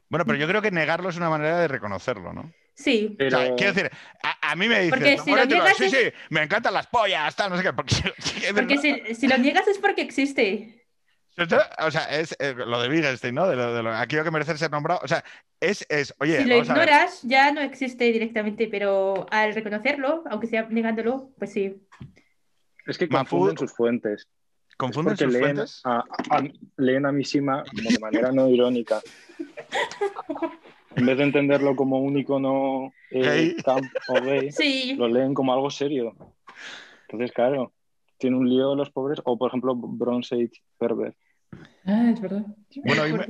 [0.10, 2.52] Bueno, pero yo creo que negarlo es una manera de reconocerlo, ¿no?
[2.76, 3.10] Sí.
[3.14, 3.38] O Pero...
[3.38, 3.92] sea, quiero decir,
[4.24, 5.62] a, a mí me dicen, Porque "No, si lo ponértelo".
[5.64, 5.98] niegas sí, es- sí,
[6.30, 7.74] me encantan las pollas, tal, no sé qué.
[7.74, 7.96] Porque,
[8.56, 10.83] Porque si, si lo niegas es porque existe.
[11.38, 13.48] O sea, es eh, lo de Wittgenstein, ¿no?
[13.48, 15.00] De lo, de lo- aquello que merece ser nombrado.
[15.04, 15.24] O sea,
[15.60, 16.84] es, es oye, si lo vamos a ver.
[16.90, 21.82] ignoras, ya no existe directamente, pero al reconocerlo, aunque sea negándolo, pues sí.
[22.86, 24.28] Es que confunden sus fuentes.
[24.78, 25.82] ¿Confunden sus leen fuentes?
[25.86, 26.44] a, a-
[26.78, 29.02] leen a Mishima como de manera no irónica.
[30.96, 33.56] En vez de entenderlo como un icono eh, Gay.
[33.64, 34.94] camp o gay, Sí.
[34.96, 36.16] lo leen como algo serio.
[37.08, 37.74] Entonces, claro,
[38.20, 39.20] tiene un lío los pobres.
[39.26, 41.16] O, por ejemplo, Bronze Age Pervert.
[41.86, 42.46] Ah, es verdad.
[42.82, 43.26] Bueno, hoy me,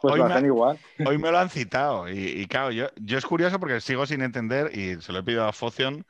[0.00, 0.78] Pues hoy lo me- hacen igual.
[1.04, 4.22] Hoy me lo han citado y, y claro, yo, yo es curioso porque sigo sin
[4.22, 6.06] entender y se lo he pedido a Focion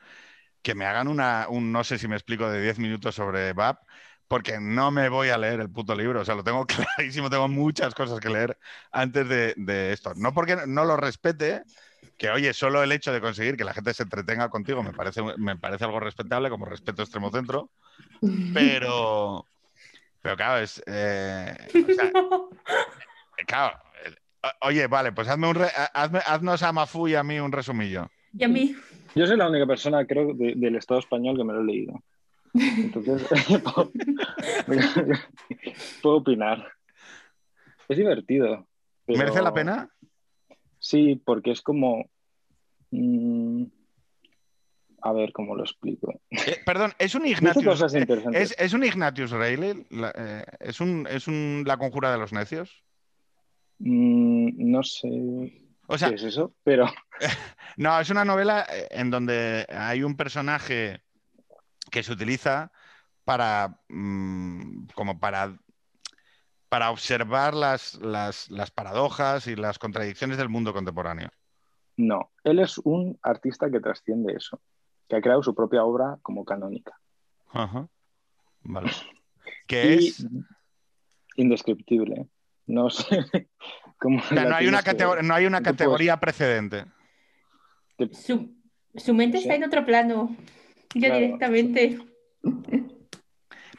[0.63, 3.85] que me hagan una, un no sé si me explico de 10 minutos sobre VAP
[4.27, 6.65] porque no me voy a leer el puto libro, o sea, lo tengo
[6.97, 8.57] clarísimo, tengo muchas cosas que leer
[8.91, 10.13] antes de, de esto.
[10.15, 11.63] No porque no lo respete,
[12.17, 15.21] que oye, solo el hecho de conseguir que la gente se entretenga contigo me parece,
[15.37, 17.71] me parece algo respetable, como respeto extremo centro,
[18.51, 19.47] pero,
[20.25, 20.81] pero claro, es...
[20.87, 22.05] eh, o sea,
[23.37, 23.77] eh, Claro.
[24.03, 27.51] eh, Oye, vale, pues hazme un re- hazme- haznos a Mafu y a mí un
[27.51, 28.09] resumillo.
[28.33, 28.75] Y a mí.
[29.13, 31.93] Yo soy la única persona, creo, de- del Estado español que me lo he leído.
[32.55, 33.23] Entonces,
[33.63, 33.91] puedo,
[36.01, 36.71] puedo opinar.
[37.87, 38.67] Es divertido.
[39.05, 39.89] pero- ¿Merece la pena?
[40.79, 42.09] Sí, porque es como.
[42.91, 43.65] mm,
[45.05, 46.19] a ver cómo lo explico.
[46.31, 48.07] Eh, perdón, ¿es un Ignatius, eh.
[48.33, 49.85] ¿es, es un Ignatius Reilly?
[49.91, 52.83] La- eh, ¿Es, un, ¿Es un la conjura de los necios?
[53.77, 55.07] Mm, no sé
[55.87, 56.87] O sea, qué es eso, pero
[57.77, 61.01] no, es una novela en donde hay un personaje
[61.91, 62.71] que se utiliza
[63.25, 65.55] para mm, como para,
[66.67, 71.29] para observar las, las, las paradojas y las contradicciones del mundo contemporáneo.
[71.97, 72.31] no.
[72.43, 74.61] Él es un artista que trasciende eso,
[75.07, 76.99] que ha creado su propia obra como canónica.
[77.51, 77.87] Ajá.
[78.63, 78.91] Vale.
[79.67, 80.25] Que Y es.
[81.35, 82.27] indescriptible.
[82.67, 83.19] No sé
[83.99, 84.19] cómo.
[84.19, 85.77] o sea, la no hay una, tienes que- categor- no hay una no te puedes-
[85.77, 86.85] categoría precedente.
[88.11, 88.55] Su,
[88.95, 89.43] su mente Sí.
[89.43, 90.35] está en otro plano,
[90.95, 91.15] ya Claro.
[91.15, 91.99] directamente.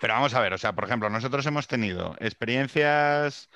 [0.00, 3.48] Pero vamos a ver, o sea, por ejemplo, nosotros hemos tenido experiencias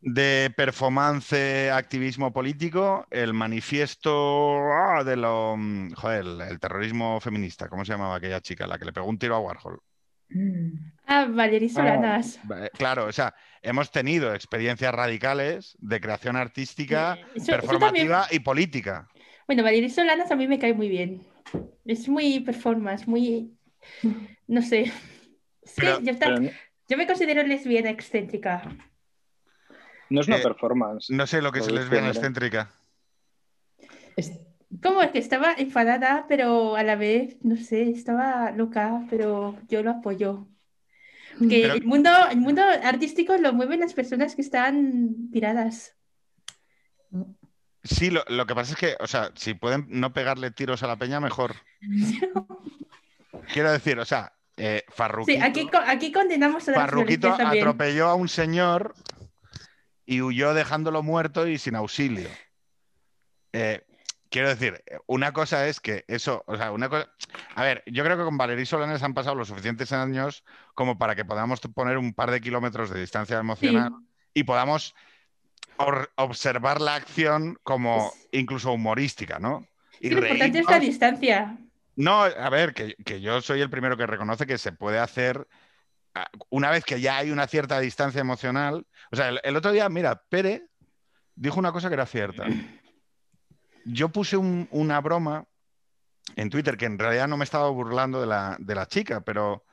[0.00, 7.68] de performance, activismo político, el manifiesto ah, de lo, mm, joder, el, el terrorismo feminista,
[7.68, 9.80] ¿cómo se llamaba aquella chica, la que le pegó un tiro a Warhol?
[10.30, 10.92] Mm.
[11.06, 12.36] Ah, Valerie Solanas.
[12.36, 19.08] Eh, Claro, o sea, hemos tenido experiencias radicales de creación artística, eso performativa y política.
[19.46, 21.26] Bueno, Valerie Solanas a mí me cae muy bien.
[21.84, 23.52] Es muy performance, muy...
[24.46, 24.92] No sé.
[25.62, 26.36] Es que yo, Pero
[26.88, 28.62] yo me considero lesbiana excéntrica.
[30.10, 31.10] No es una Eh, performance.
[31.10, 32.70] No sé lo que es Lo de lesbiana excéntrica.
[34.16, 34.32] Es-
[34.82, 39.82] Como es que estaba enfadada, pero a la vez, no sé, estaba loca, pero yo
[39.82, 40.46] lo apoyo.
[41.40, 45.96] Que Pero- el mundo, el mundo artístico lo mueven las personas que están tiradas.
[47.82, 50.86] Sí, lo, lo que pasa es que, o sea, si pueden no pegarle tiros a
[50.86, 51.54] la peña, mejor.
[53.52, 58.06] Quiero decir, o sea, eh, Sí, Farruquito, aquí, co- aquí condenamos a las Farruquito atropelló
[58.08, 58.94] a un señor
[60.10, 62.28] y huyó dejándolo muerto y sin auxilio.
[63.52, 63.80] Eh,
[64.28, 67.12] quiero decir, una cosa es que eso, o sea, una cosa.
[67.54, 70.42] A ver, yo creo que con Valerí Solanes han pasado los suficientes años
[70.74, 73.92] como para que podamos poner un par de kilómetros de distancia emocional
[74.34, 74.96] y podamos
[76.16, 79.64] observar la acción como incluso humorística, ¿no?
[80.00, 81.56] Y Sí, lo importante es la distancia.
[81.94, 85.46] No, a ver, que, que yo soy el primero que reconoce que se puede hacer
[86.48, 88.86] una vez que ya hay una cierta distancia emocional.
[89.12, 90.66] O sea, el, el otro día, mira, Pere
[91.34, 92.46] dijo una cosa que era cierta.
[93.84, 95.46] Yo puse un- una broma
[96.36, 99.64] en Twitter que en realidad no me estaba burlando de la, de la chica, pero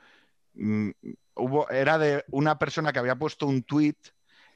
[0.54, 0.90] mm,
[1.36, 3.96] hubo, era de una persona que había puesto un tweet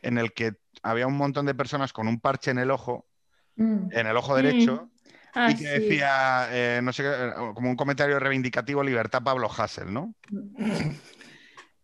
[0.01, 3.07] en el que había un montón de personas con un parche en el ojo,
[3.55, 3.89] Mm.
[3.93, 4.89] en el ojo derecho,
[5.35, 5.69] Ah, y que sí.
[5.69, 10.15] decía, eh, no sé, qué, como un comentario reivindicativo, libertad Pablo Hassel, ¿no?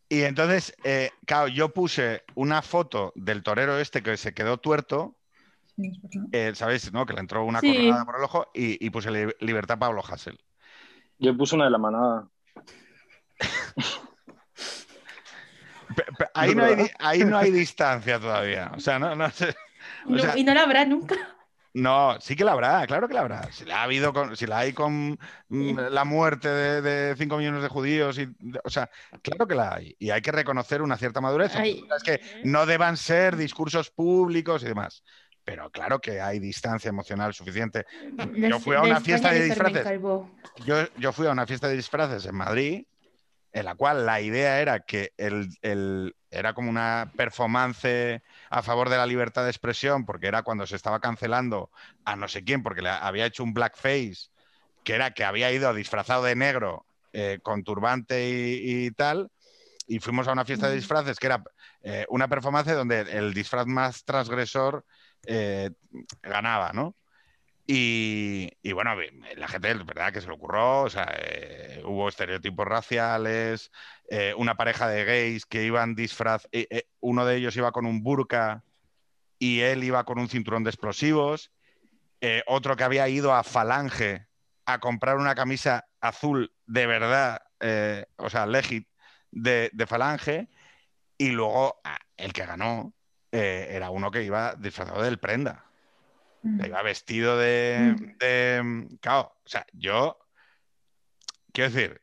[0.08, 5.16] Y entonces, eh, claro, yo puse una foto del torero este que se quedó tuerto,
[6.32, 6.92] eh, ¿sabéis?
[6.92, 7.04] ¿no?
[7.04, 7.74] Que le entró una Sí.
[7.74, 10.38] cornada por el ojo y, y puse li- libertad Pablo Hassel.
[11.18, 12.28] Yo puse una de la manada.
[16.34, 18.72] Ahí, no hay, ahí no hay distancia todavía.
[18.76, 19.54] O sea, no, no sé.
[20.06, 21.16] o No, sea, y no la habrá nunca.
[21.74, 23.52] No, sí que la habrá, claro que la habrá.
[23.52, 25.18] Si la ha habido con, si la hay con
[25.48, 28.90] mm, la muerte de, 5 millones de judíos, y, de- o sea,
[29.22, 29.94] claro que la hay.
[29.98, 31.54] Y hay que reconocer una cierta madurez.
[31.54, 31.84] Ay.
[31.96, 35.02] Es que no deban ser discursos públicos y demás.
[35.44, 37.86] Pero claro que hay distancia emocional suficiente.
[38.34, 39.86] Yo Las- fui a una fiesta de disfraces.
[40.64, 42.84] Yo, yo fui a una fiesta de disfraces en Madrid,
[43.52, 48.20] en la cual la idea era que el, el- era como una performance
[48.50, 51.70] a favor de la libertad de expresión, porque era cuando se estaba cancelando
[52.04, 54.30] a no sé quién, porque le había hecho un blackface,
[54.84, 59.30] que era que había ido disfrazado de negro, eh, con turbante y, y tal,
[59.86, 61.42] y fuimos a una fiesta de disfraces que era
[61.82, 64.84] eh, una performance donde el disfraz más transgresor
[65.26, 65.70] eh,
[66.22, 66.94] ganaba, ¿no?
[67.70, 68.96] Y, bueno,
[69.36, 73.70] la gente, verdad que se le ocurrió, o sea, eh, hubo estereotipos raciales,
[74.08, 78.02] eh, una pareja de gays que iban disfraz, eh, uno de ellos iba con un
[78.02, 78.64] burka
[79.38, 81.52] y él iba con un cinturón de explosivos,
[82.46, 84.26] otro que había ido a Falange
[84.64, 87.42] a comprar una camisa azul de verdad,
[88.16, 88.88] o sea, legit
[89.30, 90.48] de, de Falange,
[91.18, 92.94] y luego ah, el que ganó
[93.30, 95.67] era uno que iba disfrazado del prenda.
[96.48, 96.64] Mm.
[96.64, 100.18] Iba vestido de, de- Claro, o sea, yo.
[101.52, 102.02] Quiero decir,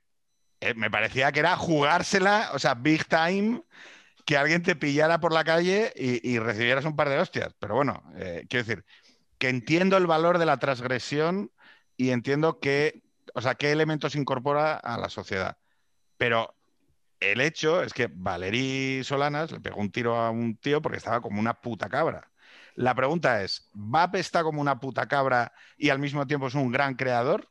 [0.59, 3.63] eh, me parecía que era jugársela, o sea, big time,
[4.25, 7.53] que alguien te pillara por la calle y, y recibieras un par de hostias.
[7.59, 8.85] Pero bueno, eh, quiero decir,
[9.37, 11.51] que entiendo el valor de la transgresión
[11.97, 13.01] y entiendo que.
[13.33, 15.57] O sea, qué elementos incorpora a la sociedad.
[16.17, 16.55] Pero
[17.19, 21.21] el hecho es que Valerí Solanas le pegó un tiro a un tío porque estaba
[21.21, 22.31] como una puta cabra.
[22.75, 26.71] La pregunta es, ¿Vap está como una puta cabra y al mismo tiempo es un
[26.71, 27.47] gran creador?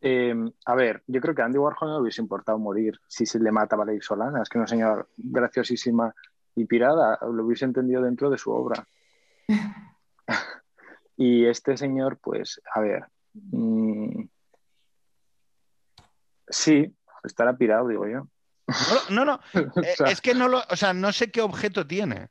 [0.00, 0.34] Eh,
[0.64, 3.38] a ver, yo creo que a Andy Warhol no le hubiese importado morir si se
[3.38, 4.42] le mata Valerie Solana.
[4.42, 6.14] Es que una señora graciosísima
[6.56, 8.86] y pirada lo hubiese entendido dentro de su obra.
[11.16, 13.04] y este señor, pues, a ver.
[13.34, 14.24] mm,
[16.48, 16.92] sí,
[17.22, 18.26] estará pirado, digo yo.
[19.10, 19.40] No, no, no,
[19.82, 22.30] eh, sea- es que no lo, o sea, no sé qué objeto tiene.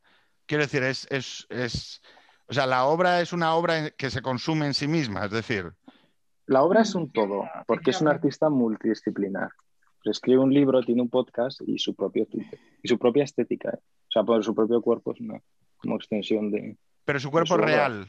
[0.51, 2.01] Quiero decir, es, es, es,
[2.49, 5.71] o sea, la obra es una obra que se consume en sí misma, es decir,
[6.45, 9.51] La obra es un todo, porque es un artista multidisciplinar.
[10.03, 12.59] Pues escribe un libro, tiene un podcast y su propio Twitter.
[12.83, 13.69] Y su propia estética.
[13.69, 13.79] ¿eh?
[13.79, 15.41] O sea, por su propio cuerpo es una
[15.77, 16.75] como extensión de...
[17.05, 17.67] pero su cuerpo su obra.
[17.67, 18.07] real.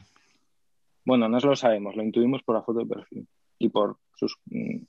[1.05, 3.25] Bueno, no lo sabemos, lo intuimos por la foto de perfil
[3.57, 4.83] y por sus mm,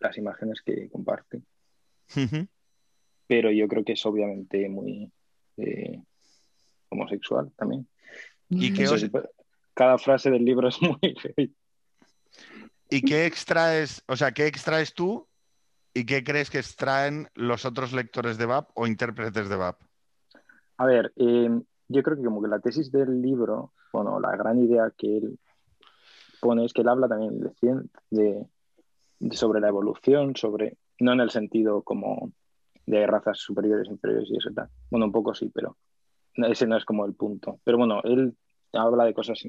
[0.00, 1.42] las imágenes que comparte.
[3.28, 5.12] Pero yo creo que es obviamente muy
[5.58, 6.02] eh,
[6.92, 7.86] homosexual también.
[8.48, 9.06] ¿Y qué, os-
[9.74, 10.98] cada frase del libro es muy.
[12.90, 15.26] ¿Y qué extraes, o sea, qué extraes tú
[15.94, 19.80] y qué crees que extraen los otros lectores de VAP o intérpretes de VAP?
[20.76, 21.48] A ver, eh,
[21.88, 25.38] yo creo que como que la tesis del libro, bueno, la gran idea que él
[26.40, 27.50] pone es que él habla también de,
[28.10, 28.46] de-
[29.20, 32.32] de- sobre la evolución, sobre, no en el sentido como
[32.84, 34.68] de razas superiores, inferiores y eso tal.
[34.90, 35.76] Bueno, un poco sí, pero
[36.34, 37.60] ese no es como el punto.
[37.64, 38.34] Pero bueno, él
[38.72, 39.40] habla de cosas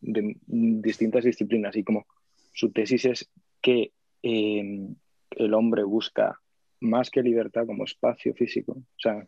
[0.00, 2.06] de distintas disciplinas y como
[2.52, 3.30] su tesis es
[3.60, 3.92] que
[4.22, 4.88] eh,
[5.30, 6.40] el hombre busca
[6.80, 9.26] más que libertad como espacio físico, o sea,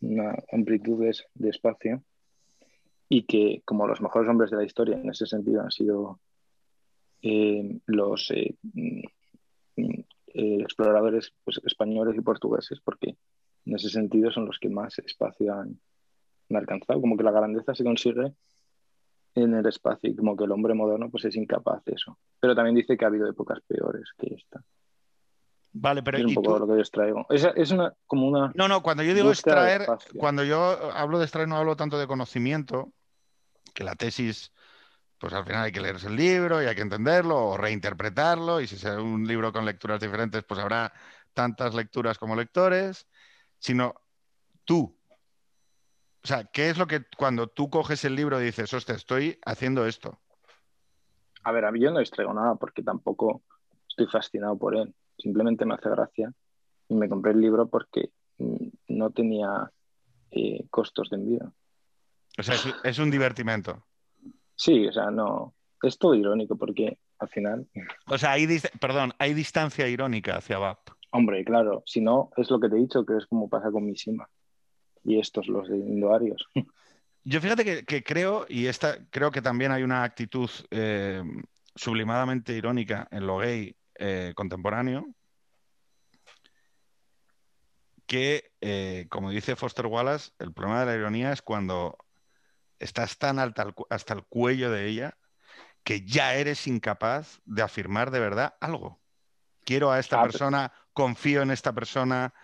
[0.00, 1.04] una amplitud
[1.34, 2.02] de, espacio
[3.08, 6.20] y que como los mejores hombres de la historia en ese sentido han sido
[7.22, 9.00] eh, los eh, mm,
[9.76, 13.16] eh, exploradores pues, españoles y portugueses porque
[13.66, 15.78] en ese sentido son los que más espacio han
[16.50, 18.32] alcanzado como que la grandeza se consigue
[19.34, 22.54] en el espacio y como que el hombre moderno pues es incapaz de eso pero
[22.54, 24.62] también dice que ha habido épocas peores que esta
[25.76, 26.60] Vale, pero es un ¿y poco tú?
[26.60, 29.30] lo que yo os traigo es, es una como una No, no, cuando yo digo
[29.30, 29.86] extraer,
[30.18, 30.62] cuando yo
[30.92, 32.92] hablo de extraer no hablo tanto de conocimiento,
[33.74, 34.52] que la tesis,
[35.18, 38.68] pues al final hay que leerse el libro y hay que entenderlo o reinterpretarlo, y
[38.68, 40.92] si es un libro con lecturas diferentes, pues habrá
[41.32, 43.08] tantas lecturas como lectores,
[43.58, 43.94] sino
[44.64, 44.96] tú.
[46.24, 49.38] O sea, ¿qué es lo que cuando tú coges el libro y dices, hostia, estoy
[49.44, 50.18] haciendo esto?
[51.42, 53.42] A ver, a mí yo no extraigo nada porque tampoco
[53.86, 54.94] estoy fascinado por él.
[55.18, 56.32] Simplemente me hace gracia
[56.88, 59.70] y me compré el libro porque mm, no tenía
[60.30, 61.52] eh, costos de envío.
[62.38, 63.84] O sea, es, es un divertimento.
[64.56, 65.54] Sí, o sea, no.
[65.82, 67.68] Es todo irónico porque al final,
[68.06, 68.48] O sea, hay,
[68.80, 70.88] perdón, hay distancia irónica hacia VAP.
[71.10, 73.84] hombre, claro, si no, es lo que te he dicho, que es como pasa con
[73.84, 74.26] Mishima
[75.04, 76.48] y estos, los de Indoarios.
[77.24, 81.22] Yo fíjate que, que creo, y esta, creo que también hay una actitud eh,
[81.74, 85.06] sublimadamente irónica en lo gay eh, contemporáneo,
[88.06, 91.96] que, eh, como dice Foster Wallace, el problema de la ironía es cuando
[92.78, 95.16] estás tan alta hasta el cuello de ella
[95.82, 99.00] que ya eres incapaz de afirmar de verdad algo.
[99.64, 102.34] Quiero a esta Ah, persona, confío en esta persona,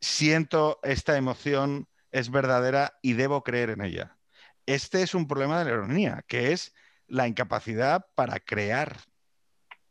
[0.00, 4.18] siento esta emoción, es verdadera y debo creer en ella.
[4.66, 6.74] Este es un problema de la ironía, que es
[7.06, 8.96] la incapacidad para crear.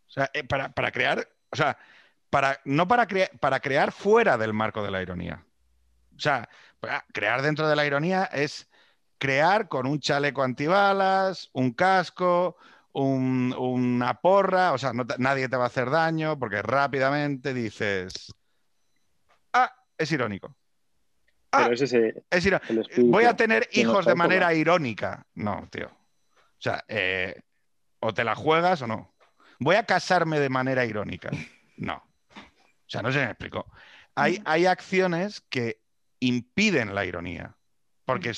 [0.08, 1.78] O sea, eh, para, para crear, o sea,
[2.30, 5.46] para, no para, crea- para crear fuera del marco de la ironía.
[6.16, 6.50] O sea,
[7.14, 8.70] crear dentro de la ironía es
[9.18, 12.58] crear con un chaleco antibalas, un casco,
[12.94, 18.34] un- una porra, o sea, no nadie te va a hacer daño porque rápidamente dices,
[19.54, 20.56] ah, es irónico.
[21.58, 23.12] Ah, ese es el, es iro- el espíritu.
[23.12, 25.26] Voy a tener hijos de manera irónica.
[25.34, 25.88] No, tío.
[25.88, 27.42] O sea, eh,
[28.00, 29.14] o te la juegas o no.
[29.60, 31.30] Voy a casarme de manera irónica.
[31.78, 31.96] No.
[31.96, 33.66] O sea, no se me explicó.
[34.16, 35.82] Hay, hay acciones que
[36.20, 37.56] impiden la ironía.
[38.06, 38.32] Porque,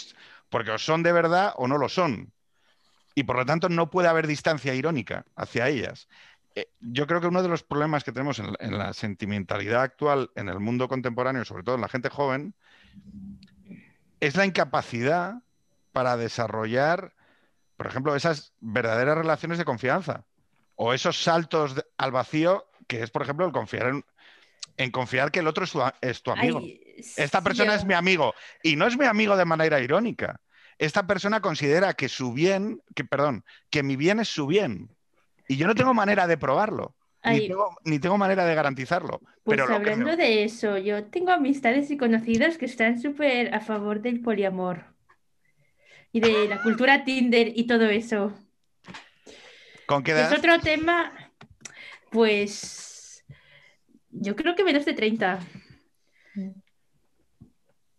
[0.50, 2.32] porque o son de verdad o no lo son.
[3.16, 6.08] Y por lo tanto no puede haber distancia irónica hacia ellas.
[6.56, 10.32] Eh, yo creo que uno de los problemas que tenemos en, en la sentimentalidad actual
[10.36, 12.56] en el mundo contemporáneo, sobre todo en la gente joven,
[14.20, 15.36] es la incapacidad
[15.92, 17.14] para desarrollar,
[17.76, 20.26] por ejemplo, esas verdaderas relaciones de confianza
[20.76, 24.06] o esos saltos de- al vacío que es, por ejemplo, el confiar en,
[24.78, 26.60] en confiar que el otro es tu, a- es tu amigo.
[26.60, 26.82] Ay,
[27.16, 28.34] Esta persona yo- es mi amigo
[28.64, 30.40] y no es mi amigo de manera irónica.
[30.80, 34.96] Esta persona considera que su bien, que perdón, que mi bien es su bien
[35.48, 36.96] y yo no tengo manera de probarlo.
[37.26, 39.20] Ni tengo, ni tengo manera de garantizarlo.
[39.44, 43.60] Pues pero hablando me- de eso, yo tengo amistades y conocidos que están súper a
[43.60, 44.86] favor del poliamor
[46.12, 48.34] y de la cultura Tinder y todo eso.
[49.86, 50.38] ¿Con qué Es edad?
[50.38, 51.12] otro tema.
[52.12, 53.26] Pues
[54.10, 55.40] yo creo que menos de 30.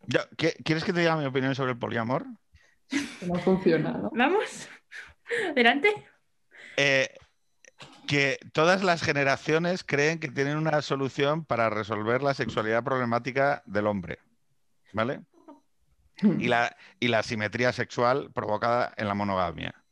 [0.06, 2.24] Yo- ¿qué- ¿Quieres que te diga mi opinión sobre el poliamor?
[3.20, 4.10] No funciona, ¿no?
[4.14, 4.68] Vamos,
[5.50, 5.88] adelante.
[6.76, 7.08] Eh,
[8.08, 13.86] que todas las generaciones creen que tienen una solución para resolver la sexualidad problemática del
[13.86, 14.18] hombre,
[14.94, 15.20] ¿vale?
[16.22, 19.84] Y la, y la asimetría sexual provocada en la monogamia.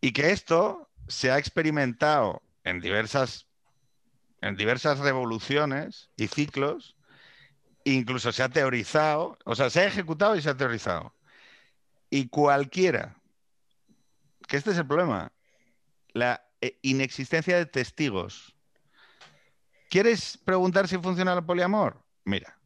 [0.00, 3.46] Y que esto se ha experimentado en diversas,
[4.40, 6.96] en diversas revoluciones y ciclos,
[7.84, 11.14] incluso se ha teorizado, o sea, se ha ejecutado y se ha teorizado.
[12.08, 13.16] Y cualquiera,
[14.48, 15.30] que este es el problema,
[16.14, 18.54] la eh, inexistencia de testigos.
[19.90, 22.00] ¿Quieres preguntar si funciona el poliamor?
[22.24, 22.56] Mira,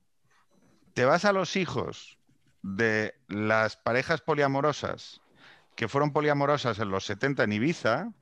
[0.92, 2.18] te vas a los hijos
[2.62, 5.22] de las parejas poliamorosas
[5.74, 8.12] que fueron poliamorosas en los 70 en Ibiza,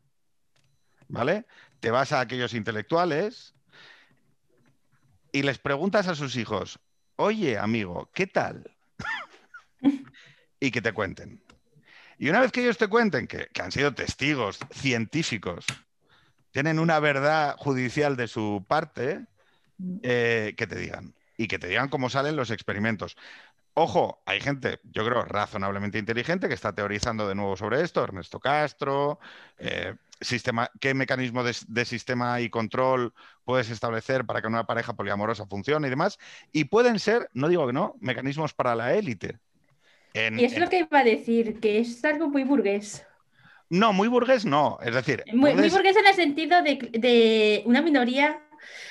[1.08, 1.44] ¿vale?
[1.80, 3.54] Te vas a aquellos intelectuales
[5.32, 6.78] y les preguntas a sus hijos,
[7.16, 8.76] oye, amigo, ¿qué tal?
[10.60, 11.43] y que te cuenten.
[12.18, 15.66] Y una vez que ellos te cuenten que, han sido testigos científicos,
[16.50, 19.26] tienen una verdad judicial de su parte,
[20.02, 21.14] eh, que te digan.
[21.36, 23.16] Y que te digan cómo salen los experimentos.
[23.74, 28.38] Ojo, hay gente, yo creo, razonablemente inteligente que está teorizando de nuevo sobre esto, Ernesto
[28.38, 29.18] Castro,
[29.58, 33.12] eh, sistema, qué mecanismo de sistema y control
[33.44, 36.18] puedes establecer para que una pareja poliamorosa funcione y demás.
[36.52, 39.40] Y pueden ser, no digo que no, mecanismos para la élite.
[40.14, 43.04] En- Y es en- lo que iba a decir, que es algo muy burgués.
[43.68, 44.78] No, muy burgués no.
[44.82, 48.40] Es decir, Muy, muy burgués en el sentido de, de una minoría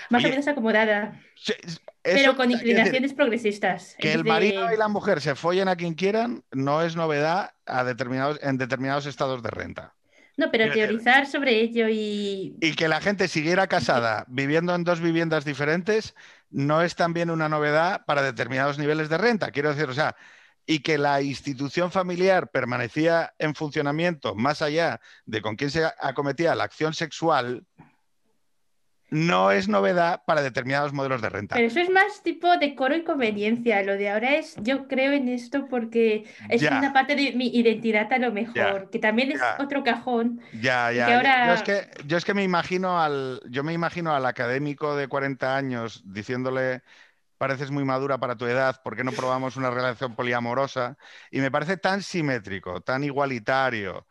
[0.10, 3.96] más Oye, o menos acomodada, Sí, eso- pero con decir, inclinaciones progresistas.
[3.98, 7.52] Que el de- marido y la mujer se follen a quien quieran no es novedad
[7.66, 9.94] a determinados, en determinados estados de renta.
[10.36, 12.58] No, pero Quiero decir- teorizar sobre ello y...
[12.60, 16.16] Y que la gente siguiera casada viviendo en dos viviendas diferentes
[16.50, 19.52] no es también una novedad para determinados niveles de renta.
[19.52, 20.16] Quiero decir, o sea,
[20.66, 26.56] y que la institución familiar permanecía en funcionamiento más allá de con quién se acometía
[26.56, 27.66] la acción sexual,
[29.10, 31.54] no es novedad para determinados modelos de renta.
[31.56, 33.84] Pero eso es más tipo decoro y conveniencia.
[33.84, 36.80] Lo de ahora es, yo creo en esto porque es Ya.
[36.80, 39.58] una parte de mi identidad a lo mejor, que también es Ya.
[39.60, 40.42] otro cajón.
[40.60, 41.06] Ya, ya.
[41.06, 44.16] que Yo- ahora- Yo, es que, yo es que me imagino al, yo me imagino
[44.16, 46.82] al académico de 40 años diciéndole,
[47.44, 50.98] pareces muy madura para tu edad, ¿por qué no probamos una relación poliamorosa?
[51.30, 54.08] Y me parece tan simétrico, tan igualitario.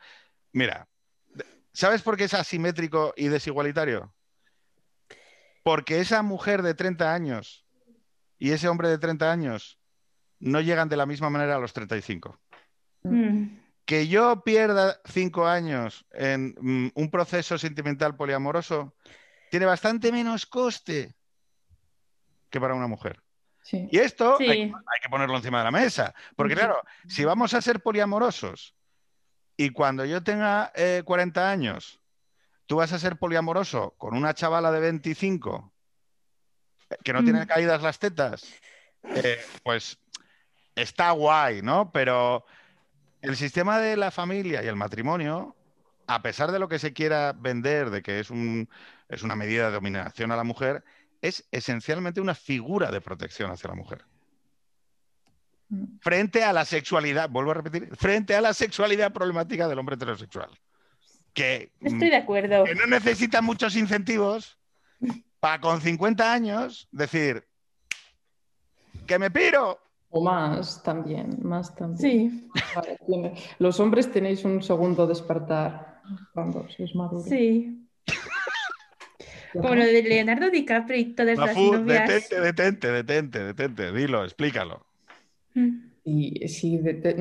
[0.53, 0.87] Mira,
[1.73, 4.13] ¿sabes por qué es asimétrico y desigualitario?
[5.63, 7.65] Porque esa mujer de 30 años
[8.39, 9.79] y ese hombre de 30 años
[10.39, 12.39] no llegan de la misma manera a los 35
[13.05, 13.59] Mm.
[13.85, 18.95] que yo pierda cinco años en mm, un proceso sentimental poliamoroso
[19.51, 21.17] tiene bastante menos coste
[22.49, 23.22] que para una mujer.
[23.63, 23.89] Sí.
[23.91, 24.45] Y esto Sí.
[24.49, 26.15] hay, hay que ponerlo encima de la mesa.
[26.37, 26.59] Porque Sí.
[26.61, 28.75] claro, si vamos a ser poliamorosos
[29.57, 32.01] y cuando yo tenga eh, 40 años,
[32.67, 35.73] tú vas a ser poliamoroso con una chavala de 25
[36.91, 37.47] eh, que no tiene Mm.
[37.47, 38.53] caídas las tetas,
[39.05, 39.99] eh, pues
[40.75, 41.93] está guay, ¿no?
[41.93, 42.45] Pero
[43.21, 45.55] el sistema de la familia y el matrimonio,
[46.07, 48.69] a pesar de lo que se quiera vender, de que es, un,
[49.09, 50.83] es una medida de dominación a la mujer,
[51.23, 54.05] es esencialmente una figura de protección hacia la mujer.
[55.69, 55.99] Mm.
[56.01, 60.51] Frente a la sexualidad, vuelvo a repetir, frente a la sexualidad problemática del hombre heterosexual.
[61.33, 62.65] Que, mm, Estoy de acuerdo.
[62.65, 64.59] que no necesita muchos incentivos
[65.41, 67.47] para con 50 años decir
[69.07, 69.79] que me piro.
[70.11, 71.99] O más también, más también.
[71.99, 76.03] Sí, Vale, tiene- Los hombres tenéis un segundo despertar
[76.35, 77.25] cuando sois maduros.
[77.29, 77.79] sí.
[79.53, 82.07] Como lo de Leonardo DiCaprio y todas las novias.
[82.31, 84.87] detente, detente, detente, detente, dilo, explícalo.
[85.55, 85.91] Mm.
[86.05, 86.81] Y sí,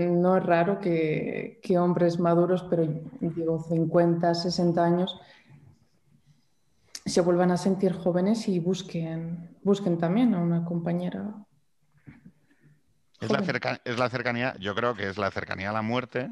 [0.10, 2.84] no es raro que, que hombres maduros, pero
[3.20, 5.20] digo 50, 60 años,
[7.06, 11.34] se vuelvan a sentir jóvenes y busquen, busquen también a una compañera.
[13.20, 13.46] Es la, joven.
[13.46, 16.30] cerca- es la cercanía, yo creo que es la cercanía a la muerte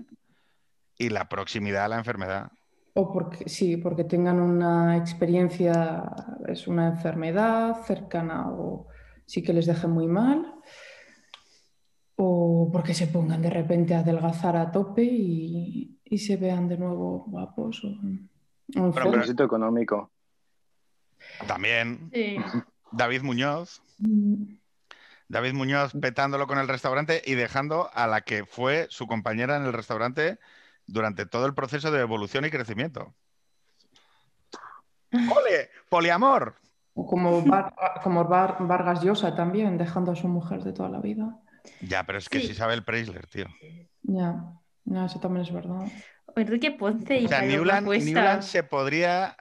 [0.97, 2.51] y la proximidad a la enfermedad.
[2.99, 6.03] O porque sí, porque tengan una experiencia,
[6.47, 8.87] es una enfermedad cercana o
[9.25, 10.53] sí que les deje muy mal.
[12.17, 16.77] O porque se pongan de repente a adelgazar a tope y, y se vean de
[16.77, 18.91] nuevo guapos o, o.
[18.91, 20.11] Propósito económico.
[21.47, 22.35] También Sí.
[22.91, 24.55] David Muñoz, Mm,
[25.29, 29.63] David Muñoz petándolo con el restaurante y dejando a la que fue su compañera en
[29.63, 30.39] el restaurante
[30.91, 33.13] durante todo el proceso de evolución y crecimiento.
[35.11, 35.69] ¡Ole!
[35.89, 36.55] ¡Poliamor!
[36.93, 37.43] Como,
[38.03, 41.39] como Var- Vargas Llosa también, dejando a su mujer de toda la vida.
[41.81, 42.45] Ya, pero es que Sí.
[42.45, 43.45] es Isabel Preisler, tío.
[44.03, 44.43] Ya,
[44.85, 45.87] ya, eso también es verdad.
[46.35, 47.87] Enrique Ponce y O sea, Newland.
[47.87, 49.35] Newland se podría.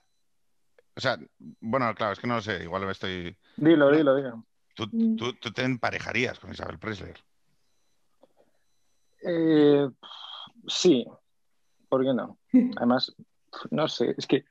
[0.96, 1.16] O sea,
[1.60, 3.36] bueno, claro, es que no lo sé, igual me estoy.
[3.56, 4.44] Dilo, dilo, dilo.
[4.74, 5.16] Tú, Mm.
[5.16, 7.18] tú- tú te emparejarías con Isabel Preisler.
[9.22, 9.88] Eh,
[10.68, 11.04] sí,
[11.88, 12.38] ¿por qué no?
[12.76, 13.14] Además,
[13.70, 14.44] no sé, es que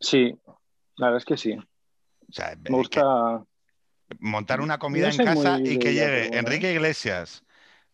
[0.00, 0.38] sí,
[0.96, 1.52] la verdad es que sí.
[1.52, 3.44] O sea, Me gusta.
[4.18, 6.38] montar una comida No en casa y que llegue pero bueno.
[6.38, 7.44] Enrique Iglesias,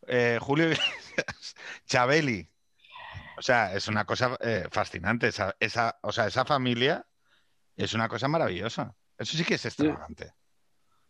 [0.07, 1.55] eh, Julio Iglesias,
[1.87, 2.49] Chabeli.
[3.37, 5.29] O sea, es una cosa eh, fascinante.
[5.29, 7.07] Esa, esa- o sea, esa familia
[7.77, 8.95] es una cosa maravillosa.
[9.19, 10.33] Eso sí que es extravagante.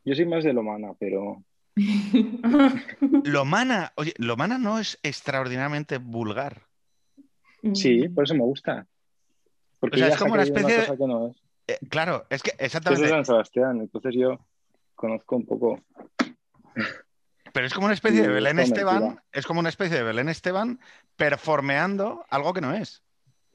[0.04, 1.42] Yo soy más de Lomana, pero
[3.24, 6.68] Lomana, oye, Lomana no es extraordinariamente vulgar.
[7.74, 8.86] Sí, por eso me gusta.
[9.78, 11.36] Porque O sea, ella es como una especie de- cosa que no es.
[11.68, 13.08] Eh, claro, es que Que es de exactamente.
[13.08, 14.38] San Sebastián, entonces yo
[14.94, 15.80] conozco un poco.
[17.52, 19.24] Pero es como una especie de Belén Esteban, mentira.
[19.32, 20.78] es como una especie de Belén Esteban
[21.16, 23.02] performeando algo que no es.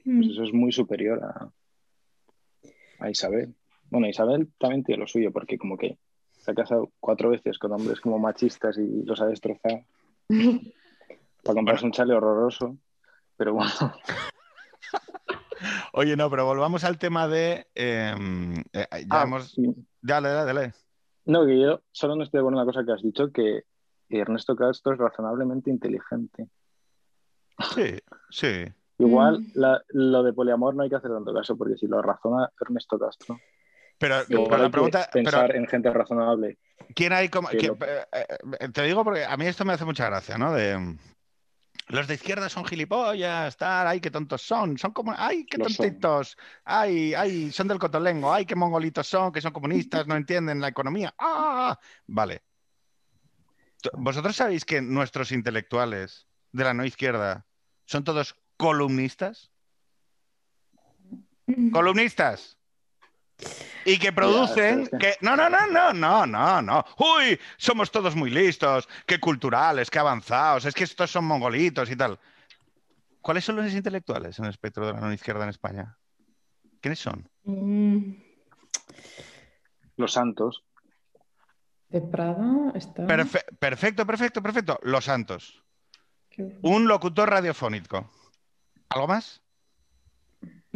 [0.04, 1.50] Pues eso es muy superior a,
[3.00, 3.54] a Isabel.
[3.90, 5.98] Bueno, Isabel también tiene lo suyo, porque como que
[6.40, 9.82] se ha casado cuatro veces con hombres como machistas y los ha destrozado
[10.30, 12.78] para comprarse un chale horroroso.
[13.38, 13.72] Pero bueno,
[15.94, 17.68] Oye, no, pero volvamos al tema de.
[17.76, 18.14] eh,
[18.74, 19.52] eh, ya Ah, hemos.
[19.52, 19.64] sí.
[20.02, 20.74] Dale, dale, dale.
[21.26, 23.64] no, que yo solo no estoy de acuerdo en una cosa que has dicho, que
[24.10, 26.48] Ernesto Castro es razonablemente inteligente.
[27.74, 27.98] Sí,
[28.30, 28.66] sí.
[29.00, 29.52] Igual Mm.
[29.56, 33.00] la- lo de poliamor no hay que hacer tanto caso, porque si lo razona Ernesto
[33.00, 33.40] Castro,
[33.98, 34.26] Pero, Sí.
[34.28, 35.10] pero igual la pregunta.
[35.14, 36.58] pero, pensar en gente razonable.
[36.94, 37.48] ¿Quién hay como.?
[37.48, 40.54] que quién- lo- eh, te digo porque a mí esto me hace mucha gracia, ¿no?
[40.54, 40.98] De.
[41.88, 45.58] Mm, Los de izquierda son gilipollas, tal, ay, qué tontos son, son como, ay, qué
[45.58, 50.62] tontitos, ay, ay, son del cotolengo, ay, qué mongolitos son, que son comunistas, no entienden
[50.62, 52.44] la economía, ah, vale.
[53.94, 57.46] ¿Vosotros sabéis que nuestros intelectuales de la no izquierda
[57.86, 59.52] son todos columnistas?
[61.72, 62.58] columnistas.
[63.86, 65.14] Y que producen que- que...
[65.22, 66.84] No, no, no, no, no, no, no.
[66.98, 71.96] Uy, somos todos muy listos, qué culturales, qué avanzados, es que estos son mongolitos y
[71.96, 72.20] tal.
[73.22, 75.98] ¿Cuáles son los intelectuales en el espectro de la no izquierda en España?
[76.82, 77.28] ¿Quiénes son?
[77.44, 78.14] Mm,
[79.98, 80.64] Los santos.
[81.90, 83.04] De Prada está.
[83.08, 84.80] Perfe- perfecto, perfecto, perfecto.
[84.84, 85.64] Los Santos.
[86.30, 88.12] ¿Qué- Un locutor radiofónico.
[88.90, 89.42] ¿Algo más?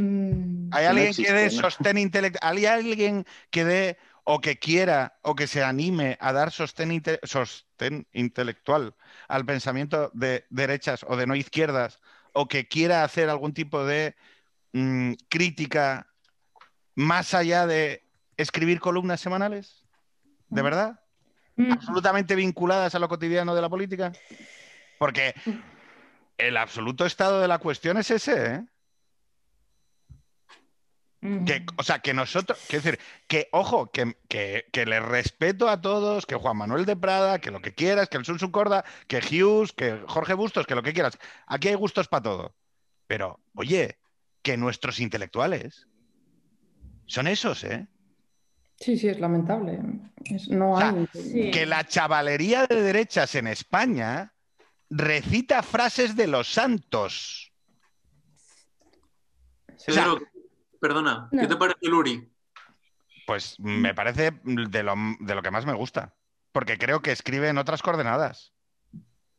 [0.01, 1.51] Mm, ¿Hay no alguien existe, que dé ¿no?
[1.51, 2.57] sostén intelectual?
[2.57, 7.19] ¿Hay alguien que dé o que quiera o que se anime a dar sostén, inte-
[7.23, 8.95] sostén intelectual
[9.27, 11.99] al pensamiento de derechas o de no izquierdas
[12.33, 14.15] o que quiera hacer algún tipo de
[14.73, 16.07] mm, crítica
[16.95, 18.03] más allá de
[18.37, 19.85] escribir columnas semanales?
[20.49, 20.99] ¿De verdad?
[21.55, 24.11] mm, absolutamente vinculadas a lo cotidiano de la política?
[24.99, 25.33] Porque
[26.37, 28.65] el absoluto estado de la cuestión es ese, ¿eh?
[31.21, 35.81] Que, o sea, que nosotros, quiero decir, que, ojo, que, que, que le respeto a
[35.81, 39.17] todos, que Juan Manuel de Prada, que lo que quieras, que el Sun Corda, que
[39.19, 41.17] Hughes, que Jorge Bustos, que lo que quieras.
[41.45, 42.55] Aquí hay gustos para todo.
[43.05, 43.99] Pero, oye,
[44.41, 45.87] que nuestros intelectuales
[47.05, 47.87] son esos, ¿eh?
[48.79, 49.77] Sí, sí, es lamentable.
[50.23, 51.07] Es- no O sea, hay.
[51.11, 51.51] sí.
[51.51, 54.31] Que la chavalería de derechas en España
[54.89, 57.51] recita frases de los santos.
[59.87, 60.15] O sea,
[60.79, 62.31] perdona, ¿qué te parece Luri?
[63.27, 66.15] Pues me parece de lo, de lo que más me gusta,
[66.51, 68.53] porque creo que escribe en otras coordenadas.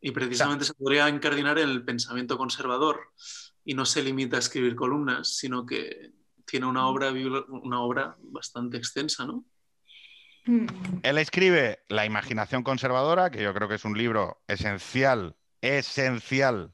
[0.00, 3.00] Y precisamente se podría encardinar el pensamiento conservador
[3.64, 6.12] y no se limita a escribir columnas, sino que
[6.46, 9.44] tiene una obra, una obra bastante extensa, ¿no?
[10.46, 10.66] Mm,
[11.02, 16.72] Él escribe La imaginación conservadora, que yo creo que es un libro esencial, esencial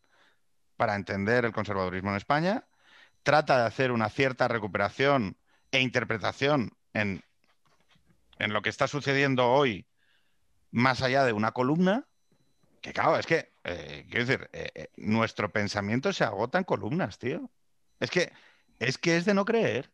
[0.76, 2.66] para entender el conservadurismo en España.
[3.26, 5.36] Trata de hacer una cierta recuperación
[5.72, 7.24] e interpretación en,
[8.38, 9.84] en lo que está sucediendo hoy,
[10.70, 12.06] más allá de una columna.
[12.80, 17.18] Que claro, es que, eh, quiero decir, eh, eh, nuestro pensamiento se agota en columnas,
[17.18, 17.50] tío.
[17.98, 18.30] Es que,
[18.78, 19.90] es que es de no creer.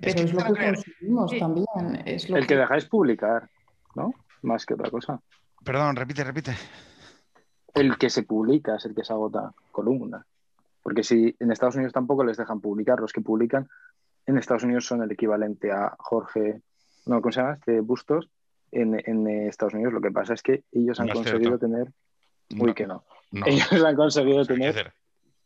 [0.00, 1.38] Pero es, lo que consumimos Sí.
[1.38, 2.02] también.
[2.06, 3.48] Es lo El que dejáis publicar,
[3.94, 4.12] ¿no?
[4.42, 5.20] Más que otra cosa.
[5.62, 6.56] Perdón, repite, repite.
[7.72, 10.26] El que se publica es el que se agota columna.
[10.84, 13.68] Porque si en Estados Unidos tampoco les dejan publicar, los que publican
[14.26, 16.60] en Estados Unidos son el equivalente a Jorge,
[17.06, 17.54] no, ¿cómo se llama?
[17.54, 18.30] Este Bustos
[18.70, 19.94] en, en Estados Unidos.
[19.94, 21.88] Lo que pasa es que ellos han No conseguido tener,
[22.50, 23.46] uy, No, que no, no.
[23.46, 24.92] ellos han conseguido tener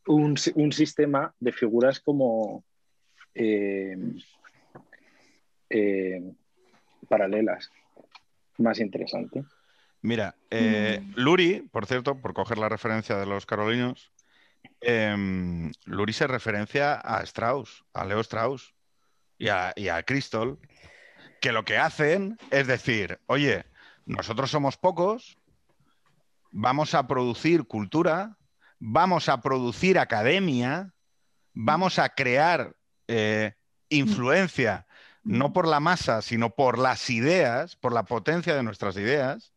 [0.07, 2.65] un, un sistema de figuras como,
[3.35, 3.97] eh,
[5.71, 6.33] eh,
[7.09, 7.71] paralelas.
[8.59, 9.45] Más interesante.
[10.03, 14.11] Mira, eh, Luri, por cierto, por coger la referencia de los carolinos,
[14.81, 18.75] em, Luri se referencia a Strauss, a Leo Strauss
[19.39, 20.59] y a, y Crystal,
[21.41, 23.67] que lo que hacen es decir, oye,
[24.07, 25.39] nosotros somos pocos,
[26.51, 28.37] vamos a producir cultura,
[28.79, 30.95] vamos a producir academia,
[31.53, 32.75] vamos a crear
[33.07, 33.55] eh,
[33.89, 34.87] influencia,
[35.23, 39.53] no por la masa, sino por las ideas, por la potencia de nuestras ideas.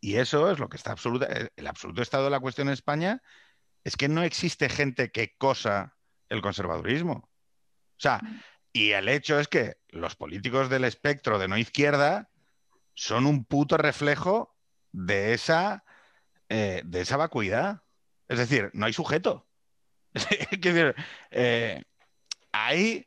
[0.00, 0.94] Y eso es lo que está
[1.28, 3.22] eh, El absoluto estado de la cuestión en España
[3.84, 5.96] es que no existe gente que cosa
[6.30, 7.12] el conservadurismo.
[7.12, 8.20] O sea,
[8.72, 12.30] y el hecho es que los políticos del espectro de no izquierda
[12.94, 14.56] son un puto reflejo
[14.90, 15.84] de esa,
[16.48, 17.82] eh, de esa vacuidad.
[18.26, 19.46] Es decir, no hay sujeto.
[20.50, 20.94] Decir,
[21.30, 21.82] eh,
[22.52, 23.06] hay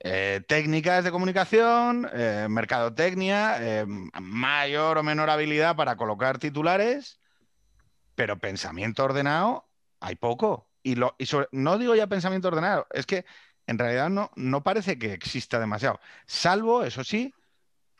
[0.00, 2.08] eh, técnicas de comunicación,
[2.48, 3.86] mercadotecnia,
[4.20, 7.20] mayor o menor habilidad para colocar titulares,
[8.14, 9.71] pero pensamiento ordenado
[10.02, 10.68] hay poco.
[10.82, 13.24] Y, lo, y no digo ya pensamiento ordenado, es que
[13.66, 16.00] en realidad no, no parece que exista demasiado.
[16.26, 17.32] Salvo, eso sí,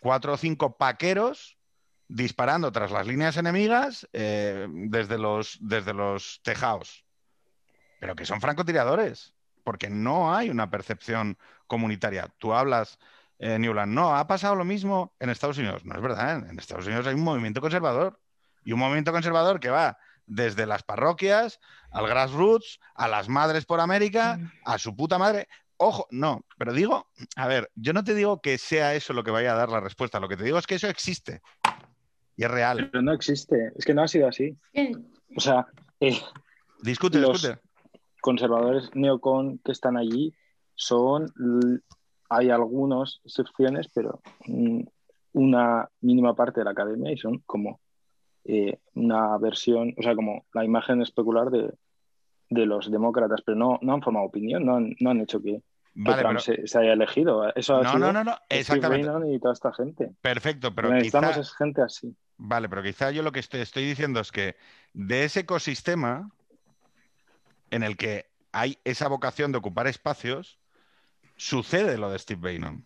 [0.01, 1.57] cuatro o cinco paqueros
[2.09, 7.05] disparando tras las líneas enemigas eh, desde, los, desde los tejados.
[8.01, 11.39] Pero que son francotiradores, porque no hay una percepción
[11.69, 12.29] comunitaria.
[12.39, 12.99] Tú hablas,
[13.39, 15.85] eh, Newland, no, ha pasado lo mismo en Estados Unidos.
[15.85, 18.21] No es verdad, en Estados Unidos hay un movimiento conservador
[18.65, 19.99] y un movimiento conservador que va
[20.35, 21.61] desde las parroquias
[21.91, 25.47] al grassroots, a las madres por América, a su puta madre.
[25.77, 29.31] Ojo, no, pero digo, a ver, yo no te digo que sea eso lo que
[29.31, 31.43] vaya a dar la respuesta, lo que te digo es que eso existe
[32.37, 32.89] y es real.
[32.91, 34.57] Pero no existe, es que no ha sido así.
[35.37, 35.67] O sea,
[36.01, 36.19] eh,
[36.83, 37.61] Discute, Los- discute.
[38.21, 40.35] conservadores neocon que están allí
[40.75, 41.27] son,
[42.31, 44.81] hay algunas excepciones, pero mm,
[45.35, 47.81] una mínima parte de la academia y son como
[48.45, 51.73] eh, una versión, o sea, como la imagen especular de,
[52.51, 55.63] de los demócratas, pero no, no han formado opinión, no han, no han hecho que,
[55.95, 56.39] Trump pero...
[56.41, 57.55] se, se haya elegido.
[57.55, 59.11] Eso ha No, sido no, no, no, exactamente.
[59.33, 60.11] Y toda esta gente.
[60.21, 61.41] Perfecto, pero necesitamos quizá...
[61.41, 62.17] es gente así.
[62.39, 64.57] Vale, pero quizá yo lo que estoy, estoy diciendo es que
[64.95, 66.31] de ese ecosistema
[67.71, 70.59] en el que hay esa vocación de ocupar espacios,
[71.37, 72.85] sucede lo de Steve Bannon.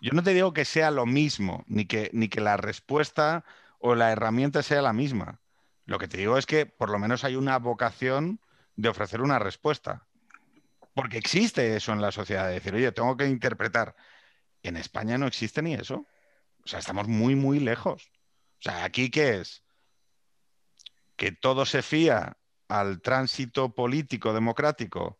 [0.00, 3.44] Yo no te digo que sea lo mismo, ni que, ni que la respuesta
[3.78, 5.40] o la herramienta sea la misma.
[5.86, 8.40] Lo que te digo es que por lo menos hay una vocación
[8.76, 10.06] de ofrecer una respuesta.
[10.94, 13.94] Porque existe eso en la sociedad, de decir, oye, tengo que interpretar.
[14.62, 16.06] En España no existe ni eso.
[16.64, 18.10] O sea, estamos muy, muy lejos.
[18.58, 19.64] O sea, aquí qué es?
[21.16, 22.36] Que todo se fía
[22.68, 25.18] al tránsito político democrático.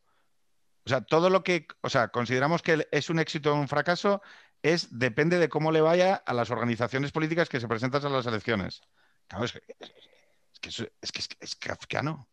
[0.85, 4.23] O sea, todo lo que, o sea, consideramos que es un éxito o un fracaso
[4.63, 8.27] es depende de cómo le vaya a las organizaciones políticas que se presentan a las
[8.27, 8.83] elecciones.
[9.27, 9.91] Claro, es, que, es,
[10.61, 10.69] que,
[11.01, 12.29] es, que, es, que es kafkiano.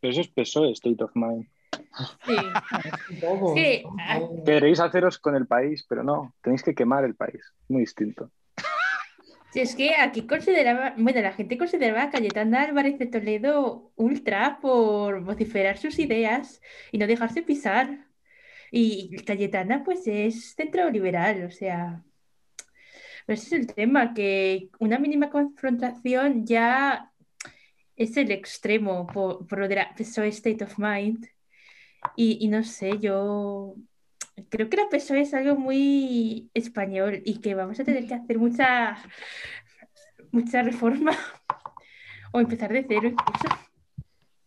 [0.00, 1.48] Pero eso es PSOE, State of Mind.
[2.26, 2.36] sí.
[3.54, 3.84] Sí.
[4.44, 7.42] Queréis haceros con el país, pero no, tenéis que quemar el país.
[7.68, 8.30] Muy distinto.
[9.50, 14.58] Sí, es que aquí consideraba, bueno, la gente consideraba a Cayetana Álvarez de Toledo ultra
[14.60, 16.60] por vociferar sus ideas
[16.92, 18.07] y no dejarse pisar.
[18.70, 22.02] Y Cayetana, pues, es centro liberal, o sea.
[23.26, 27.12] Pero ese es el tema, que una mínima confrontación ya
[27.96, 31.26] es el extremo por, por lo de la PSOE State of Mind.
[32.16, 33.74] Y, y no sé, yo
[34.48, 38.38] creo que la PSOE es algo muy español y que vamos a tener que hacer
[38.38, 38.96] mucha,
[40.30, 41.12] mucha reforma
[42.32, 43.48] o empezar de cero incluso.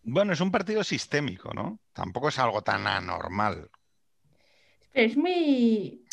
[0.03, 1.79] Bueno, es un partido sistémico, ¿no?
[1.93, 3.69] Tampoco es algo tan anormal.
[4.93, 6.05] Pero es muy...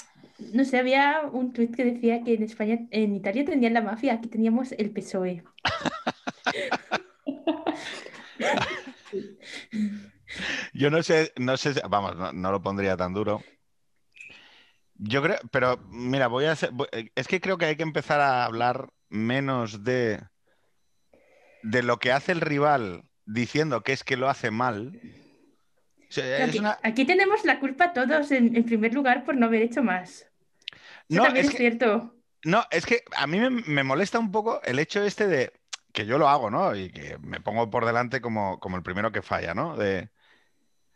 [0.52, 4.14] No sé, había un tuit que decía que en España, en Italia tenían la mafia,
[4.14, 5.42] aquí teníamos el PSOE.
[10.72, 13.42] Yo no sé, no sé, vamos, no, lo pondría tan duro.
[14.94, 16.70] Yo creo, pero mira, voy a hacer,
[17.14, 20.20] es que creo que hay que empezar a hablar menos de,
[21.62, 25.00] de lo que hace el rival diciendo que es que lo hace mal.
[26.09, 29.47] O sea, Aquí, una- aquí tenemos la culpa todos en, en primer lugar por no
[29.47, 30.26] haber hecho más.
[31.09, 32.14] Eso No, es es que- cierto.
[32.44, 35.52] No, es que a mí me, me molesta un poco el hecho este de
[35.93, 36.74] que yo lo hago, ¿no?
[36.76, 39.76] Y que me pongo por delante como, como el primero que falla, ¿no?
[39.76, 40.09] De,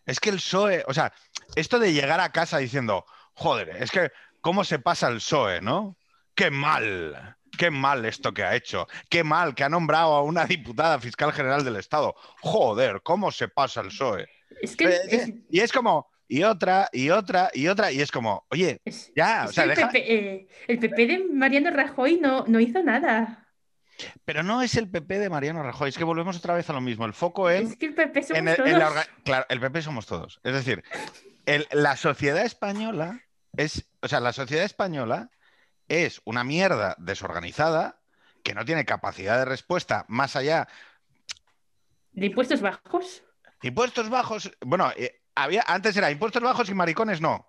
[0.07, 1.13] es que el PSOE, o sea,
[1.57, 5.97] esto de llegar a casa diciendo, joder, es que cómo se pasa el PSOE, ¿no?
[6.35, 10.45] Qué mal, qué mal esto que ha hecho, qué mal que ha nombrado a una
[10.47, 12.15] diputada fiscal general del Estado.
[12.41, 14.29] Joder, cómo se pasa el PSOE.
[14.61, 18.11] Es que Eh, es- Y es como, y otra, y otra, y otra, y es
[18.11, 22.19] como, oye, Es- ya, o sea, el, deja- PP, eh, el PP de Mariano Rajoy
[22.21, 23.39] no, no hizo nada.
[24.25, 26.81] pero no es el PP de Mariano Rajoy, es que volvemos otra vez a lo
[26.81, 28.69] mismo, el foco en, Es que el PP somos en el- todos.
[28.71, 30.83] en la orga- claro, el PP somos todos, es decir,
[31.47, 33.21] el- la sociedad española
[33.57, 35.31] es, o sea, la sociedad española
[35.89, 38.01] es una mierda desorganizada
[38.43, 40.67] que no tiene capacidad de respuesta más allá
[42.13, 43.23] De impuestos bajos.
[43.63, 47.49] Impuestos bajos, bueno, eh, había, antes era impuestos bajos y maricones no.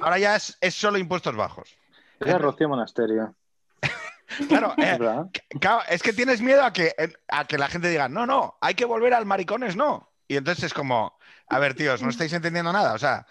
[0.00, 1.76] Ahora ya es, es solo impuestos bajos.
[2.20, 3.34] Era Rocío Monasterio,
[4.48, 4.98] Claro, eh,
[5.58, 6.94] claro, es que tienes miedo a que,
[7.28, 10.12] a que la gente diga, no, no, hay que volver al maricones no.
[10.28, 12.92] Y entonces es como, a ver, tíos, no estáis entendiendo nada.
[12.92, 13.26] O sea,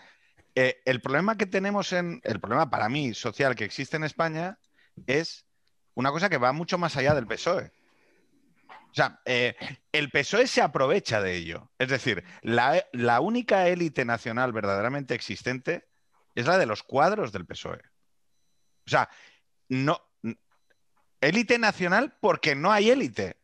[0.56, 4.58] eh, el problema que tenemos en, el problema para mí social que existe en España
[5.06, 5.46] es
[5.94, 7.72] una cosa que va mucho más allá del PSOE.
[8.92, 9.56] O sea, eh,
[9.92, 11.72] el PSOE se aprovecha de ello.
[11.78, 15.88] Es decir, la, la única élite nacional verdaderamente existente
[16.36, 17.82] es la de los cuadros del PSOE.
[18.86, 19.10] O sea,
[19.70, 20.02] no,
[21.22, 23.38] élite nacional porque no hay élite.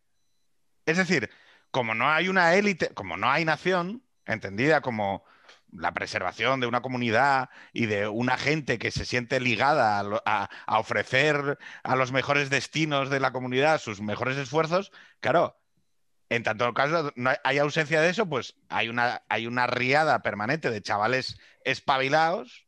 [0.85, 1.29] Es decir,
[1.71, 5.23] como no hay una élite, como no hay nación, entendida como
[5.77, 10.23] la preservación de una comunidad y de una gente que se siente ligada a, lo-
[10.25, 15.57] a- a ofrecer a los mejores destinos de la comunidad sus mejores esfuerzos, claro,
[16.29, 20.69] en tanto caso no hay, ausencia de eso, pues hay una, hay una riada permanente
[20.71, 22.65] de chavales espabilados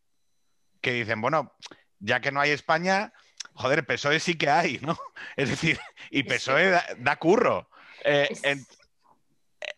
[0.82, 1.56] que dicen, bueno,
[2.00, 3.12] ya que no hay España,
[3.54, 4.98] joder, PSOE sí que hay, ¿no?
[5.36, 5.80] Es decir,
[6.12, 7.70] y PSOE da, da curro.
[8.04, 8.66] Eh, en-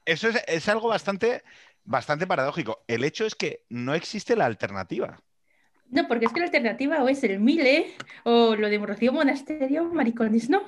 [0.06, 1.44] eso es, es algo bastante,
[1.88, 2.84] bastante paradójico.
[2.88, 5.20] El hecho es que no existe la alternativa.
[5.90, 7.96] No, porque es que la alternativa o es el Mile
[8.26, 10.62] o lo de Rocío Monasterio, maricones no.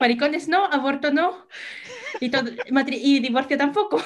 [0.00, 1.46] maricones no, aborto no.
[2.20, 2.50] Y, todo-
[2.90, 4.02] y divorcio tampoco.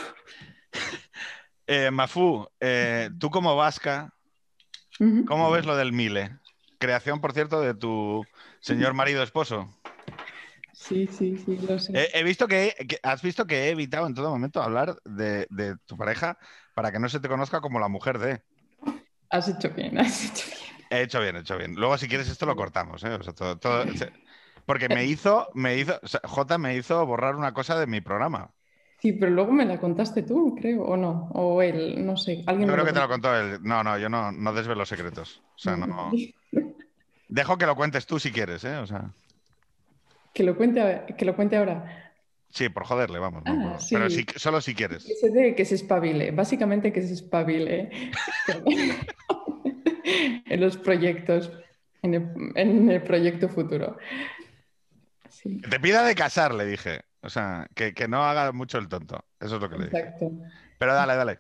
[1.69, 4.13] Eh, Mafú, eh, tú como vasca.
[5.27, 6.39] ¿cómo ves lo del Mile?
[6.79, 8.25] Creación, por cierto, de tu
[8.61, 9.71] señor marido esposo.
[10.73, 12.09] Sí, sí, sí, lo sé.
[12.15, 15.77] He visto que, que- has visto que he evitado en todo momento hablar de, de
[15.87, 16.39] tu pareja
[16.75, 18.43] para que no se te conozca como la mujer de.
[19.31, 20.87] Has hecho bien, has hecho bien.
[20.91, 21.75] He hecho bien, he hecho bien.
[21.75, 23.15] Luego, si quieres, esto lo cortamos, ¿eh?
[23.15, 23.59] O sea, todo-
[24.67, 28.01] porque me hizo, me hizo, o sea, J me hizo borrar una cosa de mi
[28.01, 28.51] programa.
[29.01, 32.45] Sí, pero luego me la contaste tú, creo, o no, o él, no sé.
[32.47, 33.35] Alguien Yo creo que te lo contó.
[33.35, 33.59] él.
[33.63, 35.43] No, no, yo no, no desvelo secretos.
[35.57, 36.13] O sea, no.
[37.29, 38.77] Dejo que lo cuentes tú si quieres, ¿eh?
[38.77, 39.11] O sea,
[40.33, 42.13] Que lo cuente, que lo cuente ahora.
[42.49, 43.43] sí, por joderle, vamos.
[43.47, 43.95] Ah, sí.
[43.95, 45.05] Pero si, solo si quieres.
[45.05, 47.91] Que se dé, que se espabile, básicamente que se espabile
[50.05, 51.53] en los proyectos,
[52.03, 53.97] en el, en el proyecto futuro.
[55.29, 57.01] Sí, te pida de casar, le dije.
[57.23, 59.25] O sea, que, que no haga mucho el tonto.
[59.39, 59.99] Eso es lo que le dije.
[59.99, 60.31] exacto.
[60.79, 61.39] Pero dale, dale.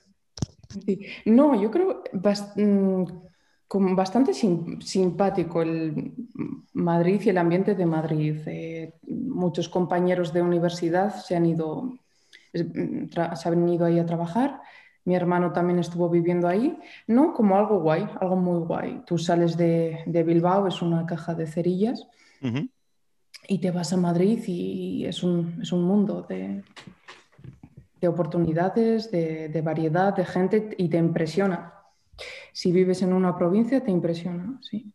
[0.86, 1.06] Sí.
[1.26, 2.02] No, yo creo
[2.56, 3.04] mm,
[3.72, 6.12] como bastante sim- simpático el
[6.74, 8.36] Madrid y el ambiente de Madrid.
[8.44, 11.94] Eh, muchos compañeros de universidad se han ido,
[12.52, 14.60] mm, se han ido ahí a trabajar.
[15.06, 17.32] Mi hermano también estuvo viviendo ahí, ¿no?
[17.32, 19.04] Como algo guay, algo muy guay.
[19.06, 22.06] Tú sales de, de Bilbao, es una caja de cerillas,
[23.48, 26.62] y te vas a Madrid y es un, es un mundo de,
[28.02, 31.72] de oportunidades, de, de variedad, de gente y te impresiona.
[32.52, 34.92] Si vives en una provincia, te impresiona, sí.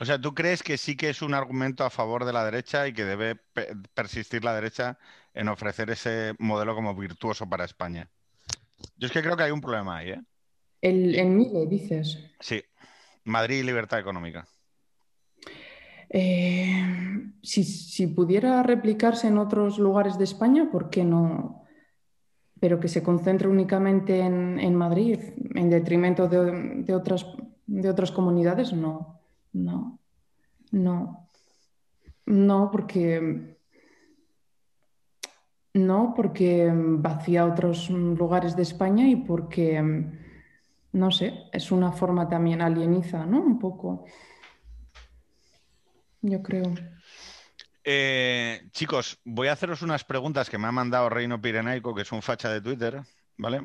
[0.00, 2.86] O sea, ¿tú crees que sí que es un argumento a favor de la derecha
[2.86, 4.96] y que debe pe- persistir la derecha
[5.34, 8.08] en ofrecer ese modelo como virtuoso para España?
[8.96, 10.22] Yo es que creo que hay un problema ahí, ¿eh?
[10.80, 12.18] El, en Mile, dices.
[12.38, 12.62] Sí.
[13.24, 14.46] Madrid y libertad económica.
[16.10, 21.64] Eh, si, si pudiera replicarse en otros lugares de España, ¿por qué no?
[22.60, 25.18] Pero que se concentre únicamente en, en Madrid,
[25.54, 27.26] en detrimento de, de otras,
[27.66, 29.20] de otras comunidades, no,
[29.52, 29.98] no,
[30.72, 31.28] no,
[32.26, 33.56] no, porque
[35.78, 39.82] no, porque vacía otros lugares de España y porque,
[40.92, 43.40] no sé, es una forma también alieniza, ¿no?
[43.40, 44.04] Un poco.
[46.22, 46.64] Yo creo.
[47.90, 52.12] Eh, chicos, voy a haceros unas preguntas que me ha mandado Reino Pirenaico, que es
[52.12, 53.00] un facha de Twitter,
[53.38, 53.62] ¿vale?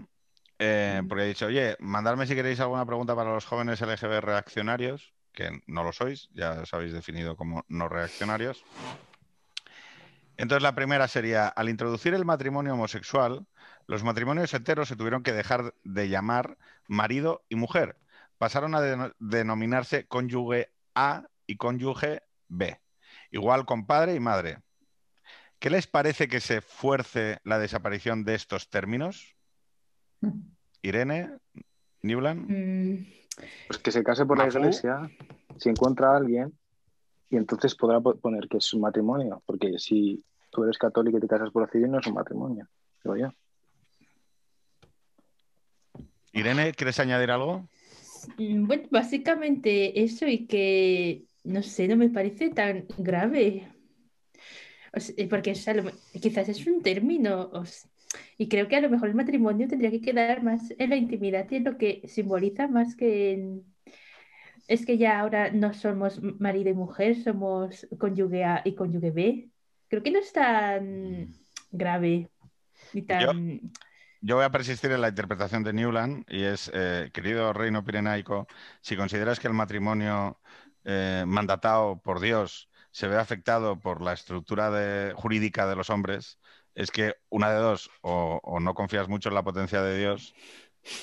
[0.60, 5.14] Eh, porque he dicho, oye, mandadme si queréis alguna pregunta para los jóvenes LGB reaccionarios,
[5.34, 8.64] que no lo sois, ya os habéis definido como no reaccionarios.
[10.38, 13.46] Entonces la primera sería, al introducir el matrimonio homosexual,
[13.88, 17.98] los matrimonios heteros se tuvieron que dejar de llamar marido y mujer.
[18.38, 22.80] Pasaron a deno- denominarse cónyuge A y cónyuge B.
[23.34, 24.60] Igual con padre y madre.
[25.58, 29.36] ¿Qué les parece que se fuerce la desaparición de estos términos?
[30.84, 31.32] Irene,
[32.04, 32.46] Newland.
[32.48, 33.06] Mm,
[33.68, 35.10] Pues que se case por la iglesia,
[35.58, 36.54] si encuentra a alguien,
[37.32, 41.22] y entonces podrá po- poner que es un matrimonio, porque si tú eres católico y
[41.22, 42.68] te casas por la civil, no es un matrimonio,
[43.04, 43.34] digo yo.
[46.34, 47.68] Irene, ¿quieres añadir algo?
[48.38, 53.68] mm, Bueno, básicamente eso y que, no sé, no me parece tan grave.
[54.96, 55.92] O sea, eh, porque o sea, lo-
[56.22, 57.50] quizás es un término.
[57.54, 57.64] o
[58.38, 61.48] y creo que a lo mejor el matrimonio tendría que quedar más en la intimidad
[61.50, 63.64] y en lo que simboliza más que en...
[64.68, 69.50] Es que ya ahora no somos marido y mujer, somos cónyuge A y cónyuge B.
[69.90, 71.34] Creo que no es tan
[71.72, 72.30] grave
[72.94, 73.74] ni tan...
[74.22, 78.48] Yo voy a persistir en la interpretación de Newland y es, eh, querido reino pirenaico,
[78.82, 80.40] si consideras que el matrimonio
[80.86, 86.38] eh, mandatado por Dios se ve afectado por la estructura de- jurídica de los hombres,
[86.76, 90.36] es que una de dos, o, o no confías mucho en la potencia de Dios,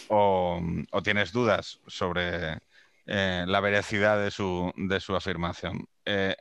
[0.09, 0.61] o,
[0.93, 2.59] o tienes dudas sobre
[3.07, 5.89] eh, la veracidad de su, de su afirmación.
[6.05, 6.37] Eh,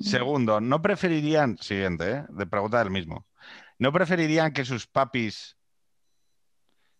[0.00, 3.26] segundo, ¿no preferirían, siguiente, eh, de pregunta del mismo,
[3.78, 5.56] ¿no preferirían que sus papis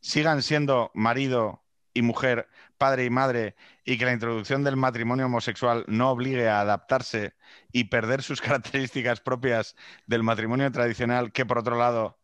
[0.00, 1.63] sigan siendo marido
[1.94, 3.54] y mujer, padre y madre,
[3.84, 7.34] y que la introducción del matrimonio homosexual no obligue a adaptarse
[7.72, 9.76] y perder sus características propias
[10.06, 12.18] del matrimonio tradicional, que por otro lado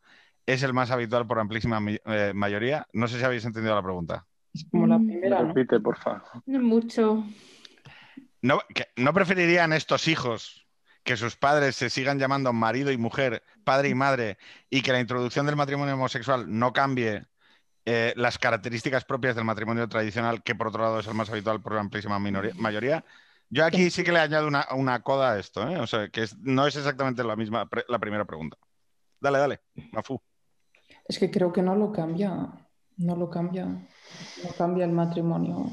[0.46, 2.86] es el más habitual por amplísima eh, mayoría?
[2.92, 4.26] No sé si habéis entendido la pregunta.
[4.52, 5.06] Es como la Mm.
[5.06, 5.54] primera, ¿no?
[5.54, 6.22] Repite, por favor.
[6.46, 7.24] No mucho.
[8.42, 10.66] ¿No, que- ¿no preferirían estos hijos
[11.04, 14.38] que sus padres se sigan llamando marido y mujer, padre y madre,
[14.68, 17.26] y que la introducción del matrimonio homosexual no cambie
[17.86, 21.60] eh, las características propias del matrimonio tradicional, que por otro lado es el más habitual
[21.60, 23.04] por la amplísima minoría- mayoría?
[23.48, 25.76] Yo aquí sí que le añado una, una coda a esto, ¿eh?
[25.78, 28.56] o sea, que es- no es exactamente la misma pre- la primera pregunta.
[29.20, 29.60] Dale, dale,
[29.92, 30.20] Mafu.
[31.08, 32.30] Es que creo que no lo cambia,
[32.98, 35.70] no lo cambia, no cambia el matrimonio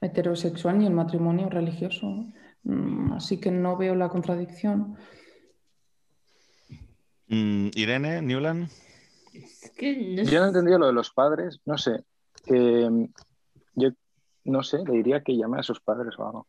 [0.00, 2.26] heterosexual ni el matrimonio religioso.
[2.64, 4.96] Mm, Así que no veo la contradicción.
[7.28, 8.68] Mm, Irene, Newland.
[9.32, 12.04] Es que no Yo no entendido lo de los padres, no sé.
[12.46, 13.04] mm,
[13.74, 13.90] yo
[14.44, 16.46] no sé, le diría que llame a sus padres o algo.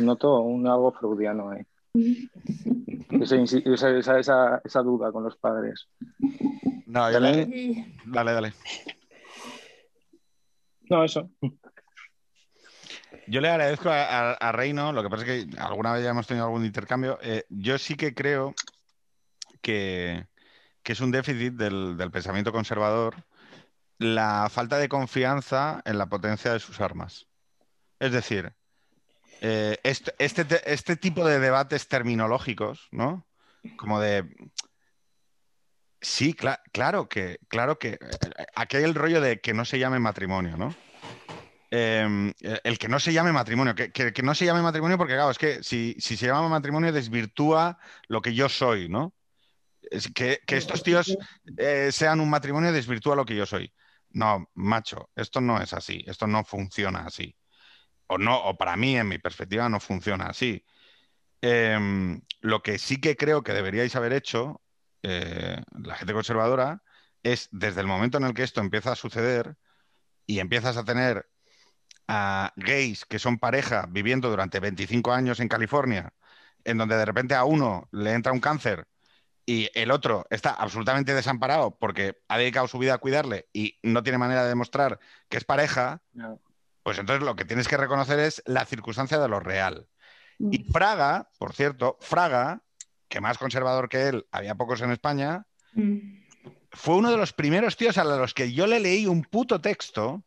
[0.00, 1.62] Noto un algo freudiano ahí.
[3.20, 3.36] Esa,
[3.90, 4.18] esa,
[4.64, 5.88] esa, duda con los padres.
[6.86, 8.52] No, yo le- También- Eh, Dale, dale.
[10.90, 11.30] No, eso.
[13.26, 16.10] Yo le agradezco a, a- a Reino, lo que pasa es que alguna vez ya
[16.10, 17.18] hemos tenido algún intercambio.
[17.22, 18.54] Eh, yo sí que creo
[19.60, 20.26] que,
[20.88, 23.14] que es un déficit del, del pensamiento conservador
[23.98, 27.26] la falta de confianza en la potencia de sus armas.
[28.00, 28.54] Es decir,
[29.42, 33.26] eh, este, este, te- este tipo de debates terminológicos, ¿no?
[33.76, 34.34] Como de...
[36.00, 37.98] Sí, cla- claro que, claro que...
[38.54, 40.74] Aquí hay el rollo de que no se llame matrimonio, ¿no?
[41.70, 42.32] Eh,
[42.64, 45.32] el que no se llame matrimonio, que, que- que no se llame matrimonio porque, claro,
[45.32, 49.12] es que si, si se llama matrimonio desvirtúa lo que yo soy, ¿no?
[49.82, 51.16] Es que, que estos tíos
[51.56, 53.72] eh, sean un matrimonio desvirtúa lo que yo soy.
[54.10, 57.36] No, macho, esto no es así, esto no funciona así.
[58.06, 60.64] O no, o para mí, en mi perspectiva, no funciona así.
[61.42, 64.62] Em, lo que sí que creo que deberíais haber hecho,
[65.02, 66.82] eh, la gente conservadora,
[67.22, 69.56] es desde el momento en el que esto empieza a suceder
[70.26, 71.28] y empiezas a tener
[72.08, 76.12] a gays que son pareja viviendo durante 25 años en California,
[76.64, 78.86] en donde de repente a uno le entra un cáncer
[79.48, 84.02] y el otro está absolutamente desamparado porque ha dedicado su vida a cuidarle y no
[84.02, 85.00] tiene manera de demostrar
[85.30, 86.38] que es pareja, No.
[86.82, 89.88] pues entonces lo que tienes que reconocer es la circunstancia de lo real.
[90.38, 92.60] Y Fraga, por cierto, Fraga,
[93.08, 96.24] que más conservador que él, había pocos en España, mm,
[96.72, 100.24] fue uno de los primeros tíos a los que yo le leí un puto texto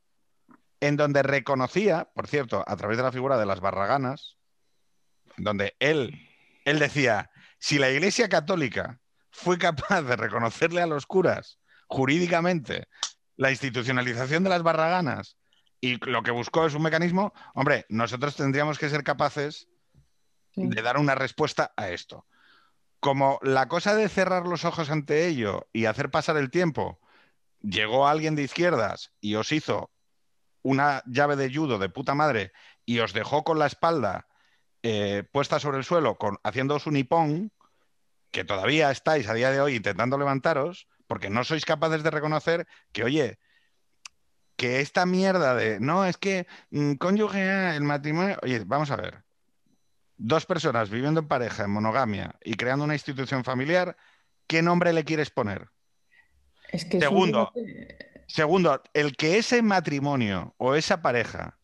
[0.80, 4.38] en donde reconocía, por cierto, a través de la figura de las barraganas,
[5.38, 6.28] donde él,
[6.66, 7.30] él decía,
[7.60, 8.98] si la Iglesia Católica
[9.32, 12.88] fue capaz de reconocerle a los curas jurídicamente
[13.36, 15.38] la institucionalización de las barraganas
[15.82, 19.68] y lo que buscó es un mecanismo, hombre, nosotros tendríamos que ser capaces
[20.54, 20.68] Sí.
[20.68, 22.28] de dar una respuesta a esto.
[23.00, 27.00] Como la cosa de cerrar los ojos ante ello y hacer pasar el tiempo,
[27.62, 29.92] llegó alguien de izquierdas y os hizo
[30.62, 32.52] una llave de judo de puta madre
[32.86, 34.28] y os dejó con la espalda
[34.84, 37.52] eh, puesta sobre el suelo, con, haciéndoos un hipón,
[38.32, 42.68] que todavía estáis a día de hoy intentando levantaros, porque no sois capaces de reconocer
[42.92, 43.40] que, oye,
[44.56, 49.24] que esta mierda de, no, es que mm, cónyuge, el matrimonio, oye, vamos a ver,
[50.18, 53.98] dos personas viviendo en pareja, en monogamia y creando una institución familiar,
[54.48, 55.70] ¿qué nombre le quieres poner?
[56.70, 57.52] Es que es un Segundo.
[58.28, 61.58] Segundo, el que ese matrimonio o esa pareja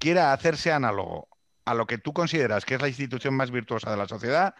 [0.00, 1.28] quiera hacerse análogo
[1.64, 4.54] a lo que tú consideras que es la institución más virtuosa de la sociedad,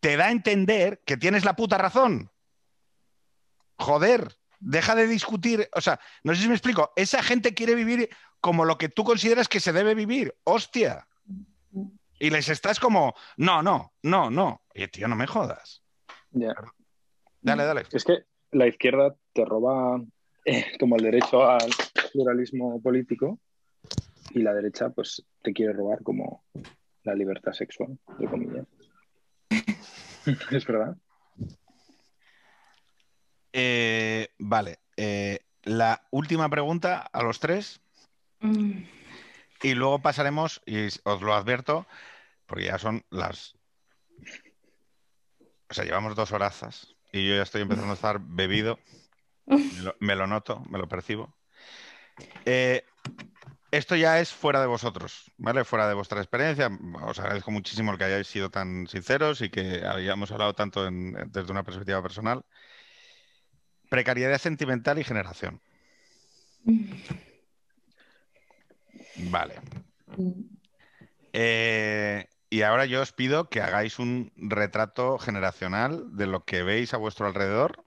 [0.00, 2.30] te da a entender que tienes la puta razón.
[3.76, 5.68] Joder, deja de discutir.
[5.74, 6.92] O sea, no sé si me explico.
[6.96, 8.08] Esa gente quiere vivir
[8.40, 10.34] como lo que tú consideras que se debe vivir.
[10.44, 11.08] Hostia.
[12.18, 14.62] Y les estás como, no, no, no, no.
[14.74, 15.82] Y tío, no me jodas.
[16.30, 16.54] Ya.
[17.40, 17.82] Dale, dale.
[17.90, 20.00] Es que la izquierda te roba
[20.44, 21.70] eh, como el derecho al
[22.12, 23.38] pluralismo político
[24.30, 26.44] y la derecha pues te quiere robar como
[27.02, 28.66] la libertad sexual, de comillas.
[30.50, 30.96] es verdad.
[33.52, 34.80] Eh, vale.
[34.96, 37.80] eh, la última pregunta a los tres
[38.44, 38.84] Mm,
[39.62, 41.86] y luego pasaremos, y os lo advierto,
[42.46, 43.56] porque ya son las...
[45.70, 48.78] O sea, llevamos dos horazas y yo ya estoy empezando a estar bebido.
[49.46, 51.34] Me lo, me lo noto, me lo percibo.
[52.44, 52.84] Eh,
[53.76, 55.64] esto ya es fuera de vosotros, ¿vale?
[55.64, 56.70] Fuera de vuestra experiencia.
[57.02, 61.64] Os agradezco muchísimo que hayáis sido tan sinceros y que hayamos hablado tanto desde una
[61.64, 62.44] perspectiva personal.
[63.90, 65.60] Precariedad sentimental y generación.
[69.16, 69.54] Vale.
[71.32, 76.94] Eh, y ahora yo os pido que hagáis un retrato generacional de lo que veis
[76.94, 77.84] a vuestro alrededor.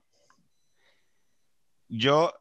[1.88, 2.34] Yo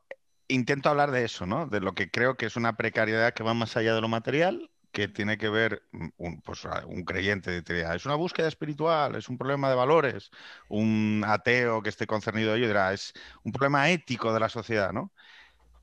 [0.48, 1.68] intento hablar de eso, ¿no?
[1.68, 4.72] De lo que creo que es una precariedad que va más allá de lo material,
[4.92, 7.64] que tiene que ver, mm, un, pues, un creyente
[7.96, 10.32] es una búsqueda espiritual, es un problema de valores,
[10.70, 13.14] un ateo que esté concernido a ello dirá, es
[13.44, 15.14] un problema ético de la sociedad, ¿no?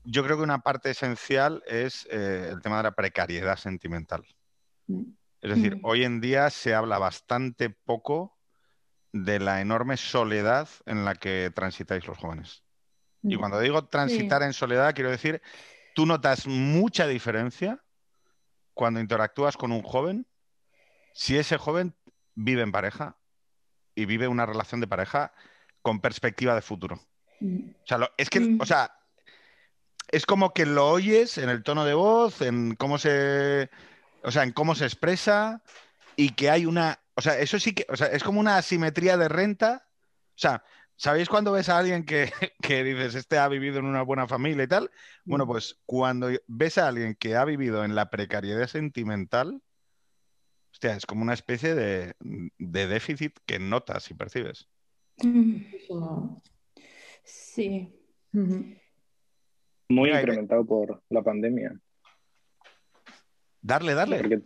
[0.03, 4.25] Yo creo que una parte esencial es eh, el tema de la precariedad sentimental.
[5.41, 5.79] Es decir, Mm.
[5.83, 8.37] hoy en día se habla bastante poco
[9.13, 12.64] de la enorme soledad en la que transitáis los jóvenes.
[13.27, 15.41] Y cuando digo transitar en soledad, quiero decir,
[15.95, 17.81] tú notas mucha diferencia
[18.73, 20.27] cuando interactúas con un joven
[21.13, 21.95] si ese joven
[22.35, 23.15] vive en pareja
[23.95, 25.33] y vive una relación de pareja
[25.81, 26.99] con perspectiva de futuro.
[27.41, 28.61] O sea, lo- es que, Mm.
[28.61, 28.91] o sea,
[30.09, 33.69] es como que lo oyes en el tono de voz, en cómo se,
[34.23, 35.61] o sea, en cómo se expresa
[36.15, 39.17] y que hay una, o sea, eso sí que, o sea, es como una asimetría
[39.17, 39.87] de renta.
[40.29, 40.63] O sea,
[40.97, 42.31] ¿sabéis cuando ves a alguien que,
[42.61, 44.91] que dices, este ha vivido en una buena familia y tal?
[45.25, 49.61] Bueno, pues cuando ves a alguien que ha vivido en la precariedad sentimental,
[50.71, 54.67] hostia, es como una especie de, de déficit que notas y percibes.
[55.23, 56.35] mm.
[57.23, 57.91] Sí.
[58.33, 61.79] Muy Mira, incrementado por la pandemia.
[63.61, 64.17] Darle, darle.
[64.19, 64.37] Porque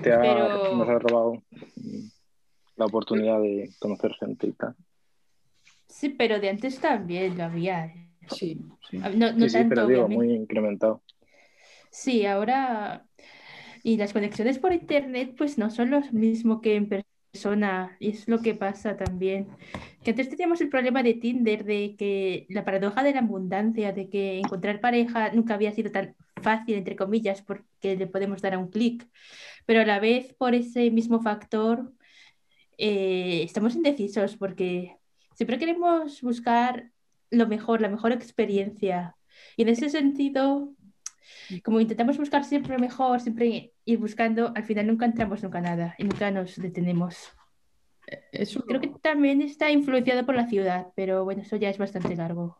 [0.00, 2.08] te ha- Pero- nos ha robado mm,
[2.76, 4.74] la oportunidad de conocer gente y tal.
[5.92, 7.92] Sí, pero de antes también lo había.
[8.28, 8.58] Sí,
[8.90, 8.98] sí.
[9.02, 10.16] Ah, No, no Sí, sí, tanto, pero digo, obviamente.
[10.16, 11.02] muy incrementado.
[11.90, 13.06] Sí, ahora.
[13.82, 17.96] Y las conexiones por internet, pues no son lo mismo que en persona.
[18.00, 19.48] Y es lo que pasa también.
[20.02, 24.08] Que antes teníamos el problema de Tinder, de que la paradoja de la abundancia, de
[24.08, 28.58] que encontrar pareja nunca había sido tan fácil, entre comillas, porque le podemos dar a
[28.58, 29.08] un clic.
[29.66, 31.92] Pero a la vez, por ese mismo factor,
[32.78, 34.96] eh, estamos indecisos porque
[35.34, 36.90] siempre queremos buscar
[37.30, 39.16] lo mejor, la mejor experiencia.
[39.56, 40.74] Y en ese sentido,
[41.64, 45.94] como intentamos buscar siempre lo mejor, siempre ir buscando, al final nunca entramos nunca nada
[45.98, 47.30] y nunca nos detenemos.
[48.32, 52.14] Eso Creo que también está influenciado por la ciudad, pero bueno, eso ya es bastante
[52.16, 52.58] largo.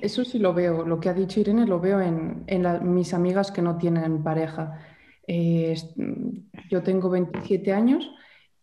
[0.00, 3.12] Eso sí lo veo, lo que ha dicho Irene lo veo en, en la- mis
[3.12, 4.78] amigas que no tienen pareja.
[5.28, 5.74] Eh,
[6.70, 8.08] yo tengo 27 años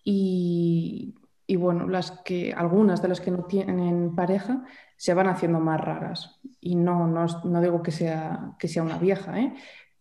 [0.03, 1.15] y,
[1.57, 4.65] bueno, las que, algunas de las que no tienen pareja
[4.97, 6.39] se van haciendo más raras.
[6.59, 9.53] Y no, no, no digo que sea, que sea una vieja, ¿eh?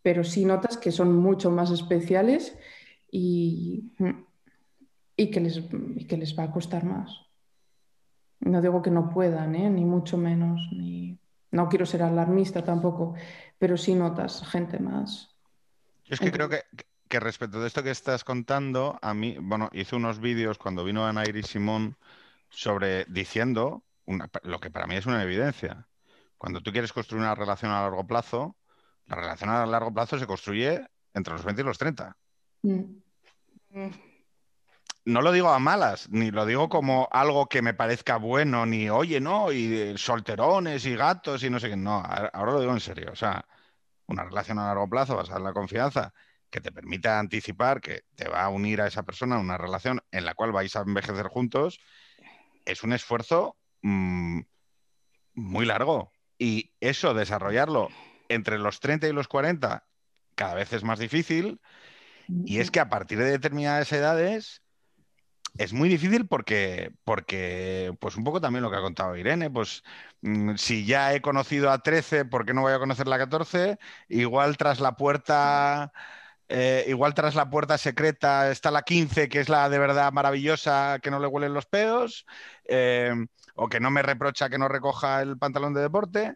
[0.02, 2.56] pero sí notas que son mucho más especiales
[3.10, 3.92] y,
[5.16, 5.62] y que les,
[6.08, 7.20] que les va a costar más.
[8.40, 9.70] No digo que no puedan, ¿eh?
[9.70, 11.18] Ni mucho menos, ni...
[11.52, 13.14] No quiero ser alarmista tampoco,
[13.58, 15.36] pero sí notas gente más.
[16.06, 16.62] Es que creo que,
[17.12, 21.06] que respecto de esto que estás contando, a mí, bueno, hice unos vídeos cuando vino
[21.06, 21.98] Ana Iris Simón
[22.48, 25.86] sobre diciendo una- lo que para mí es una evidencia.
[26.38, 28.56] Cuando tú quieres construir una relación a largo plazo,
[29.04, 32.16] la relación a largo plazo se construye entre los 20 y los 30.
[32.62, 33.02] Mm.
[35.04, 38.88] No lo digo a malas, ni lo digo como algo que me parezca bueno, ni
[38.88, 41.76] oye, no, y eh, solterones y gatos y no sé qué.
[41.76, 42.02] No,
[42.32, 43.10] ahora lo digo en serio.
[43.12, 43.46] O sea,
[44.06, 46.14] una relación a largo plazo basada en la confianza
[46.52, 50.26] que te permita anticipar que te va a unir a esa persona una relación en
[50.26, 51.80] la cual vais a envejecer juntos,
[52.66, 54.40] es un esfuerzo mm,
[55.34, 56.12] muy largo.
[56.38, 57.88] Y eso, desarrollarlo
[58.28, 59.86] entre los 30 y los 40,
[60.34, 61.58] cada vez es más difícil.
[62.28, 64.62] Y es que a partir de determinadas edades
[65.56, 69.82] es muy difícil porque, porque, pues un poco también lo que ha contado Irene, pues
[70.20, 73.78] mm, si ya he conocido a 13, ¿por qué no voy a conocer la 14?
[74.08, 75.92] Igual tras la puerta...
[76.54, 80.98] Eh, igual tras la puerta secreta está la 15, que es la de verdad maravillosa,
[81.02, 82.26] que no le huelen los pedos,
[82.66, 83.14] eh,
[83.54, 86.34] o que no me reprocha que no recoja el pantalón de deporte.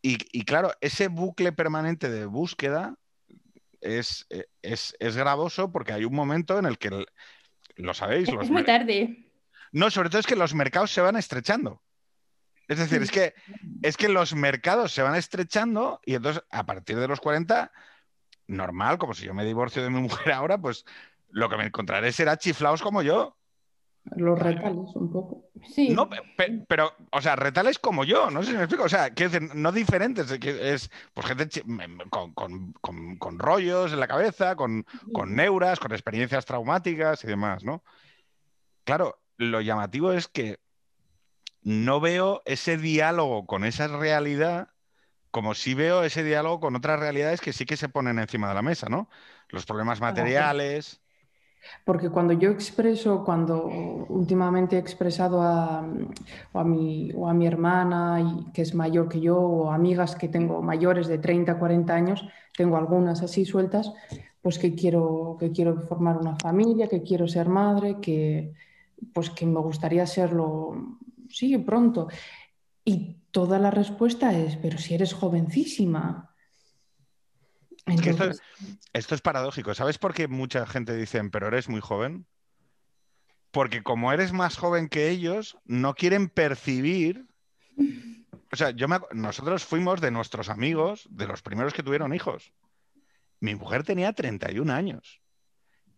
[0.00, 2.94] Y, y claro, ese bucle permanente de búsqueda
[3.82, 4.26] es,
[4.62, 7.04] es, es, gravoso porque hay un momento en el que,
[7.76, 9.28] lo sabéis, es muy tarde.
[9.70, 11.82] No, sobre todo es que los mercados se van estrechando.
[12.68, 13.34] Es decir, es que,
[13.82, 17.70] es que los mercados se van estrechando y entonces a partir de los 40
[18.52, 20.84] normal, como si yo me divorcio de mi mujer ahora, pues
[21.30, 23.36] lo que me encontraré será chiflaos como yo.
[24.16, 25.48] Los retales, un poco.
[25.64, 25.90] Sí.
[25.90, 26.10] No,
[26.66, 28.84] pero, o sea, retales como yo, no sé si me explico.
[28.84, 31.48] O sea, quiero decir, no diferentes, es pues gente
[32.10, 37.84] con, rollos en la cabeza, con, con neuras, con experiencias traumáticas y demás, ¿no?
[38.84, 40.58] Claro, lo llamativo es que
[41.62, 44.70] no veo ese diálogo con esa realidad
[45.32, 48.54] como si veo ese diálogo con otras realidades que sí que se ponen encima de
[48.54, 49.08] la mesa, ¿no?
[49.48, 51.00] Los problemas materiales.
[51.84, 53.64] Porque cuando yo expreso, cuando
[54.08, 55.86] últimamente he expresado a,
[56.52, 60.28] a, mi, o a mi hermana, y, que es mayor que yo, o amigas que
[60.28, 63.90] tengo mayores de 30, 40 años, tengo algunas así sueltas,
[64.42, 68.52] pues que quiero, que quiero formar una familia, que quiero ser madre, que,
[69.14, 70.98] pues que me gustaría serlo,
[71.30, 72.08] sí, pronto.
[72.84, 76.34] Y toda la respuesta es, pero si eres jovencísima.
[78.92, 79.74] esto, es, paradójico.
[79.74, 82.26] ¿Sabes por qué mucha gente dice, pero eres muy joven?
[83.50, 87.26] Porque como eres más joven que ellos, no quieren percibir.
[88.52, 92.52] O sea, yo nosotros fuimos de nuestros amigos, de los primeros que tuvieron hijos.
[93.40, 95.20] Mi mujer tenía 31 años.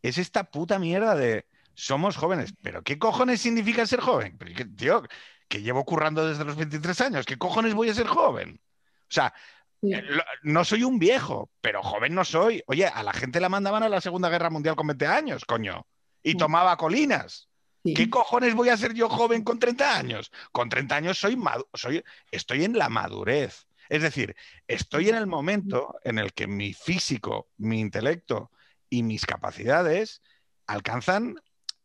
[0.02, 2.54] Es esta puta mierda de somos jóvenes.
[2.62, 4.38] ¿Pero qué cojones significa ser joven?
[4.76, 5.02] Tío,
[5.48, 8.60] que llevo currando desde los 23 años, ¿qué cojones voy a ser joven?
[9.02, 9.34] O sea,
[9.82, 10.02] eh,
[10.42, 12.62] no soy un viejo, pero joven no soy.
[12.66, 15.86] Oye, a la gente la mandaban a la Segunda Guerra Mundial con 20 años, coño,
[16.22, 17.48] y tomaba colinas.
[17.84, 20.32] ¿Qué cojones voy a ser yo joven con 30 años?
[20.52, 21.38] Con 30 años soy,
[21.74, 23.66] soy estoy en la madurez.
[23.90, 24.34] Es decir,
[24.66, 28.50] estoy en el momento en el que mi físico, mi intelecto
[28.88, 30.22] y mis capacidades
[30.66, 31.38] alcanzan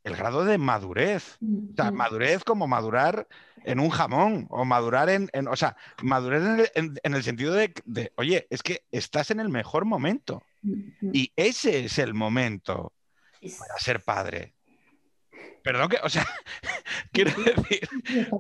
[0.04, 1.38] el grado de madurez.
[1.42, 3.28] O sea, madurez como madurar
[3.64, 7.74] en un jamón o madurar en, o sea, madurar en el, sentido de,
[8.16, 10.44] oye, es que estás en el mejor momento.
[11.14, 12.94] Y ese es el momento
[13.42, 14.56] para ser padre.
[15.64, 16.26] Perdón que, o sea,
[17.12, 17.88] quiero decir,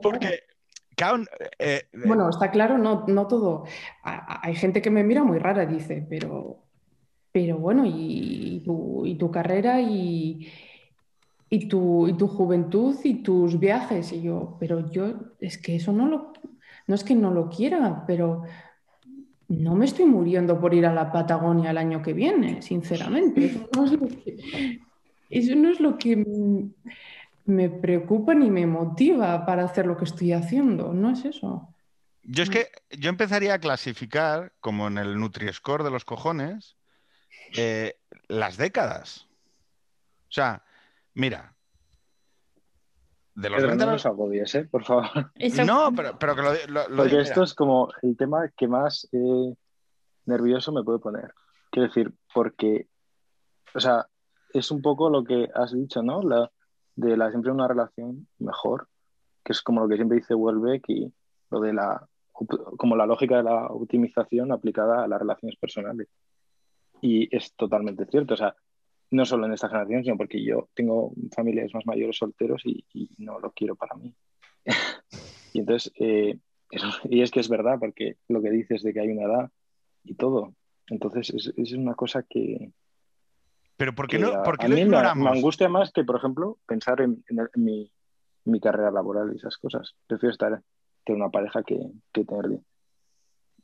[0.02, 0.44] porque...
[1.60, 3.64] Eh, bueno, está claro, no, no todo.
[4.03, 6.65] Hay gente que me mira muy rara, dice, pero,
[7.31, 8.65] pero bueno, y,
[9.06, 10.52] y tu carrera y,
[11.50, 14.12] y tu, y tu juventud y tus viajes.
[14.12, 16.34] Y yo, pero yo, es que eso no lo,
[16.88, 18.44] no es que no lo quiera, pero
[19.48, 23.46] no me estoy muriendo por ir a la Patagonia el año que viene, sinceramente.
[25.30, 26.26] Eso no es lo que,
[27.50, 31.68] me preocupa ni me motiva para hacer lo que estoy haciendo, no es eso.
[32.24, 36.78] Yo es que yo empezaría a clasificar, como en el Nutri-Score de los cojones,
[37.56, 37.98] eh,
[38.28, 39.28] las décadas.
[40.30, 40.64] O sea,
[41.14, 41.56] Mira.
[43.36, 44.65] De los pero no nos agobies, ¿eh?
[44.65, 45.06] Por favor.
[45.65, 49.56] No, pero, pero que lo, lo Porque esto es como el tema que más eh,
[50.26, 51.34] nervioso me puede poner.
[51.72, 52.88] Quiero decir, porque,
[53.73, 54.07] o sea,
[54.53, 56.22] es un poco lo que has dicho, ¿no?
[56.22, 56.52] La,
[56.95, 58.88] de la siempre una relación mejor,
[59.44, 61.14] que es como lo que siempre dice Welbeck y
[61.49, 66.10] lo de la, como la lógica de la optimización aplicada a las relaciones personales.
[67.02, 68.56] Y es totalmente cierto, o sea,
[69.11, 72.86] no solo en esta generación, sino porque yo tengo familias más mayores solteros y,
[73.18, 74.14] no lo quiero para mí.
[75.53, 76.38] y entonces, eh,
[77.10, 79.52] y es que es verdad, porque lo que dices de que hay una edad
[80.03, 80.53] y todo.
[80.88, 82.72] Entonces, es, es una cosa que...
[83.77, 87.23] Pero ¿por qué, no, ¿por a, mí me, angustia más que, por ejemplo, pensar en,
[87.56, 87.90] mi,
[88.44, 89.95] mi, carrera laboral y esas cosas.
[90.06, 90.61] Prefiero estar,
[91.06, 91.80] tener una pareja que,
[92.11, 92.60] que tener,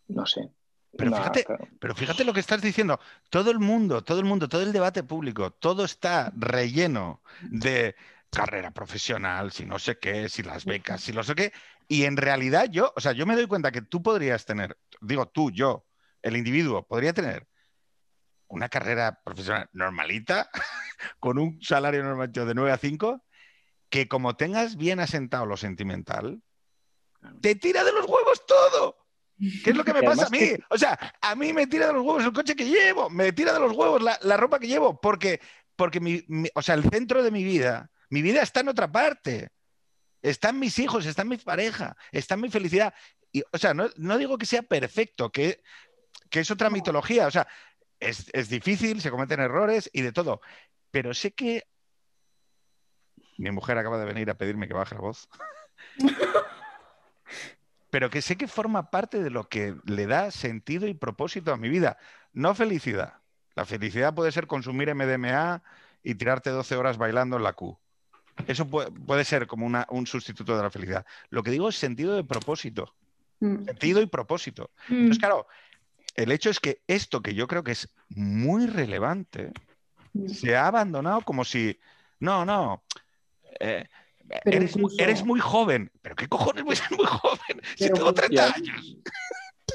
[0.08, 0.52] no sé,
[0.98, 1.46] pero fíjate,
[1.80, 3.00] pero fíjate lo que estás diciendo.
[3.30, 7.96] Todo el mundo, todo el mundo, todo el debate público, todo está relleno de
[8.30, 11.54] carrera profesional, si no sé qué, si las becas, si no sé qué.
[11.88, 15.28] Y en realidad yo, o sea, yo me doy cuenta que tú podrías tener, digo
[15.28, 15.86] tú, yo,
[16.22, 17.48] el individuo, podría tener
[18.48, 20.50] una carrera profesional normalita,
[21.20, 23.24] con un salario normal de 9 a 5,
[23.90, 26.42] que como tengas bien asentado lo sentimental,
[27.42, 29.05] te tira de los huevos todo.
[29.38, 30.38] ¿Qué es lo que me pasa a mí?
[30.40, 33.34] que- O sea, a mí me tira de los huevos el coche que llevo, me
[33.34, 35.42] tira de los huevos la, la ropa que llevo, porque,
[35.76, 38.92] porque mi, mi- o sea, el centro de mi vida, mi vida está en otra
[38.92, 39.50] parte.
[40.22, 42.94] Están mis hijos, está mi pareja, está mi felicidad.
[43.32, 45.62] Y, o sea, no, no digo que sea perfecto, que,
[46.30, 47.28] que es otra mitología.
[47.28, 47.46] O sea,
[48.00, 50.42] es, es difícil, se cometen errores y de todo.
[50.92, 51.68] Pero sé que
[53.38, 55.28] mi mujer acaba de venir a pedirme que baje la voz.
[57.96, 61.58] Pero que sé que forma parte de lo que le da sentido y propósito a
[61.58, 61.98] mi vida.
[62.34, 63.14] No felicidad.
[63.56, 65.64] La felicidad puede ser consumir MDMA
[66.04, 67.80] y tirarte 12 horas bailando en la Q.
[68.48, 71.06] Eso puede, puede ser como una- un sustituto de la felicidad.
[71.30, 72.94] Lo que digo es sentido de propósito.
[73.40, 73.64] Mm.
[73.64, 74.72] Sentido y propósito.
[74.90, 74.94] Mm.
[74.96, 75.48] Entonces, claro,
[76.16, 79.54] el hecho es que esto que yo creo que es muy relevante,
[80.12, 80.28] Mm.
[80.28, 81.80] se ha abandonado como si,
[82.20, 82.84] no, no,
[83.62, 83.88] eh,
[84.28, 85.92] Pero eres, muy- incluso- eres muy joven.
[86.02, 87.62] ¿Pero qué cojones voy a ser muy joven?
[87.78, 88.54] Si tengo pues, 30 ya.
[88.54, 88.98] años.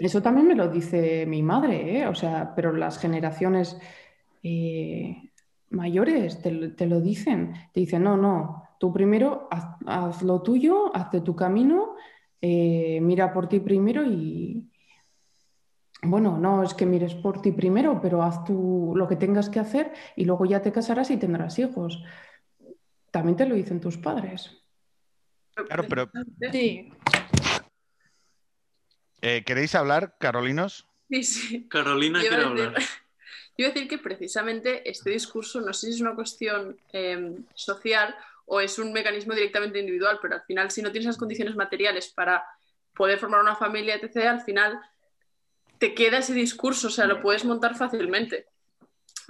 [0.01, 2.07] Eso también me lo dice mi madre, ¿eh?
[2.07, 3.79] O sea, pero las generaciones
[4.43, 5.31] eh,
[5.71, 7.53] mayores te, lo- te lo dicen.
[7.73, 11.97] Te dicen, no, no, tú primero haz, haz lo tuyo, hazte tu camino,
[12.41, 14.67] eh, mira por ti primero y...
[16.03, 19.61] Bueno, no es que mires por ti primero, pero haz tú lo que tengas que
[19.61, 22.03] hacer y luego ya te casarás y tendrás hijos.
[23.11, 24.51] También te lo dicen tus padres.
[25.55, 26.11] Claro, pero-
[26.53, 26.93] Sí,
[29.23, 30.87] Eh, ¿Queréis hablar, Carolinos?
[31.11, 31.23] sí.
[31.25, 31.69] sí.
[31.69, 32.75] Carolina quiere hablar.
[33.59, 37.37] Yo iba a decir que precisamente este discurso, no sé si es una cuestión eh,
[37.55, 38.15] social
[38.47, 42.09] o es un mecanismo directamente individual, pero al final, si no tienes las condiciones materiales
[42.09, 42.43] para
[42.95, 44.81] poder formar una familia, etc., al final
[45.79, 48.47] te queda ese discurso, o sea, lo puedes montar fácilmente.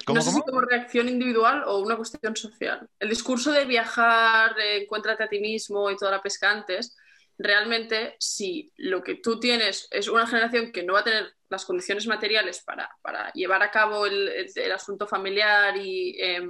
[0.06, 0.44] ¿Cómo, no sé si cómo?
[0.44, 2.88] como reacción individual o una cuestión social.
[2.98, 6.96] El discurso de viajar, de encuéntrate a ti mismo y toda la pesca antes,
[7.38, 11.64] realmente si lo que tú tienes es una generación que no va a tener las
[11.64, 16.42] condiciones materiales para, para llevar a cabo el, el- el asunto familiar y, eh,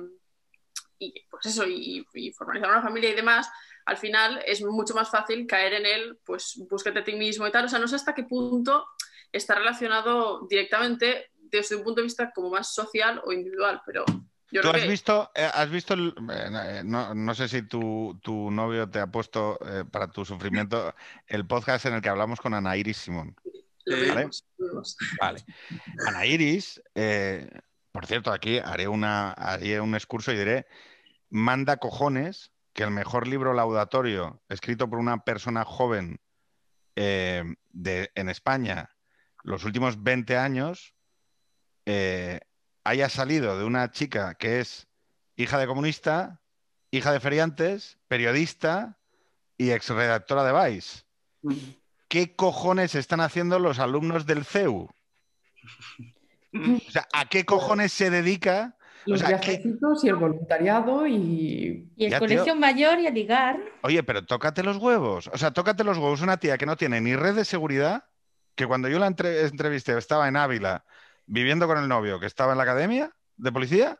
[0.99, 3.49] y, pues eso, y, y formalizar una familia y demás,
[3.87, 7.51] al final es mucho más fácil caer en él, pues búscate a ti mismo y
[7.51, 7.65] tal.
[7.65, 8.87] O sea, no sé hasta qué punto
[9.33, 14.05] está relacionado directamente desde un punto de vista como más social o individual, pero
[14.53, 17.63] yo ¿Tú creo has que visto, eh, has visto el- eh, no, no sé si
[17.63, 20.95] tu, tu novio te ha puesto eh, para tu sufrimiento
[21.27, 23.37] el podcast en el que hablamos con Ana Iris Simón?
[23.87, 24.29] Eh.
[25.21, 25.45] Vale.
[26.07, 27.49] Ana Iris, eh,
[27.93, 30.67] por cierto, aquí haré, una, haré un excurso y diré,
[31.29, 36.21] manda cojones que el mejor libro laudatorio escrito por una persona joven
[36.97, 38.91] eh, de, en España
[39.43, 40.95] los últimos 20 años
[41.87, 42.41] eh,
[42.85, 44.87] haya salido de una chica que es
[45.37, 46.41] hija de comunista,
[46.91, 48.99] hija de feriantes, periodista
[49.57, 51.03] y exredactora de Vice.
[52.09, 54.89] ¿Qué cojones están haciendo los alumnos del CEU?
[56.53, 58.77] O sea, ¿a qué cojones se dedica?
[59.07, 61.89] Los sea, viajecitos y el voluntariado y...
[61.97, 62.29] Y el Ya, tío.
[62.29, 63.59] colegio mayor y a ligar.
[63.83, 65.31] Oye, pero tócate los huevos.
[65.33, 66.21] O sea, tócate los huevos.
[66.21, 68.05] Una tía que no tiene ni red de seguridad,
[68.57, 70.85] que cuando yo la entre- entrevisté estaba en Ávila
[71.31, 73.99] viviendo con el novio, que estaba en la academia de policía,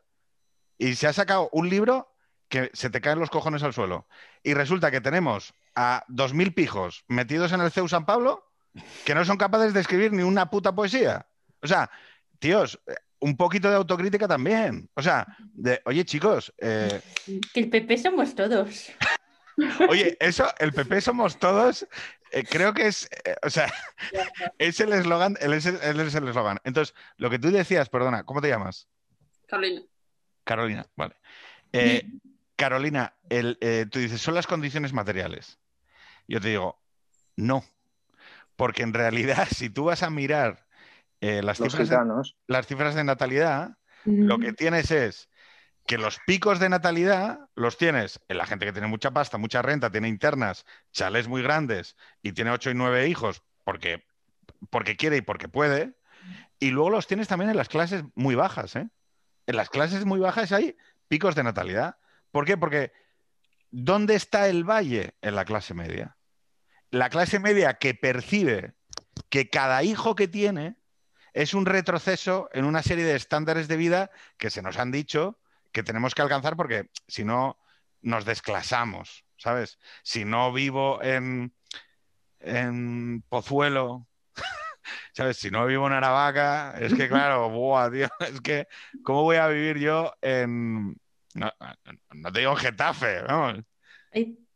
[0.77, 2.13] y se ha sacado un libro
[2.49, 4.07] que se te caen los cojones al suelo.
[4.43, 8.43] Y resulta que tenemos a 2.000 pijos metidos en el CEU San Pablo
[9.05, 11.25] que no son capaces de escribir ni una puta poesía.
[11.61, 11.89] O sea,
[12.39, 14.89] tíos, eh, un poquito de autocrítica también.
[14.93, 16.99] O sea, de, oye chicos, eh,
[17.53, 18.91] Que el PP somos todos.
[19.89, 21.85] Oye, eso, el PP somos todos,
[22.31, 23.71] eh, creo que es, eh, o sea,
[24.57, 26.59] es el eslogan, él es, el- él es el eslogan.
[26.63, 28.87] Entonces, lo que tú decías, perdona, ¿cómo te llamas?
[29.47, 29.81] Carolina.
[30.43, 31.15] Carolina, vale.
[31.73, 32.03] Eh,
[32.55, 35.59] Carolina, el, eh, tú dices, son las condiciones materiales.
[36.27, 36.81] Yo te digo,
[37.35, 37.63] no,
[38.55, 40.67] porque en realidad, si tú vas a mirar
[41.21, 41.95] eh, las, Los cifras de,
[42.47, 45.29] las cifras de natalidad, lo que tienes es
[45.91, 49.61] que los picos de natalidad los tienes en la gente que tiene mucha pasta, mucha
[49.61, 54.05] renta, tiene internas, chalés muy grandes y tiene ocho y nueve hijos porque,
[54.69, 55.95] porque quiere y porque puede.
[56.59, 58.77] Y luego los tienes también en las clases muy bajas.
[58.77, 58.87] ¿eh?
[59.47, 60.77] En las clases muy bajas hay
[61.09, 61.97] picos de natalidad.
[62.31, 62.55] ¿Por qué?
[62.55, 62.93] Porque
[63.69, 66.15] ¿dónde está el valle en la clase media?
[66.89, 68.75] La clase media que percibe
[69.27, 70.77] que cada hijo que tiene
[71.33, 75.40] es un retroceso en una serie de estándares de vida que se nos han dicho
[75.71, 77.59] que tenemos que alcanzar porque si no
[78.01, 79.79] nos desclasamos, ¿sabes?
[80.03, 81.53] Si no vivo en,
[82.39, 84.07] en Pozuelo,
[85.13, 85.37] ¿sabes?
[85.37, 88.67] Si no vivo en Aravaca, es que claro, buah, tío, es que
[89.03, 90.95] ¿cómo voy a vivir yo en...
[91.33, 91.49] No,
[92.13, 93.63] no te digo en Getafe, vamos.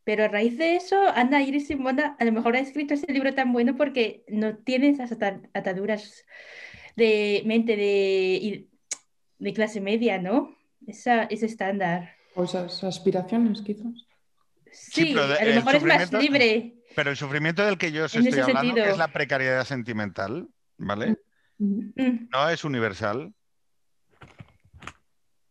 [0.04, 3.34] Pero a raíz de eso, Ana Iris Simona a lo mejor ha escrito ese libro
[3.34, 6.26] tan bueno porque no tiene esas ata- ataduras
[6.96, 8.70] de mente de,
[9.40, 10.55] de clase media, ¿no?
[10.88, 12.16] Esa, ese estándar.
[12.36, 13.86] O esas aspiraciones, quizás.
[14.72, 16.74] Sí, Sí, pero de- a lo el mejor es más sufrimiento- libre.
[16.96, 18.86] Pero el sufrimiento del que yo os estoy hablando, que sentido.
[18.86, 20.48] es la precariedad sentimental,
[20.78, 21.18] ¿vale?
[21.60, 21.92] Ujú.
[21.96, 23.34] Mm, No es universal.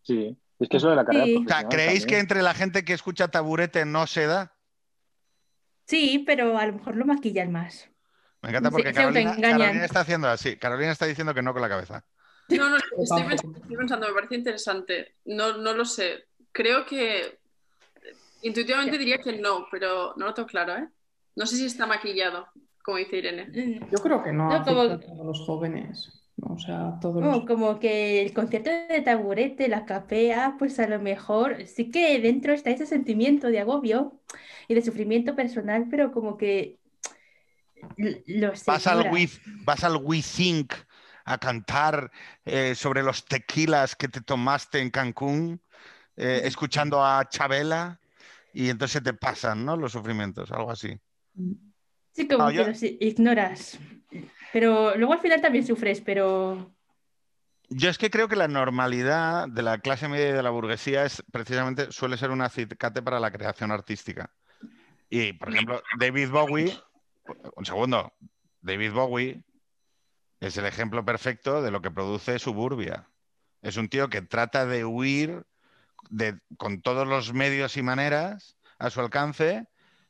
[0.02, 1.36] Sí, es que eso de la carrera Sí.
[1.44, 4.54] O sea, ¿creéis que entre la gente que escucha taburete no se da?
[5.86, 7.88] Sí, pero a lo mejor lo maquillan más.
[8.42, 9.36] Me encanta porque Carolina.
[9.40, 10.56] Carolina está haciendo así.
[10.56, 12.04] Carolina está diciendo que no con la cabeza.
[12.48, 15.14] No, no, estoy pensando, estoy pensando, me parece interesante.
[15.24, 16.24] No, no lo sé.
[16.52, 17.38] Creo que
[18.42, 20.88] intuitivamente diría que no, pero no lo tengo claro, ¿eh?
[21.36, 22.46] No sé si está maquillado,
[22.84, 23.46] como dice Irene.
[23.46, 26.20] Mm, Yo creo que no, No, como- a todos los jóvenes.
[26.36, 26.54] ¿no?
[26.54, 27.44] O sea, todos los...
[27.46, 32.52] como que el concierto de taburete, la capea, pues a lo mejor sí que dentro
[32.52, 34.20] está ese sentimiento de agobio
[34.68, 36.78] y de sufrimiento personal, pero como que
[38.26, 39.10] lo Vas al.
[39.12, 39.28] We,
[39.64, 40.72] vas al We Think
[41.24, 42.10] a cantar
[42.44, 45.60] eh, sobre los tequilas que te tomaste en Cancún,
[46.16, 48.00] eh, escuchando a Chabela,
[48.52, 49.76] y entonces te pasan, ¿no?
[49.76, 50.98] Los sufrimientos, algo así.
[52.12, 53.78] Sí, como No, que yo- los ignoras.
[54.52, 56.70] Pero luego al final también sufres, pero
[57.70, 61.04] Yo es que creo que la normalidad de la clase media y de la burguesía
[61.04, 64.30] es precisamente suele ser un acicate para la creación artística.
[65.10, 66.78] Y, por ejemplo, David Bowie,
[67.56, 68.12] un segundo,
[68.60, 69.42] David Bowie
[70.46, 73.08] es el ejemplo perfecto de lo que produce Suburbia.
[73.62, 75.44] Es un tío que trata de huir
[76.10, 79.66] de, con todos los medios y maneras a su alcance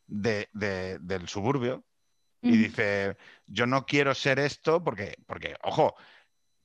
[0.06, 1.84] de- de- del suburbio.
[2.42, 3.16] Y dice,
[3.46, 5.94] yo no quiero ser esto porque, porque ojo,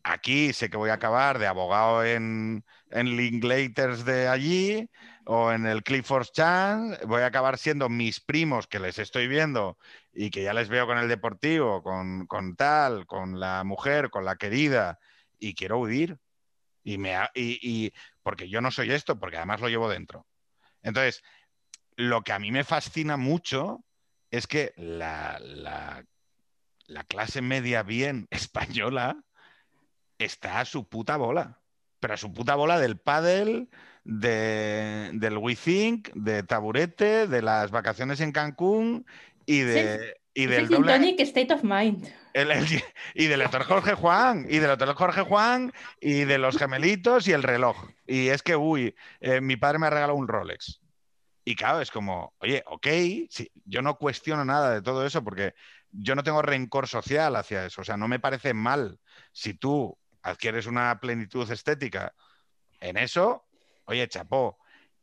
[0.03, 4.89] aquí sé que voy a acabar de abogado en, en Linklaters de allí
[5.31, 9.77] o en el Clifford Chance, voy a acabar siendo mis primos que les estoy viendo
[10.11, 14.25] y que ya les veo con el deportivo, con, con tal, con la mujer, con
[14.25, 14.97] la querida,
[15.37, 16.17] y quiero huir.
[16.83, 17.93] Y me y, y-
[18.23, 20.25] porque yo no soy esto, porque además lo llevo dentro.
[20.81, 21.21] Entonces,
[21.95, 23.85] lo que a mí me fascina mucho
[24.31, 26.05] es que la, la-
[26.87, 29.23] la clase media bien española
[30.17, 31.61] está a su puta bola.
[31.99, 33.69] Pero a su puta bola del pádel,
[34.11, 39.05] de, del We Think, de taburete, de las vacaciones en Cancún
[39.45, 40.93] y, de, y es el del doble...
[40.93, 42.07] tonic state of mind.
[42.33, 42.65] el- el-
[43.13, 45.71] y del Hotel Jorge Juan, y del Hotel Jorge Juan,
[46.01, 47.77] y de los gemelitos y el reloj.
[48.07, 50.81] Y es que, uy, eh, mi padre me ha regalado un Rolex.
[51.45, 52.87] Y claro, es como, oye, ok,
[53.29, 55.53] sí, yo no cuestiono nada de todo eso porque
[55.91, 57.81] yo no tengo rencor social hacia eso.
[57.81, 58.99] O sea, no me parece mal
[59.31, 62.13] si tú adquieres una plenitud estética
[62.79, 63.45] en eso,
[63.89, 64.57] oye, chapó.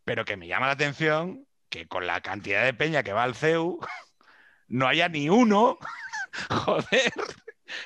[0.04, 3.34] Pero que me llama la atención que con la cantidad de peña que va al
[3.34, 3.78] CEU,
[4.68, 5.78] no haya ni uno,
[6.50, 7.12] joder,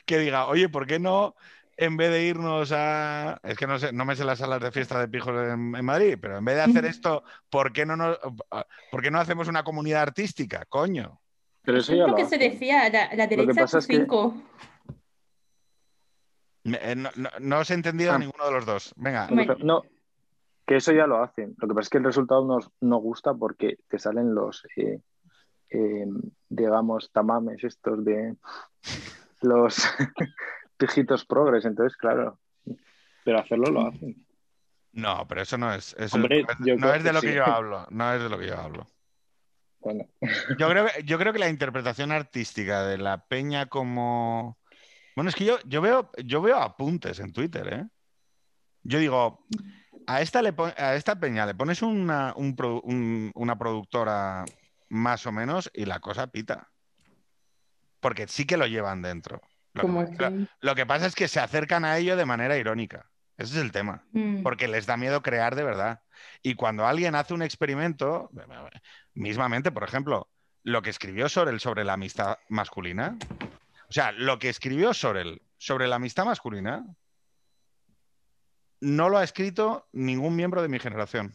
[0.04, 1.34] que diga, oye, ¿por qué no
[1.76, 3.40] en vez de irnos a.
[3.42, 5.84] Es que no sé, no me sé las salas de fiesta de pijos en, en
[5.84, 8.18] Madrid, pero en vez de hacer esto, ¿por qué no, nos-
[8.90, 10.66] ¿por qué no hacemos una comunidad artística?
[10.68, 11.22] Coño.
[11.62, 14.34] Pero Es eso ya lo lo que se decía, la, la derecha es que- cinco.
[16.64, 18.18] Me- eh, No, no- no os he entendido a Ah.
[18.18, 18.92] ninguno de los dos.
[18.96, 19.28] Venga.
[19.60, 19.82] No,
[20.70, 21.56] que eso ya lo hacen.
[21.58, 25.00] Lo que pasa es que el resultado nos, no gusta porque te salen los, eh,
[25.70, 26.06] eh,
[26.48, 28.36] digamos, tamames estos de
[29.42, 29.74] los
[30.76, 31.64] pijitos progres.
[31.64, 32.38] Entonces, claro,
[33.24, 34.24] pero hacerlo lo hacen.
[34.92, 35.92] No, pero eso no es.
[35.98, 37.34] Eso Hombre, no es, yo no creo es de que lo que sí.
[37.34, 37.86] yo hablo.
[37.90, 38.86] No es de lo que yo hablo.
[39.80, 40.04] Bueno,
[40.56, 44.56] Yo creo, que- yo creo que la interpretación artística de la peña como.
[45.16, 47.86] Bueno, es que yo, yo, veo, yo veo apuntes en Twitter, ¿eh?
[48.84, 49.44] Yo digo,
[50.14, 54.44] a esta, le a esta peña le pones una, un pro- un- una productora
[54.88, 56.68] más o menos y la cosa pita.
[58.00, 59.40] Porque sí que lo llevan dentro.
[59.74, 63.06] Que, lo que pasa es que se acercan a ello de manera irónica.
[63.36, 64.42] Ese es el tema Mm.
[64.42, 66.02] porque les da miedo crear de verdad.
[66.42, 68.30] Y cuando alguien hace un experimento,
[69.14, 70.28] mismamente, por ejemplo,
[70.64, 73.16] lo que escribió Sorel sobre la amistad masculina,
[73.88, 76.84] o sea, lo que escribió Sorel sobre la amistad masculina,
[78.80, 81.34] no lo ha escrito ningún miembro de mi generación.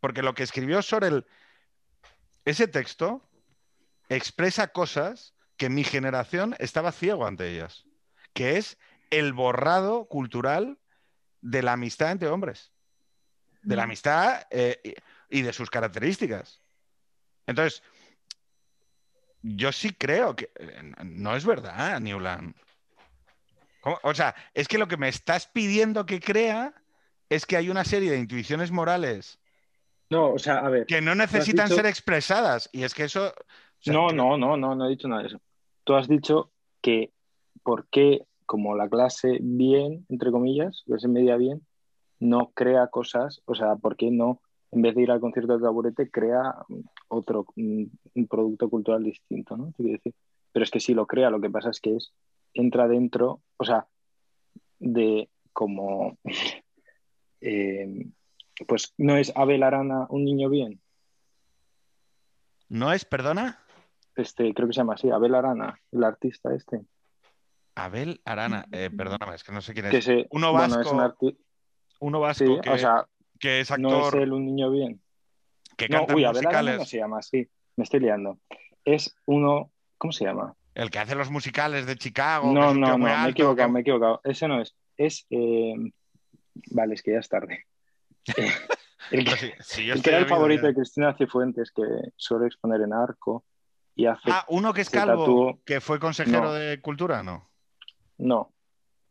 [0.00, 1.26] Porque lo que escribió Sorel,
[2.44, 3.28] ese texto,
[4.08, 7.84] expresa cosas que mi generación estaba ciego ante ellas,
[8.32, 8.78] que es
[9.10, 10.78] el borrado cultural
[11.40, 12.72] de la amistad entre hombres,
[13.62, 14.80] de la amistad eh,
[15.30, 16.60] y, y de sus características.
[17.46, 17.82] Entonces,
[19.42, 22.54] yo sí creo que eh, no es verdad, Newland.
[23.82, 23.98] ¿Cómo?
[24.04, 26.72] O sea, es que lo que me estás pidiendo que crea
[27.28, 29.38] es que hay una serie de intuiciones morales
[30.08, 30.86] No, o sea, a ver.
[30.86, 32.70] que no necesitan dicho- ser expresadas.
[32.72, 33.28] Y es que eso.
[33.28, 33.32] o
[33.80, 35.40] sea, no, no, no, no, no he dicho nada de eso.
[35.84, 36.50] Tú has dicho
[36.80, 37.10] que
[37.62, 41.66] por qué, como la clase bien, entre comillas, clase media bien,
[42.20, 44.40] no crea cosas, o sea, por qué no,
[44.70, 46.54] en vez de ir al concierto de taburete, crea
[47.08, 49.66] otro, un, un producto cultural distinto, ¿no?
[49.76, 50.14] Te quiero decir.
[50.52, 52.12] Pero es que sí lo crea, lo que pasa es que es,
[52.54, 53.86] entra dentro, o sea,
[54.78, 56.18] de como,
[57.40, 58.06] eh,
[58.66, 60.80] pues no es Abel Arana un niño bien,
[62.68, 63.58] ¿No es, perdona?
[64.16, 66.80] este, creo que se llama así, Abel Arana, el artista este.
[67.74, 68.64] Abel Arana.
[68.72, 69.90] Eh, perdóname, es que no sé quién es.
[69.90, 71.38] que se, Uno bueno, vasco, es un arti-
[72.00, 73.06] Uno vasco sí, que, o sea,
[73.38, 75.02] que es no es actor, él un niño bien.
[75.76, 77.46] que No, canta uy, Abel Arana no se llama así,
[77.76, 78.38] me estoy liando.
[78.86, 80.56] Es uno, ¿cómo se llama?
[80.74, 82.52] El que hace los musicales de Chicago.
[82.52, 84.20] No, no, no, me he equivocado, me he equivocado.
[84.24, 84.74] Ese no es.
[84.96, 85.74] Es, eh,
[86.70, 87.66] vale, es que ya es tarde.
[89.10, 89.54] Eh, el que,
[89.92, 91.82] el que era el favorito de Cristina Cifuentes, que
[92.16, 93.44] suele exponer en arco
[93.96, 94.22] y hace...
[94.30, 96.52] Ah, uno que es calvo, tatuó- que fue consejero No.
[96.54, 97.50] de cultura, ¿no?
[98.18, 98.54] No,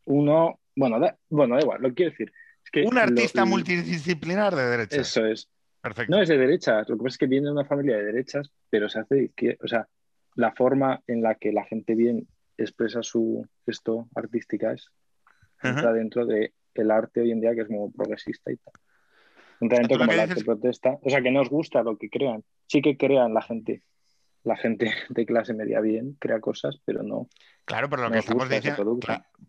[0.06, 2.32] uno, bueno, da, bueno, da igual, lo que quiero decir.
[2.64, 4.98] Es que Un artista lo- multidisciplinar de derechas.
[5.10, 5.50] Eso es.
[5.82, 6.16] Perfecto.
[6.16, 8.50] No es de derechas, lo que pasa es que viene de una familia de derechas,
[8.70, 9.58] pero se hace de izquierda.
[9.64, 9.88] O sea,
[10.36, 12.28] la forma en la que la gente bien
[12.58, 14.92] expresa su esto artística es
[15.64, 15.94] entra Ajá.
[15.94, 18.74] dentro de el arte hoy en día que es muy progresista y tal.
[19.60, 20.98] Entra dentro como el arte protesta.
[21.02, 22.44] O sea, que no os gusta lo que crean.
[22.68, 23.84] Sí que crean la gente.
[24.44, 27.28] La gente de clase media bien crea cosas, pero no.
[27.66, 29.00] Claro, pero lo Nos que estamos diciendo.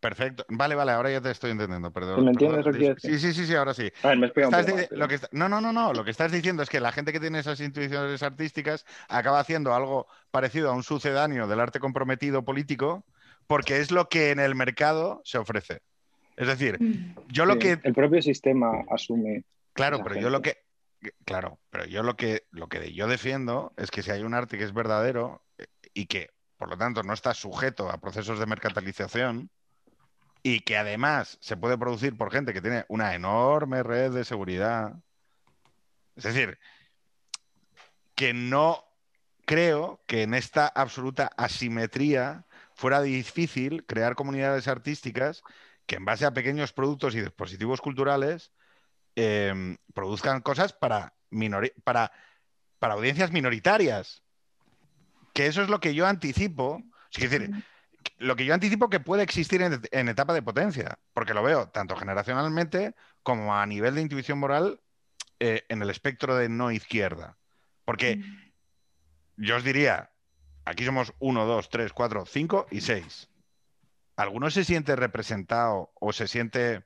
[0.00, 0.44] perfecto.
[0.48, 1.90] Vale, vale, ahora ya te estoy entendiendo.
[1.92, 2.24] Perdón.
[2.24, 2.88] ¿Me entiendes perdón.
[2.88, 3.00] lo que?
[3.00, 3.90] Sí, sí, sí, sí, ahora sí.
[4.02, 5.92] A ver, me Estás poco di- mal, pero- lo que está- No, no, no, no.
[5.92, 9.74] Lo que estás diciendo es que la gente que tiene esas intuiciones artísticas acaba haciendo
[9.74, 13.04] algo parecido a un sucedáneo del arte comprometido político,
[13.46, 15.80] porque es lo que en el mercado se ofrece.
[16.36, 17.14] Es decir, Mm.
[17.28, 19.44] yo lo Sí, que El propio sistema asume.
[19.72, 20.58] Claro, la pero yo lo que.
[21.24, 24.56] Claro, pero yo lo que, lo que yo defiendo es que si hay un arte
[24.58, 26.28] que es verdadero eh, y que,
[26.62, 29.50] por lo tanto, no está sujeto a procesos de mercantilización
[30.44, 34.94] y que además se puede producir por gente que tiene una enorme red de seguridad.
[36.14, 36.60] Es decir,
[38.14, 38.84] que no
[39.44, 45.42] creo que en esta absoluta asimetría fuera difícil crear comunidades artísticas
[45.86, 48.52] que en base a pequeños productos y dispositivos culturales
[49.16, 51.12] eh, produzcan cosas para,
[51.82, 52.12] para,
[52.78, 54.21] para audiencias minoritarias.
[55.32, 56.82] Que eso es lo que yo anticipo.
[57.12, 57.50] Es decir,
[58.18, 61.68] lo que yo anticipo que puede existir en, en etapa de potencia, porque lo veo
[61.68, 64.80] tanto generacionalmente como a nivel de intuición moral
[65.44, 67.36] eh, en el espectro de no izquierda.
[67.84, 68.22] Porque
[69.36, 70.12] yo os diría,
[70.64, 73.28] aquí somos 1, 2, 3, 4, 5 y 6.
[74.14, 76.84] ¿Alguno se siente representado o se siente,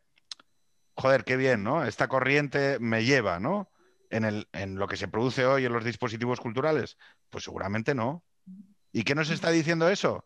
[0.94, 1.84] joder, qué bien, ¿no?
[1.84, 3.70] Esta corriente me lleva, ¿no?
[4.08, 6.96] En, el, en lo que se produce hoy en los dispositivos culturales.
[7.28, 8.24] Pues seguramente no.
[8.96, 10.24] ¿Y qué nos está diciendo eso?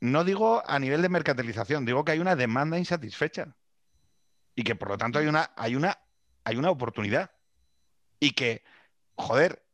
[0.00, 3.54] No digo a nivel de mercantilización, digo que hay una demanda insatisfecha.
[4.56, 5.96] Y que por lo tanto hay una, hay una,
[6.42, 7.30] hay una oportunidad.
[8.18, 8.64] Y que,
[9.14, 9.64] joder,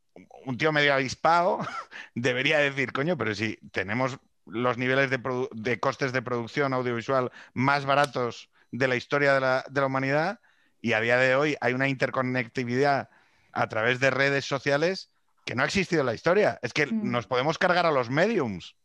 [0.45, 1.61] un tío medio avispado
[2.15, 8.51] debería decir, coño, pero si tenemos los niveles de, costes de producción audiovisual más baratos
[8.71, 10.41] de la historia de la humanidad
[10.83, 13.09] y a día de hoy hay una interconectividad
[13.53, 15.14] a través de redes sociales
[15.45, 16.59] que no ha existido en la historia.
[16.63, 17.11] Es que Mm.
[17.11, 18.77] nos podemos cargar a los mediums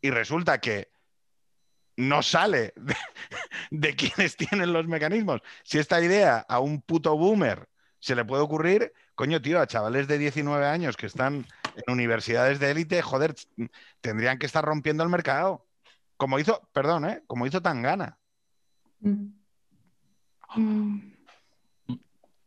[0.00, 0.90] y resulta que
[1.96, 2.96] no sale de,
[3.70, 5.40] de quienes tienen los mecanismos.
[5.64, 7.68] Si esta idea a un puto boomer
[7.98, 12.58] se le puede ocurrir, coño, tío, a chavales de 19 años que están en universidades
[12.58, 13.34] de élite, joder,
[14.00, 15.66] tendrían que estar rompiendo el mercado.
[16.16, 17.22] Como hizo, perdón, ¿eh?
[17.26, 18.18] Como hizo Tangana.
[19.00, 19.26] Mm.
[20.56, 20.98] Mm.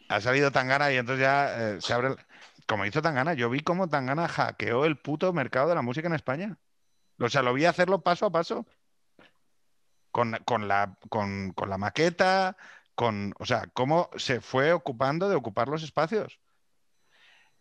[0.09, 2.09] Ha salido Tangana y entonces ya eh, se abre.
[2.09, 2.17] el-
[2.67, 6.15] Como hizo Tangana, yo vi cómo Tangana hackeó el puto mercado de la música en
[6.15, 6.57] España.
[7.19, 8.65] O sea, lo vi hacerlo paso a paso.
[10.11, 12.57] Con, con la, con, con la maqueta,
[12.95, 13.33] con.
[13.37, 16.39] O sea, cómo se fue ocupando de ocupar los espacios.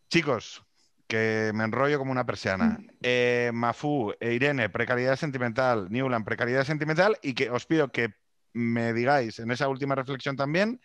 [0.08, 0.64] Chicos,
[1.08, 2.78] que me enrollo como una persiana.
[3.02, 5.88] Eh, Mafu, eh, Irene, precariedad sentimental.
[5.90, 7.18] Newland, precariedad sentimental.
[7.22, 8.14] Y que os pido que
[8.54, 10.80] me digáis en esa última reflexión también,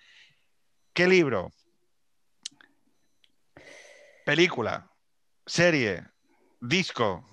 [0.94, 1.52] ¿qué libro,
[4.30, 4.88] película,
[5.48, 6.04] serie,
[6.62, 7.26] disco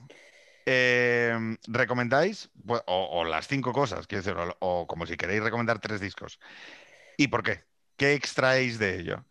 [0.64, 1.36] eh,
[1.66, 2.48] recomendáis?
[2.66, 6.01] Pues, O, o las cinco cosas, quiero decir, o, o como si queréis recomendar tres
[6.01, 6.40] discos.
[7.18, 7.64] ¿Y por qué?
[7.98, 9.23] ¿Qué extraéis de ello?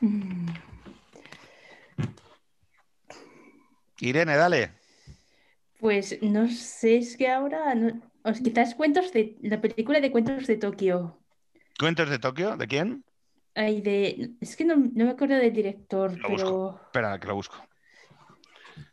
[4.00, 4.72] Irene, dale.
[5.78, 10.48] Pues no sé, es que ahora, no- os quizás cuentos de la película de Cuentos
[10.48, 11.20] de Tokio.
[11.78, 12.56] ¿Cuentos de Tokio?
[12.56, 13.04] ¿De quién?
[13.54, 14.30] Ay, de...
[14.40, 16.46] Es que no, no me acuerdo del director, Lo busco.
[16.46, 16.80] pero...
[16.86, 17.56] Espera, que lo busco.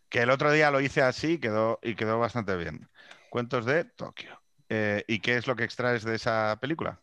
[0.10, 2.90] Que el otro día lo hice así y quedó, y quedó bastante bien.
[3.30, 4.41] Cuentos de Tokio.
[4.69, 6.99] Eh, ¿Y qué es lo que extraes de esa película?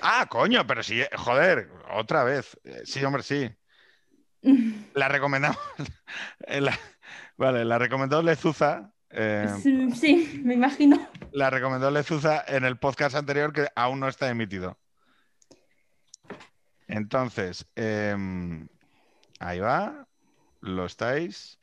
[0.00, 2.58] Ah, coño, pero sí, joder, otra vez.
[2.64, 3.50] Eh, Sí, hombre, sí.
[4.94, 5.58] La recomendamos.
[6.46, 6.78] Eh, la-
[7.36, 8.90] Vale, la recomendó Lezuza.
[9.10, 11.08] eh, Sí, sí, me imagino.
[11.32, 14.78] la recomendó Lezuza en el podcast anterior que aún no está emitido.
[16.88, 18.68] Entonces, em,
[19.40, 20.06] ahí va.
[20.60, 21.58] Lo estáis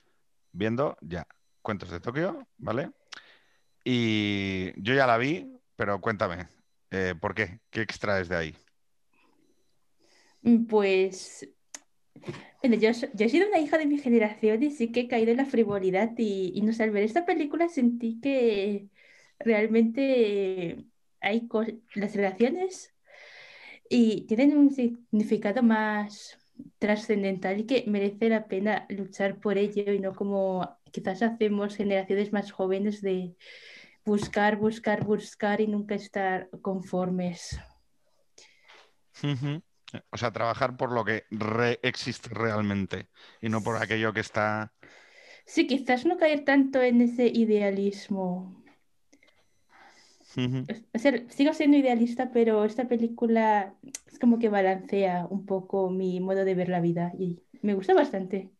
[0.52, 1.28] viendo ya.
[1.62, 2.92] Cuentos de Tokio, ¿vale?
[3.84, 6.48] Y yo ya la vi, pero cuéntame,
[6.92, 7.60] eh, ¿por qué?
[7.70, 8.56] ¿Qué extraes de ahí?
[10.70, 11.50] Pues,
[12.64, 15.38] yo, yo he sido una hija de mi generación y sí que he caído en
[15.38, 18.90] la frivolidad y, y no sé, al ver esta película sentí que
[19.40, 20.86] realmente
[21.22, 21.48] hay
[21.96, 22.93] las relaciones
[23.94, 26.40] y tienen un significado más
[26.80, 32.34] trascendental y que merece la pena luchar por ello y no como quizás hacemos generaciones
[32.34, 33.36] más jóvenes de
[34.04, 37.60] buscar, buscar, buscar y nunca estar conformes.
[40.12, 43.10] O sea, trabajar por lo que re- existe realmente
[43.42, 44.74] y no por aquello que está...
[45.46, 48.63] Sí, quizás no caer tanto en ese idealismo.
[50.38, 50.66] Ujú.
[50.94, 53.74] O sea, sigo siendo idealista, pero esta película
[54.08, 57.94] es como que balancea un poco mi modo de ver la vida y me gusta
[57.94, 58.52] bastante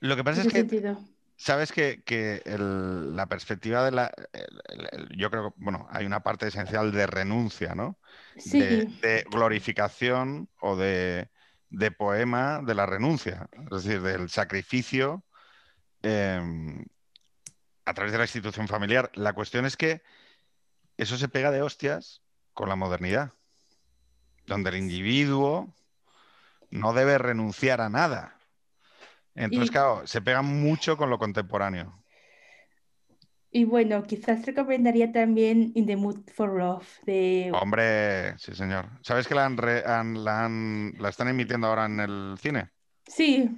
[0.00, 0.98] Lo que pasa es que sentido.
[1.36, 4.12] Sabes que, que el- la perspectiva de la...
[4.32, 7.98] el- el- el- yo creo que, bueno, hay una parte esencial de renuncia, ¿no?
[8.36, 11.30] Sí, De, de glorificación o de,
[11.70, 15.24] de poema de la renuncia, es decir, del sacrificio
[16.02, 16.40] eh,
[17.84, 19.10] a través de la institución familiar.
[19.14, 20.02] La cuestión es que
[21.02, 22.22] eso se pega de hostias
[22.54, 23.32] con la modernidad,
[24.46, 25.74] donde el individuo
[26.70, 28.36] no debe renunciar a nada.
[29.34, 31.98] Entonces, Y- claro, se pega mucho con lo contemporáneo.
[33.54, 37.50] y bueno, quizás recomendaría también In the Mood for Love de...
[37.52, 38.88] Hombre, sí, señor.
[39.02, 42.70] ¿Sabes que la, han re- han- la, han- la están emitiendo ahora en el cine?
[43.06, 43.50] Sí,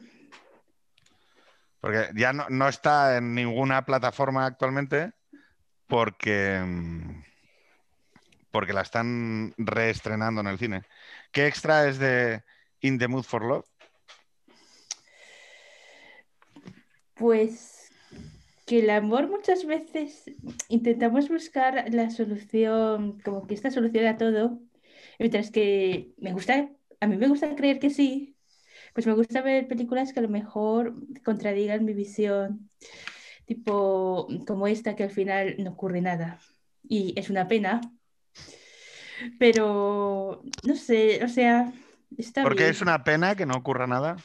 [1.80, 5.12] Porque ya no, no está en ninguna plataforma actualmente
[5.86, 7.22] porque, mm,
[8.54, 10.82] porque la están reestrenando en el cine.
[11.32, 12.44] ¿Qué extra es de
[12.82, 13.66] In the Mood for Love?
[17.14, 17.90] Pues
[18.64, 20.30] que el amor muchas veces
[20.68, 24.60] intentamos buscar la solución, como que esta solución a todo,
[25.18, 28.36] mientras que me gusta, a mí me gusta creer que sí,
[28.92, 32.70] pues me gusta ver películas que a lo mejor contradigan mi visión,
[33.46, 36.38] tipo como esta que al final no ocurre nada
[36.88, 37.80] y es una pena,
[39.38, 41.72] pero no sé, o sea,
[42.16, 42.70] está Porque bien.
[42.70, 44.16] es una pena que no ocurra nada.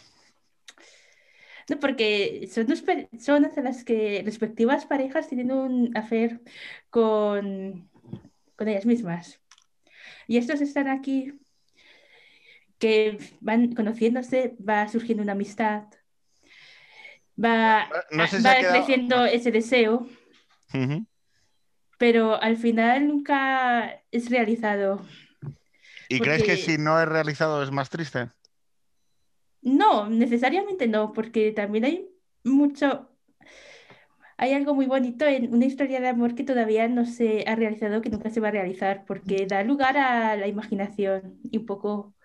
[1.69, 6.41] No, porque son dos personas a las que respectivas parejas tienen un affair
[6.89, 7.87] con,
[8.55, 9.39] con ellas mismas.
[10.27, 11.33] Y estos están aquí,
[12.79, 15.83] que van conociéndose, va surgiendo una amistad,
[17.43, 20.07] va, No sé si va quedado- creciendo ese deseo.
[21.99, 25.05] Pero al final nunca es realizado.
[26.07, 28.29] ¿Y crees que Porque- si no es realizado es más triste?
[29.61, 32.09] No, necesariamente no, porque también hay
[32.43, 33.09] mucho,
[34.37, 38.01] hay algo muy bonito en una historia de amor que todavía no se ha realizado,
[38.01, 42.15] que nunca se va a realizar, porque da lugar a la imaginación y un poco,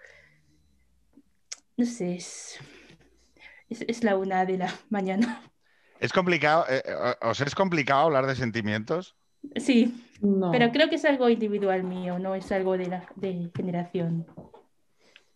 [1.76, 2.58] no sé, es,
[3.68, 5.42] es, es la una de la mañana.
[5.98, 9.16] Es complicado, eh, eh, ¿os es complicado hablar de sentimientos?
[9.56, 10.50] Sí, No.
[10.50, 14.26] pero creo que es algo individual mío, no es algo de la de generación.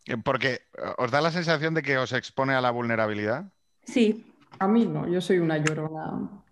[0.06, 0.60] Eh, Porque eh,
[0.98, 3.52] os da la sensación de que os expone a la vulnerabilidad.
[3.84, 4.24] Sí,
[4.60, 6.42] A mí no, yo soy una llorona.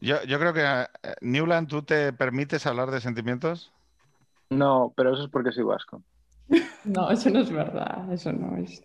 [0.00, 3.72] Yo, yo creo que, eh, Newland, ¿tú te permites hablar de sentimientos?
[4.50, 6.02] No, pero eso es porque soy vasco.
[6.84, 8.82] No, eso no es verdad, eso no es.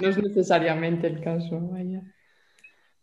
[0.00, 2.02] No es necesariamente el caso, vaya.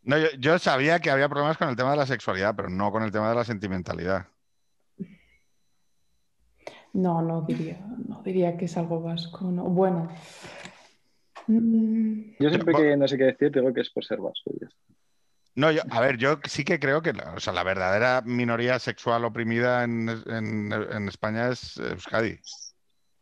[0.03, 2.91] No, yo, yo sabía que había problemas con el tema de la sexualidad, pero no
[2.91, 4.25] con el tema de la sentimentalidad.
[6.93, 9.63] No, no diría, no diría que es algo vasco, no.
[9.63, 10.09] Bueno.
[11.47, 14.51] Mm, Yo siempre que no sé qué decir, digo que es por ser vasco.
[14.59, 14.67] ya.
[15.55, 18.79] No, yo, a ver, yo sí que creo que la, o sea, la verdadera minoría
[18.79, 22.39] sexual oprimida en, en- en España es Euskadi.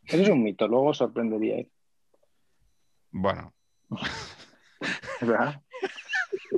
[0.06, 1.64] Eso es un mito, luego sorprendería.
[3.10, 3.52] Bueno,
[5.20, 5.60] ¿Verdad?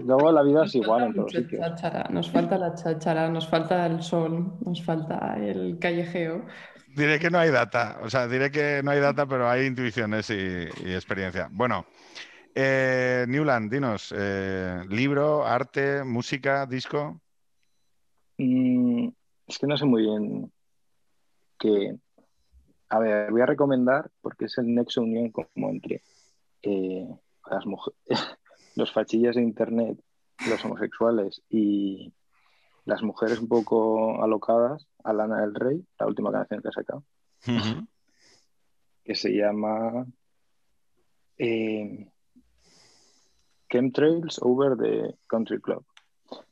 [0.04, 1.60] Luego la vida es igual en todos sitios.
[1.60, 6.44] cháchara, nos falta la cháchara, nos falta el sol, nos falta el callejeo.
[6.94, 10.28] Diré que no hay data, o sea, diré que no hay data, pero hay intuiciones
[10.30, 11.48] y, y experiencia.
[11.50, 11.86] Bueno,
[12.54, 17.20] eh, Newland, dinos, eh, libro, arte, música, disco.
[18.36, 19.08] Mm,
[19.46, 20.52] es que no sé muy bien
[21.58, 21.96] qué.
[22.90, 26.02] A ver, voy a recomendar porque es el nexo unión como entre
[26.62, 27.08] eh,
[27.50, 27.98] las mujeres,
[28.74, 29.98] los fachillas de internet,
[30.48, 32.12] los homosexuales y
[32.84, 37.04] las mujeres un poco alocadas a Lana del Rey, la última canción que ha sacado,
[39.04, 40.06] que se llama
[41.38, 42.08] eh,
[43.70, 45.84] Chemtrails Over the Country Club.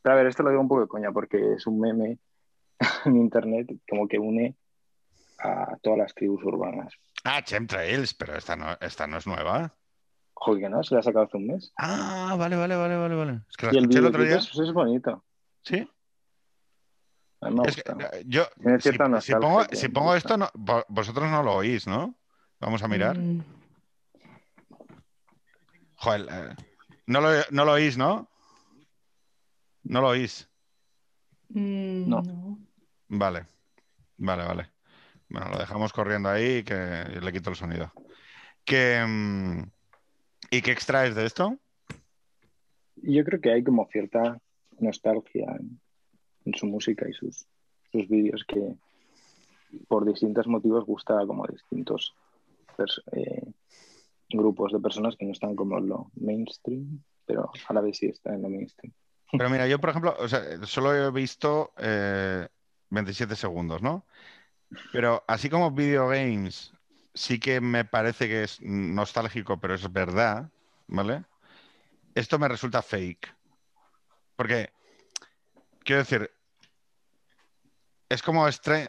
[0.02, 2.18] Pero a ver, esto lo digo un poco de coña porque es un meme
[3.04, 4.56] en internet como que une
[5.38, 6.94] a todas las tribus urbanas.
[7.24, 9.74] Ah, Chemtrails, pero esta no, esta no es nueva.
[10.42, 11.70] Joder, que no, se la ha sacado hace un mes.
[11.76, 13.40] Ah, vale, vale, vale, vale, vale.
[13.50, 14.38] Es que la Y el escuché el otro día.
[14.38, 15.22] es, es bonito.
[15.62, 15.86] Sí.
[17.42, 18.00] A mí me ha Es que, gustado.
[18.00, 20.16] eh, yo, Tiene si, pongo, si gusta.
[20.16, 20.50] esto, no-
[20.88, 22.14] vosotros no lo oís, ¿no?
[22.58, 23.18] Vamos a mirar.
[23.18, 23.40] Mm,
[25.96, 26.54] Joder, eh,
[27.06, 28.30] no, lo, no lo oís, ¿no?
[29.84, 30.48] No lo oís.
[31.50, 32.58] mm, No.
[33.08, 33.46] Vale,
[34.16, 34.70] vale, vale.
[35.28, 36.74] Bueno, lo dejamos corriendo ahí que
[37.20, 37.92] le quito el sonido.
[38.64, 39.62] Que, mm,
[40.50, 41.56] ¿Y qué extraes de esto?
[42.96, 44.38] Yo creo que hay como cierta
[44.78, 45.80] nostalgia en,
[46.44, 47.46] en su música y sus,
[47.92, 48.74] sus vídeos que
[49.88, 52.14] por distintos motivos gusta como distintos
[53.12, 53.52] eh,
[54.28, 58.06] grupos de personas que no están como en lo mainstream, pero a la vez sí
[58.06, 58.92] están en lo mainstream.
[59.32, 62.48] Pero mira, yo, por ejemplo, o sea, solo he visto eh,
[62.90, 64.04] 27 segundos, ¿no?
[64.92, 66.72] Pero así como videogames,
[67.14, 70.50] sí que me parece que es nostálgico, pero es verdad,
[70.86, 71.24] ¿vale?
[72.14, 73.34] Esto me resulta fake.
[74.36, 74.72] Porque,
[75.84, 76.30] quiero decir,
[78.08, 78.88] es como eh,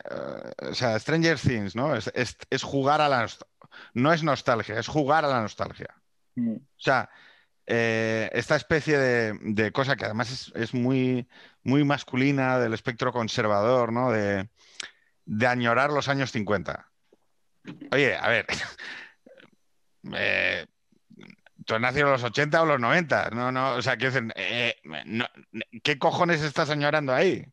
[0.69, 1.95] o sea, Stranger Things, ¿no?
[1.95, 3.47] Es, es- es jugar a la nostalgia.
[3.93, 5.95] No es nostalgia, es jugar a la nostalgia.
[6.35, 6.55] Mm.
[6.55, 7.09] O sea,
[7.67, 11.27] eh, esta especie de, de cosa que además es, es muy,
[11.63, 14.11] muy masculina del espectro conservador, ¿no?
[14.11, 14.49] De,
[15.25, 16.90] de añorar los años 50.
[17.91, 18.45] Oye, a ver,
[20.13, 20.65] eh,
[21.65, 23.29] ¿tú has nacido en los 80 o los 90?
[23.31, 24.75] No, no, o sea, quiero decir, eh,
[25.83, 27.45] ¿qué cojones estás añorando ahí?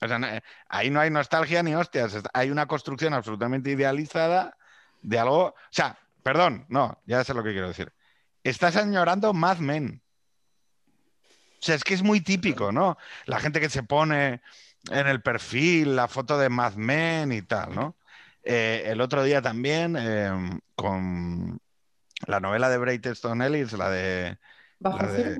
[0.00, 0.28] O sea, no-
[0.68, 4.56] ahí no hay nostalgia ni hostias, hay una construcción absolutamente idealizada
[5.02, 5.46] de algo.
[5.48, 7.92] O sea, perdón, no, ya sé lo que quiero decir.
[8.42, 10.02] Estás añorando Mad Men.
[11.60, 12.96] O sea, es que es muy típico, ¿no?
[13.26, 14.40] La gente que se pone
[14.90, 17.96] en el perfil la foto de Mad Men y tal, ¿no?
[18.42, 21.58] Eh, el otro día también eh, con
[22.26, 24.38] la novela de Bret Easton Ellis, la de,
[24.78, 25.38] ¿Bajo La de-?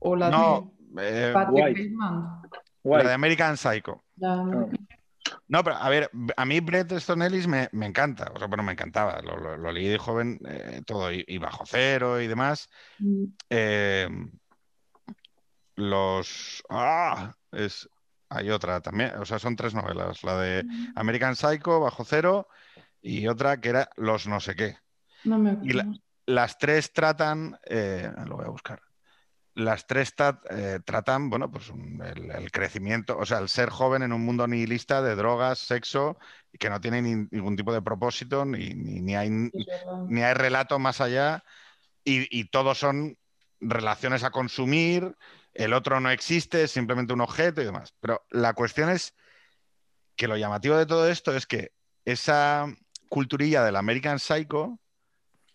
[0.00, 1.82] ¿O la no, de eh, Patrick White.
[1.82, 2.42] Bateman?
[2.84, 4.02] la de American Psycho.
[4.16, 4.66] La- Ah.
[5.46, 8.62] No, pero a ver, a mí Bret Easton Ellis me, me encanta, o sea, bueno,
[8.62, 12.26] me encantaba, lo, lo- lo leí de joven, eh, todo, y, y bajo cero y
[12.26, 12.68] demás.
[12.98, 14.08] Mm, Eh,
[15.76, 16.62] los...
[16.70, 17.34] ¡Ah!
[17.52, 17.88] Es,
[18.28, 22.48] hay otra también, o sea, son tres novelas, la de American Psycho, Bajo Cero,
[23.00, 24.76] y otra que era Los no sé qué.
[25.24, 25.86] No me Y la-.
[26.26, 28.82] Las tres tratan, eh, lo voy a buscar,
[29.54, 30.14] las tres
[30.50, 34.24] eh, tratan, bueno, pues un- el, el crecimiento, o sea, el ser joven en un
[34.24, 36.18] mundo nihilista de drogas, sexo,
[36.52, 40.34] y que no tiene ni- ningún tipo de propósito, ni, ni, ni hay ni hay
[40.34, 41.42] relato más allá
[42.04, 43.16] y, y todos son
[43.60, 45.16] relaciones a consumir,
[45.54, 47.94] el otro no existe, es simplemente un objeto y demás.
[48.00, 49.14] Pero la cuestión es
[50.16, 51.72] que lo llamativo de todo esto es que
[52.04, 52.66] esa
[53.08, 54.78] culturilla del American Psycho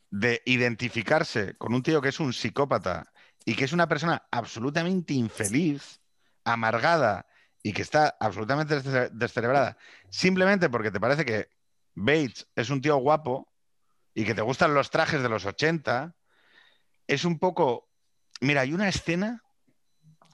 [0.09, 3.11] de identificarse con un tío que es un psicópata
[3.45, 5.99] y que es una persona absolutamente infeliz,
[6.43, 7.25] amargada
[7.61, 9.77] y que está absolutamente desce- descerebrada,
[10.09, 11.49] simplemente porque te parece que
[11.95, 13.51] Bates es un tío guapo
[14.13, 16.15] y que te gustan los trajes de los 80,
[17.07, 17.89] es un poco...
[18.41, 19.42] Mira, hay una escena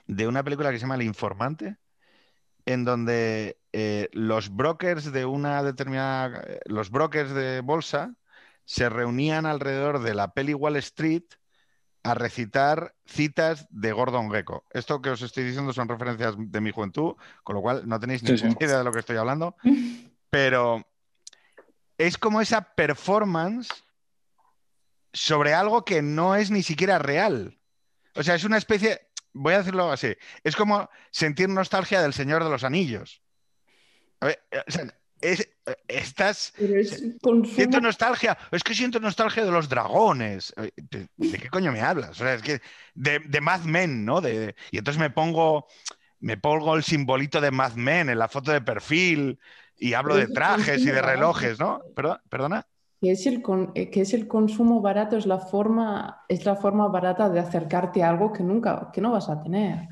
[0.09, 1.77] de una película que se llama El Informante,
[2.65, 6.41] en donde eh, los brokers de una determinada...
[6.47, 8.15] eh, Los brokers de bolsa
[8.65, 11.23] se reunían alrededor de la peli Wall Street
[12.01, 14.65] a recitar citas de Gordon Gekko.
[14.71, 18.23] Esto que os estoy diciendo son referencias de mi juventud, con lo cual no tenéis
[18.23, 19.55] ni Sí, idea de lo que estoy hablando,
[20.31, 20.83] pero
[21.99, 23.69] es como esa performance
[25.13, 27.59] sobre algo que no es ni siquiera real.
[28.15, 32.43] O sea, es una especie, voy a decirlo así, es como sentir nostalgia del Señor
[32.43, 33.21] de los Anillos.
[34.21, 35.49] A ver, eh, o sea, es-
[35.87, 36.53] estás...
[36.57, 37.03] Pero es
[37.55, 40.53] Siento nostalgia, es que siento nostalgia de los dragones.
[40.57, 42.11] Eh, ¿De, de qué coño me hablas?
[42.11, 42.61] O sea, es que
[42.93, 44.21] de, de Mad Men, ¿no?
[44.21, 45.67] De- y entonces me pongo,
[46.19, 49.39] me pongo el simbolito de Mad Men en la foto de perfil
[49.77, 51.81] y hablo de trajes y de relojes, ¿no?
[52.29, 52.65] ¿Perdona?
[53.01, 56.55] Que es, el con- eh, que es el consumo barato, es la forma, es la
[56.55, 59.87] forma barata de acercarte a algo que nunca, que no vas a tener.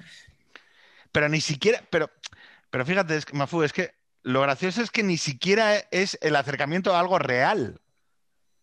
[1.11, 2.10] Pero ni siquiera, pero,
[2.69, 3.92] pero fíjate, es que, Mafu, es que
[4.24, 7.80] lo gracioso es que ni siquiera es el acercamiento a algo real.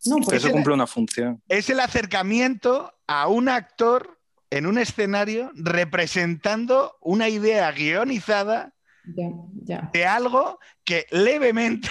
[0.05, 1.43] No, porque eso cumple una función.
[1.49, 4.19] Es el acercamiento a un actor
[4.51, 8.75] en un escenario representando una idea guionizada
[9.05, 9.29] ya,
[9.63, 9.91] ya.
[9.93, 11.89] de algo que levemente,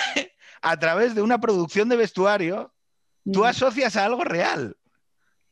[0.63, 2.73] a través de una producción de vestuario,
[3.31, 4.77] tú Mm, asocias a algo real.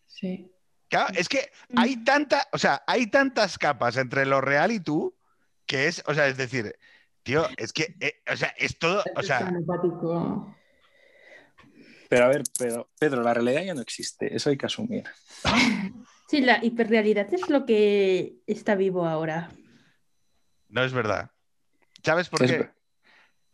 [0.07, 0.51] Sí.
[0.90, 1.80] Claro, es que Mm.
[1.80, 5.15] hay tanta, o sea, hay tantas capas entre lo real y tú
[5.65, 6.75] que es, o sea, es decir,
[7.23, 9.49] tío, es que, eh, o sea, es todo, o sea.
[12.09, 15.03] Pero a ver, pero, Pedro, la realidad ya no existe, eso hay que asumir.
[16.27, 19.51] Sí, la hiperrealidad es lo que está vivo ahora.
[20.69, 21.30] no es verdad.
[22.06, 22.57] ¿Sabes por Es qué?
[22.59, 22.73] ver-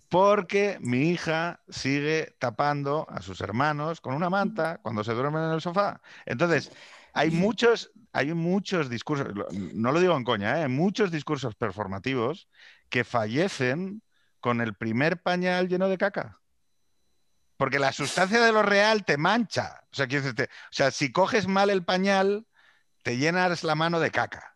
[0.10, 5.52] Porque mi hija sigue tapando a sus hermanos con una manta cuando se duermen en
[5.52, 6.02] el sofá.
[6.26, 6.72] Entonces,
[7.14, 10.68] hay muchos, hay muchos discursos, no lo digo en coña, ¿eh?
[10.70, 12.48] muchos discursos performativos
[12.90, 14.02] que fallecen
[14.40, 16.40] con el primer pañal lleno de caca.
[17.58, 19.82] Porque la sustancia de lo real te mancha.
[19.92, 22.46] O sea, o sea, si coges mal el pañal,
[23.04, 24.56] te llenas la mano de caca.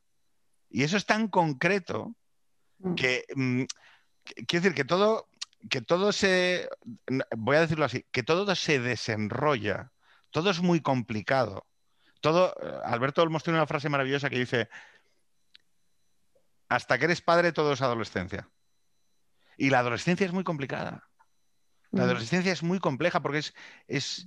[0.69, 2.15] Y eso es tan concreto
[2.83, 2.95] Mm.
[2.95, 3.63] que mm,
[4.23, 5.27] que- quiero decir que todo
[5.69, 6.69] que todo se
[7.37, 9.91] voy a decirlo así que todo se desenrolla
[10.31, 11.67] todo es muy complicado
[12.21, 14.69] todo eh, Alberto Olmos tiene una frase maravillosa que dice
[16.69, 18.49] hasta que eres padre todo es adolescencia
[19.57, 21.07] y la adolescencia es muy complicada
[21.91, 22.05] la Mm.
[22.05, 23.53] adolescencia es muy compleja porque es,
[23.87, 24.25] es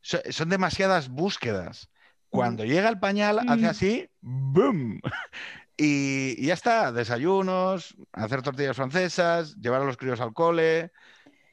[0.00, 1.90] so- son demasiadas búsquedas
[2.28, 3.70] cuando llega el pañal hace Mm.
[3.70, 5.00] así ¡boom!
[5.80, 10.90] Y, y ya está, desayunos, hacer tortillas francesas, llevar a los críos al cole,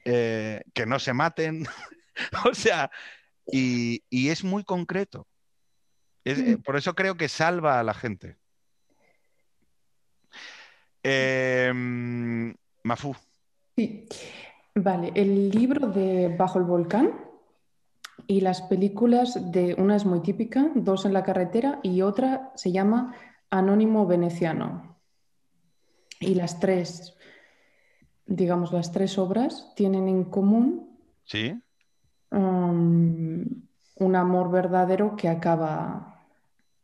[0.04, 1.64] eh, que no se maten.
[2.50, 2.90] o sea,
[3.46, 5.28] y, y es muy concreto.
[6.24, 8.36] Es- eh, por eso creo que salva a la gente.
[11.04, 11.72] Eh,
[12.82, 13.14] Mafu,
[13.76, 14.08] Sí.
[14.74, 17.14] Vale, el libro de Bajo el Volcán
[18.26, 22.72] y las películas de una es muy típica, Dos en la carretera y otra se
[22.72, 23.14] llama
[23.50, 24.96] Anónimo Veneciano.
[26.20, 27.16] Y las tres,
[28.26, 31.62] digamos, las tres obras tienen en común ¿sí?
[32.30, 33.44] um,
[33.96, 36.26] un amor verdadero que acaba,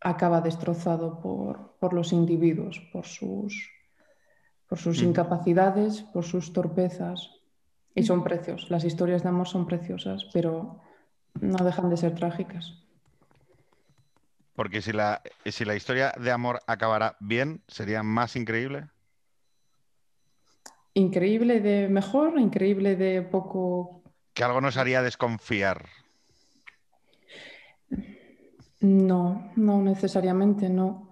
[0.00, 3.70] acaba destrozado por, por los individuos, por sus,
[4.68, 5.07] por sus Mm.
[5.07, 7.31] incapacidades, por sus torpezas.
[7.94, 8.70] Y son precios.
[8.70, 10.81] Las historias de amor son preciosas, pero
[11.41, 12.82] no dejan de ser trágicas.
[14.55, 18.89] Porque si la, si la historia de amor acabara bien, sería más increíble.
[20.94, 24.02] Increíble de mejor, increíble de poco.
[24.34, 25.86] Que algo nos haría desconfiar.
[28.81, 31.08] No, no necesariamente, no.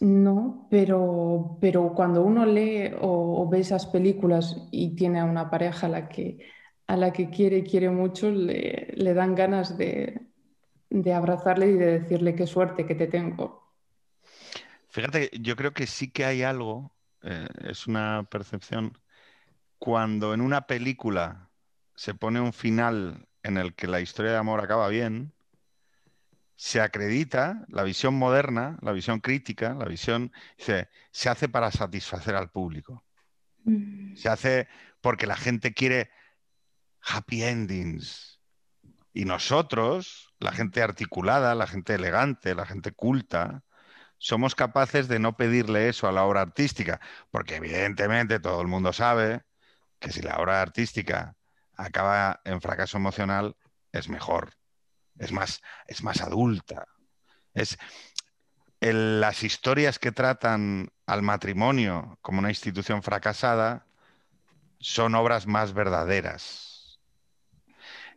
[0.00, 5.50] No, pero, pero cuando uno lee o, o ve esas películas y tiene a una
[5.50, 6.38] pareja a la que,
[6.86, 10.29] a la que quiere y quiere mucho, le, le dan ganas de,
[10.90, 13.64] de abrazarle y de decirle qué suerte que te tengo.
[14.88, 18.98] Fíjate, yo creo que sí que hay algo, eh, es una percepción,
[19.78, 21.48] cuando en una película
[21.94, 25.32] se pone un final en el que la historia de amor acaba bien,
[26.56, 32.34] se acredita la visión moderna, la visión crítica, la visión, dice, se hace para satisfacer
[32.34, 33.02] al público.
[33.64, 34.14] Mm.
[34.14, 34.68] Se hace
[35.00, 36.10] porque la gente quiere
[37.00, 38.40] happy endings.
[39.14, 43.62] Y nosotros, la gente articulada, la gente elegante, la gente culta,
[44.18, 48.92] somos capaces de no pedirle eso a la obra artística, porque evidentemente todo el mundo
[48.92, 49.42] sabe
[49.98, 51.36] que si la obra artística
[51.76, 53.56] acaba en fracaso emocional,
[53.92, 54.54] es mejor,
[55.18, 56.86] es más, es más adulta.
[57.54, 57.78] Es
[58.80, 63.86] las historias que tratan al matrimonio como una institución fracasada
[64.78, 66.69] son obras más verdaderas.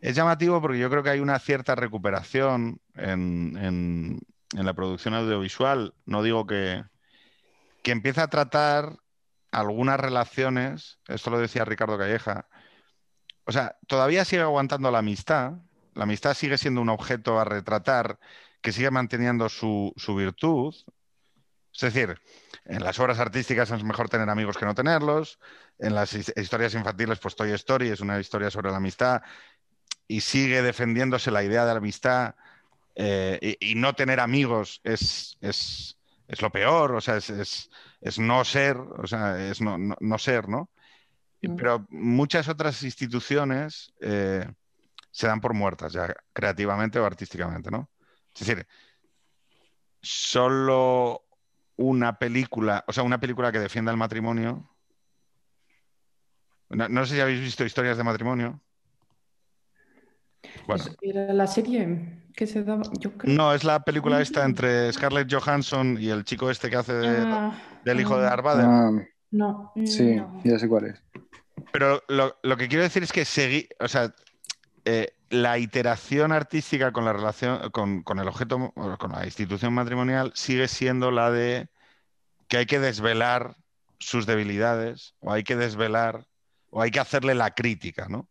[0.03, 4.19] Es llamativo porque yo creo que hay una cierta recuperación en,
[4.51, 5.93] la producción audiovisual.
[6.05, 6.83] No digo que,
[7.83, 8.97] que empieza a tratar
[9.51, 12.49] algunas relaciones, esto lo decía Ricardo Calleja,
[13.45, 15.53] o sea, todavía sigue aguantando la amistad,
[15.93, 18.19] la amistad sigue siendo un objeto a retratar
[18.61, 20.75] que sigue manteniendo su, su virtud,
[21.73, 22.19] Es decir,
[22.65, 25.39] en las obras artísticas es mejor tener amigos que no tenerlos.
[25.79, 29.21] En las his- historias infantiles, pues Toy Story es una historia sobre la amistad
[30.07, 32.35] y sigue defendiéndose la idea de la amistad
[32.95, 37.69] eh, y, y no tener amigos es, es, es lo peor, o sea, es, es-
[38.01, 40.69] es no ser, o sea, es no, no- no ser, ¿no?
[41.41, 41.55] Mm.
[41.55, 44.45] Pero muchas otras instituciones eh,
[45.11, 47.89] se dan por muertas ya creativamente o artísticamente, ¿no?
[48.33, 48.67] Es decir,
[50.01, 51.23] solo
[51.75, 54.69] una película, o sea, una película que defienda el matrimonio.
[56.69, 58.61] No, no sé si habéis visto historias de matrimonio.
[60.67, 63.35] Bueno, Era la serie que se daba, yo creo.
[63.35, 67.07] no, es la película esta entre Scarlett Johansson y el chico este que hace de-
[67.25, 67.51] Ah,
[67.83, 68.35] del hijo de ah.
[68.37, 68.91] Ah,
[69.31, 69.71] No.
[69.85, 70.41] sí, No.
[70.43, 71.01] ya sé cuál es.
[71.71, 74.13] Pero lo, lo que quiero decir es que seguí, o sea,
[74.85, 80.31] eh, la iteración artística con la relación, con, con el objeto, con la institución matrimonial,
[80.35, 81.69] sigue siendo la de
[82.47, 83.55] que hay que desvelar
[83.97, 86.25] sus debilidades, o hay que desvelar,
[86.69, 88.27] o hay que hacerle la crítica, ¿no?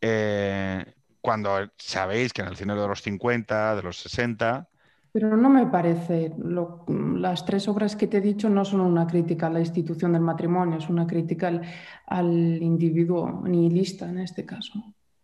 [0.00, 0.84] Eh,
[1.22, 4.68] cuando sabéis que en el cine de los 50, de los 60,
[5.12, 6.32] Pero no me parece.
[6.38, 6.84] lo-
[7.16, 10.22] las tres obras que te he dicho no son una crítica a la institución del
[10.22, 11.62] matrimonio, es una crítica al,
[12.06, 14.72] al individuo nihilista en este caso.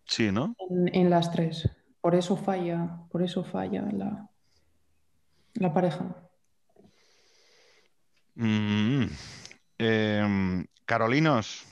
[0.05, 0.55] sí, ¿no?
[0.69, 1.69] En, en las tres.
[2.01, 4.29] Por eso falla, por eso falla la,
[5.55, 6.15] la pareja.
[8.35, 9.05] Mm.
[9.77, 11.65] Em, Carolinos,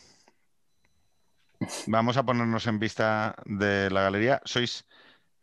[1.88, 4.42] vamos a ponernos en vista de la galería.
[4.46, 4.86] Sois,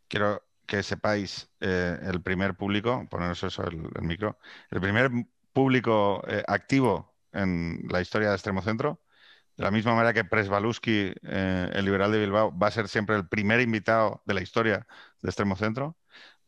[0.08, 4.38] quiero que sepáis, eh, el primer público, poneros eso, el, el micro,
[4.70, 5.10] el primer
[5.52, 9.00] público eh, activo en la historia de Extremo Centro.
[9.56, 13.16] De la misma manera que Presbaluski, eh, el liberal de Bilbao, va a ser siempre
[13.16, 14.86] el primer invitado de la historia
[15.22, 15.96] de Extremo Centro.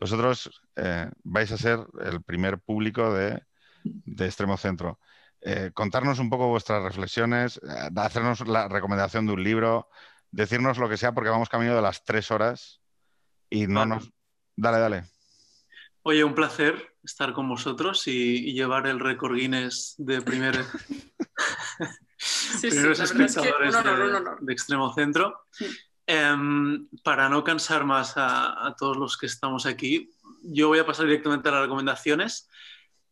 [0.00, 3.42] Vosotros eh, vais a ser el primer público de,
[3.84, 4.98] de Extremo Centro.
[5.42, 9.89] Eh, contarnos un poco vuestras reflexiones, eh, hacernos la recomendación de un libro,
[10.31, 12.81] decirnos lo que sea, porque vamos camino de las tres horas
[13.48, 13.94] y no Vale.
[13.94, 14.10] nos.
[14.56, 15.05] Dale, dale.
[16.02, 20.65] Oye, un placer estar con vosotros y, y llevar el récord Guinness de primer,
[22.18, 24.40] Sí, sí, primeros es que espectadores un honor, de, un honor.
[24.40, 25.47] de Extremo Centro.
[25.50, 25.66] Sí.
[26.06, 30.10] Em, para no cansar más a, a todos los que estamos aquí,
[30.42, 32.48] yo voy a pasar directamente a las recomendaciones.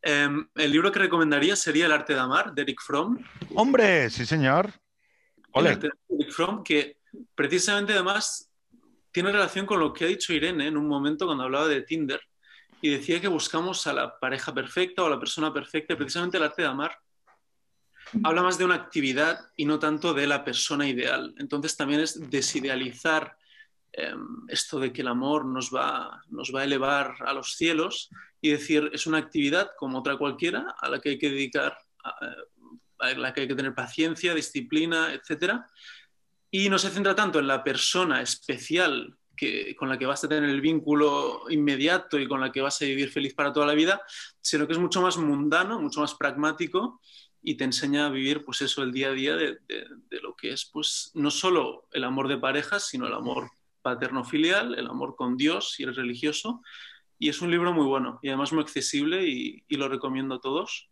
[0.06, 3.18] Em, el libro que recomendaría sería El arte de amar, de Eric Fromm.
[3.54, 4.10] ¡Hombre!
[4.10, 4.66] Sí, señor.
[4.66, 5.70] El Ole.
[5.70, 6.98] arte de Eric Fromm, que
[7.34, 8.50] precisamente además
[9.10, 12.20] tiene relación con lo que ha dicho Irene en un momento cuando hablaba de Tinder
[12.82, 16.42] y decía que buscamos a la pareja perfecta o a la persona perfecta, precisamente el
[16.42, 16.98] arte de amar
[18.22, 21.34] habla más de una actividad y no tanto de la persona ideal.
[21.38, 23.38] Entonces también es desidealizar
[23.96, 24.14] eh,
[24.48, 28.50] esto de que el amor nos va, nos va a elevar a los cielos y
[28.50, 32.18] decir es una actividad como otra cualquiera a la que hay que dedicar, a,
[32.98, 35.66] a la que hay que tener paciencia, disciplina, etcétera.
[36.50, 40.28] Y no se centra tanto en la persona especial que, con la que vas a
[40.28, 43.74] tener el vínculo inmediato y con la que vas a vivir feliz para toda la
[43.74, 44.02] vida,
[44.40, 47.00] sino que es mucho más mundano, mucho más pragmático
[47.42, 49.58] y te enseña a vivir pues eso el día a día de,
[50.22, 53.50] lo que es pues no solo el amor de parejas sino el amor
[53.84, 56.62] paterno filial el amor con Dios y el religioso
[57.18, 60.40] y es un libro muy bueno y además muy accesible y, y lo recomiendo a
[60.40, 60.90] todos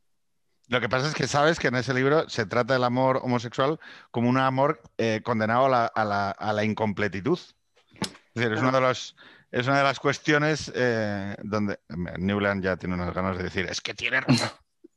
[0.68, 3.80] lo que pasa es que sabes que en ese libro se trata del amor homosexual
[4.10, 8.60] como un amor eh, condenado a la, a, la, a la, incompletitud es decir es
[8.60, 9.16] uno de los
[9.50, 11.80] es una de las cuestiones eh, donde
[12.18, 14.50] Newland ya tiene unas ganas de decir es que tiene razón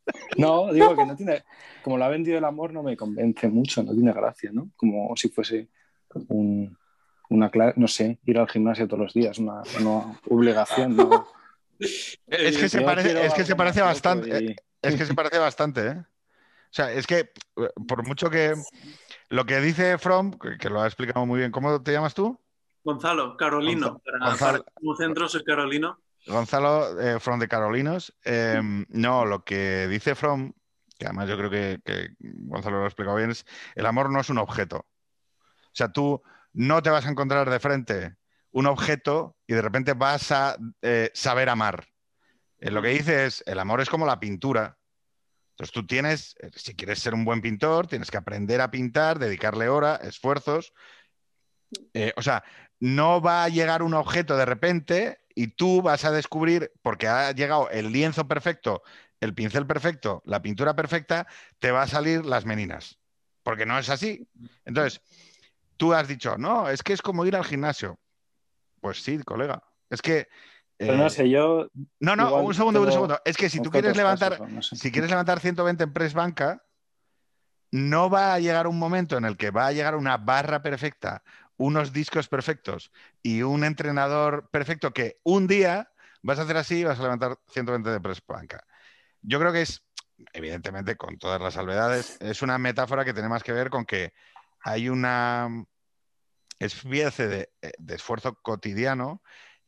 [0.38, 1.44] no, digo que no tiene.
[1.84, 4.70] Como lo ha vendido el amor, no me convence mucho, no tiene gracia, ¿no?
[4.76, 5.70] Como si fuese
[6.28, 6.78] un,
[7.30, 11.28] una clase, no sé, ir al gimnasio todos los días, una, una obligación, ¿no?
[11.78, 14.44] Es que se parece, es que se parece bastante.
[14.44, 14.56] Y...
[14.82, 15.98] Es que se parece bastante, ¿eh?
[15.98, 17.32] O sea, es que
[17.88, 18.54] por mucho que
[19.30, 22.40] lo que dice From, que lo ha explicado muy bien, ¿cómo te llamas tú?
[22.84, 24.02] Gonzalo, Carolino.
[24.20, 24.64] Gonzalo.
[24.64, 26.00] Para, centro soy Carolino.
[26.28, 28.16] Gonzalo eh, From de Carolinos.
[28.24, 30.54] Eh, no, lo que dice From,
[30.98, 33.45] que además yo creo que, que, Gonzalo lo ha explicado bien, es
[33.76, 34.78] el amor no es un objeto.
[34.78, 36.22] O sea, tú
[36.56, 38.16] no te vas a encontrar de frente
[38.51, 41.85] un objeto y de repente vas a eh, saber amar.
[42.59, 44.77] Eh, lo que dice es, el amor es como la pintura.
[45.51, 49.19] Entonces tú tienes, eh, si quieres ser un buen pintor, tienes que aprender a pintar,
[49.19, 50.74] dedicarle hora, esfuerzos.
[52.16, 52.45] O sea,
[52.80, 57.32] no va a llegar un objeto de repente y tú vas a descubrir, porque ha
[57.34, 58.84] llegado el lienzo perfecto,
[59.19, 61.27] el pincel perfecto, la pintura perfecta,
[61.59, 63.00] te va a salir las meninas.
[63.43, 64.30] Porque no es así.
[64.64, 65.01] Entonces,
[65.78, 68.00] tú has dicho, no, es que es como ir al gimnasio.
[68.82, 69.64] Pues sí, colega.
[69.90, 70.28] Es que
[70.78, 71.68] Pero no Eh, sé, yo.
[72.00, 73.20] no, no, un segundo, un segundo.
[73.26, 74.76] Es que si tú quieres levantar, casos, o no sé.
[74.76, 76.62] si quieres levantar 120 en press banca,
[77.72, 81.24] no va a llegar un momento en el que va a llegar una barra perfecta,
[81.58, 86.84] unos discos perfectos y un entrenador perfecto que un día vas a hacer así y
[86.84, 88.64] vas a levantar 120 de press banca.
[89.22, 89.84] Yo creo que es,
[90.34, 94.14] evidentemente, con todas las salvedades, es una metáfora que tiene más que ver con que
[94.66, 95.48] hay una
[96.58, 99.22] especie de, de esfuerzo cotidiano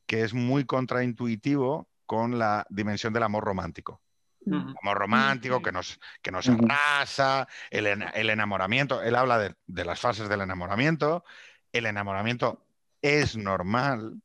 [0.06, 4.02] que es muy contraintuitivo con la dimensión del amor romántico
[4.50, 9.02] amor romántico que nos, que nos arrasa, el, el enamoramiento.
[9.02, 11.22] Él habla de, de las fases del enamoramiento.
[11.70, 12.64] El enamoramiento
[13.02, 14.22] es normal.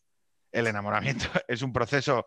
[0.51, 2.25] El enamoramiento es un proceso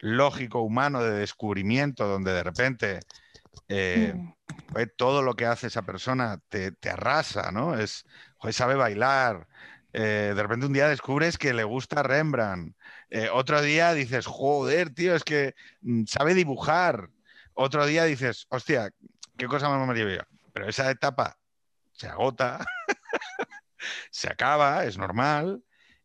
[0.00, 3.00] lógico, humano, de descubrimiento, donde de repente
[3.68, 4.14] eh,
[4.72, 7.78] joder, todo lo que hace esa persona te, te arrasa, ¿no?
[7.78, 8.04] Es,
[8.50, 9.48] sabe bailar.
[9.92, 12.76] eh, de repente un día descubres que le gusta Rembrandt.
[13.10, 17.10] Eh, otro día dices, joder, tío, es que mm, sabe dibujar.
[17.54, 18.90] Otro día dices, hostia,
[19.36, 20.26] qué cosa más maravillosa.
[20.52, 21.38] Pero esa etapa
[21.92, 22.64] se agota,
[24.10, 25.62] se acaba, es normal,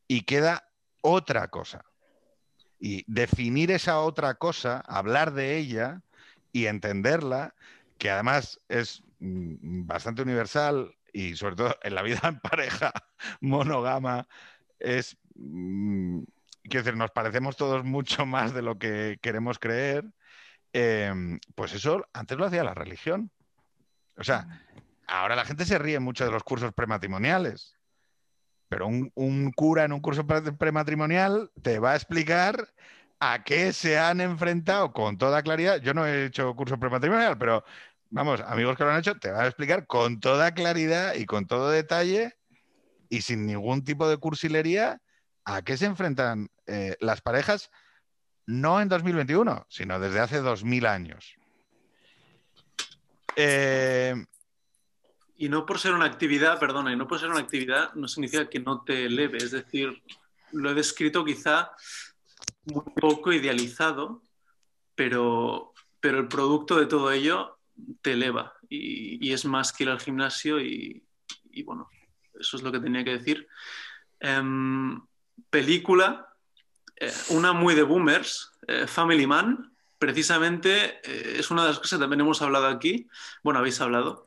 [0.08, 0.70] y queda
[1.02, 1.84] otra cosa.
[2.80, 6.02] Y definir esa otra cosa, hablar de ella
[6.52, 7.56] y entenderla,
[7.98, 12.92] que además es mm, bastante universal y sobre todo en la vida en pareja
[13.42, 14.28] monogama,
[14.80, 15.18] es...
[15.36, 16.22] mm,
[16.64, 20.06] quiero decir, nos parecemos todos mucho más de lo que queremos creer.
[20.74, 21.14] eh,
[21.56, 23.32] pues eso antes lo hacía la religión.
[24.18, 24.64] O sea,
[25.08, 27.76] ahora la gente se ríe mucho de los cursos prematrimoniales,
[28.68, 32.68] pero un, un cura en un curso pre- prematrimonial te va a explicar
[33.20, 35.82] a qué se han enfrentado con toda claridad.
[35.82, 37.64] Yo no he hecho curso prematrimonial, pero
[38.10, 41.46] vamos, amigos que lo han hecho, te van a explicar con toda claridad y con
[41.46, 42.38] todo detalle
[43.10, 45.02] y sin ningún tipo de cursilería
[45.46, 47.72] a qué se enfrentan eh, las parejas,
[48.46, 51.36] no en 2021, sino desde hace 2000 años.
[53.36, 54.16] Eh,
[55.38, 58.50] Y no por ser una actividad, perdona, y no por ser una actividad no significa
[58.50, 59.38] que no te eleve.
[59.38, 60.04] Es decir,
[60.52, 61.72] lo he descrito quizá
[62.74, 64.22] muy poco idealizado,
[64.96, 67.58] pero, pero el producto de todo ello
[68.02, 71.04] te eleva y, es más que ir al gimnasio y,
[71.52, 71.90] y bueno,
[72.40, 73.48] eso es lo que tenía que decir.
[74.20, 75.02] Em,
[75.50, 76.34] película,
[76.96, 81.98] eh, una muy de boomers, eh, Family Man, precisamente eh, es una de las cosas
[81.98, 83.08] que también hemos hablado aquí,
[83.44, 84.26] bueno, habéis hablado,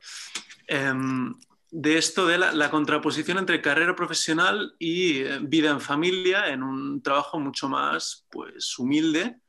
[0.67, 1.35] em,
[1.75, 6.61] de esto de la, la contraposición entre carrera profesional y eh, vida en familia en
[6.61, 9.39] un trabajo mucho más pues humilde.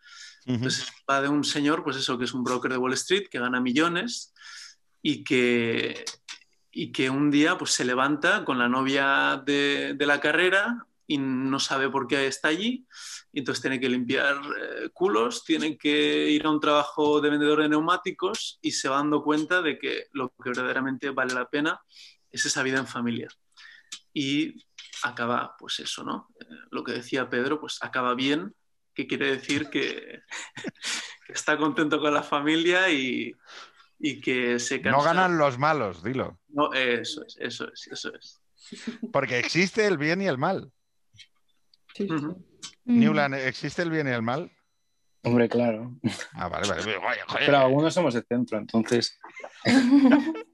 [0.47, 3.39] Entonces va de un señor, pues eso, que es un broker de Wall Street, que
[3.39, 4.35] gana millones
[5.03, 6.05] y que,
[6.71, 11.19] y que un día pues se levanta con la novia de, de la carrera y
[11.19, 12.87] no sabe por qué está allí.
[13.33, 17.63] Y entonces tiene que limpiar eh, culos, tiene que ir a un trabajo de vendedor
[17.63, 21.81] de neumáticos y se va dando cuenta de que lo que verdaderamente vale la pena
[22.35, 23.29] es esa vida en familia.
[24.13, 24.65] Y
[25.05, 26.29] acaba, pues eso, ¿no?
[26.41, 28.55] Eh, lo que decía Pedro, pues acaba bien,
[28.93, 30.21] que quiere decir que,
[31.27, 33.33] que está contento con la familia y,
[33.99, 34.99] y que se cansa.
[34.99, 36.41] no ganan los malos, dilo.
[36.49, 38.41] No, eso es, eso es, eso es.
[39.13, 40.73] Porque existe el bien y el mal.
[41.95, 42.13] Sí, sí.
[42.13, 42.45] Ujú.
[42.85, 44.51] Newland, ¿existe el bien y el mal?
[45.23, 45.95] Hombre, claro.
[46.33, 46.83] Ah, vale, vale.
[47.39, 49.19] Pero algunos somos de centro, entonces.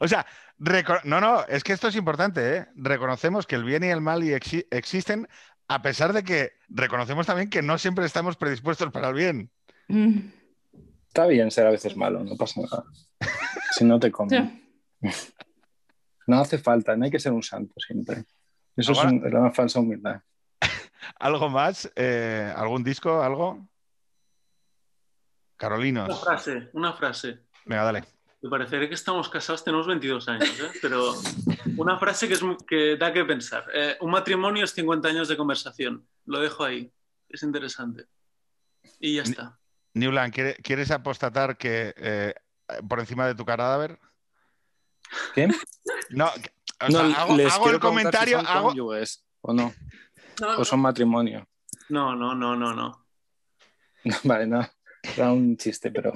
[0.00, 0.26] O sea,
[0.62, 2.66] reco- no, no, es que esto es importante, ¿eh?
[2.76, 5.28] Reconocemos que el bien y el mal y exi- existen,
[5.68, 9.50] a pesar de que reconocemos también que no siempre estamos predispuestos para el bien.
[9.88, 10.18] Mm.
[11.08, 12.84] Está bien ser a veces malo, no pasa nada.
[13.72, 14.62] Si no te comen.
[16.26, 18.24] No hace falta, no hay que ser un santo siempre.
[18.76, 20.22] Eso Ahora- es un- la falsa humildad.
[21.18, 21.90] ¿Algo más?
[21.96, 23.20] Eh, ¿Algún disco?
[23.22, 23.50] ¿Algo?
[23.54, 23.68] Una
[25.56, 26.24] Carolinos.
[26.24, 27.40] frase, una frase.
[27.64, 28.04] Venga, dale.
[28.42, 30.70] Me parecerá que estamos casados, tenemos 22 años, ¿eh?
[30.82, 31.14] pero
[31.76, 33.64] una frase que, es, mu- que da que pensar.
[33.72, 36.04] Eh, un matrimonio es 50 años de conversación.
[36.26, 36.92] Lo dejo ahí.
[37.28, 38.06] Es interesante.
[38.98, 39.58] Y ya está.
[39.94, 42.34] Newland, ¿quiere- ¿quieres apostatar que eh,
[42.88, 44.00] por encima de tu cadáver?
[45.34, 45.46] ¿Qué?
[46.10, 49.52] No, o No, sea, hago, les hago quiero el comentario, si son hago, cónyuges o
[49.54, 49.72] no,
[50.40, 51.46] No, o son matrimonio.
[51.90, 53.06] No, no, no, no, no.
[54.24, 54.68] Vale, no.
[55.16, 56.12] Era un chiste, pero.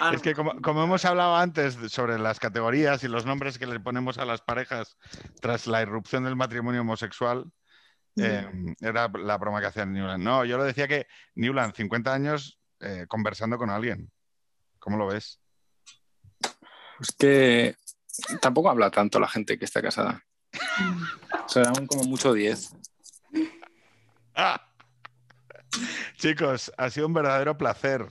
[0.00, 3.66] Ah, Es que como, como hemos hablado antes sobre las categorías y los nombres que
[3.66, 4.96] le ponemos a las parejas
[5.40, 7.50] tras la irrupción del matrimonio homosexual,
[8.16, 10.22] eh, era la broma que hacía Newland.
[10.22, 14.10] No, yo lo decía que Newland, 50 años eh, conversando con alguien.
[14.78, 15.40] ¿Cómo lo ves?
[17.00, 17.76] Es que
[18.40, 20.22] tampoco habla tanto la gente que está casada.
[21.48, 22.76] Serán como mucho 10.
[24.36, 24.70] ¡Ah!
[26.16, 28.06] Chicos, ha sido un verdadero placer.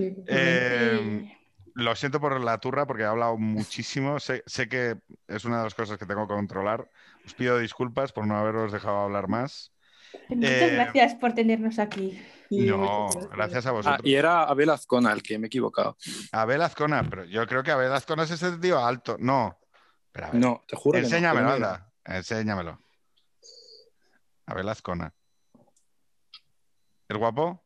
[0.00, 1.36] Sí, Eh,
[1.74, 4.18] lo siento por la turra porque he hablado muchísimo.
[4.18, 4.96] Sé, sé que
[5.28, 6.88] es una de las cosas que tengo que controlar.
[7.26, 9.72] Os pido disculpas por no haberos dejado hablar más.
[10.28, 12.20] Muchas Eh, gracias por tenernos aquí.
[12.50, 14.00] no, gracias a Ah, vosotros.
[14.04, 15.96] y era Abel Azcona el que me he equivocado.
[16.32, 19.16] Abel Azcona, pero yo creo que Abel Azcona es ese tío alto.
[19.20, 19.56] No.
[20.06, 20.40] Espera, a ver.
[20.40, 21.74] No, te juro Enséñamelo, que no era.
[21.74, 21.92] anda.
[22.04, 22.80] Enséñamelo.
[24.46, 25.14] Abel Azcona.
[27.08, 27.62] ¿El guapo?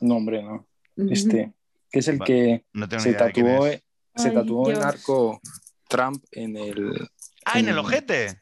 [0.00, 0.66] No, hombre, no.
[0.96, 1.52] Este,
[1.92, 3.82] que es el que No se tatuó, se
[4.14, 5.40] Ay, tatuó el arco
[5.88, 7.08] Trump en el.
[7.44, 8.40] Ah, en el ojete.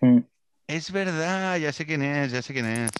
[0.00, 0.20] Mm,
[0.66, 2.90] Es verdad, ya sé quién es, ya sé quién es.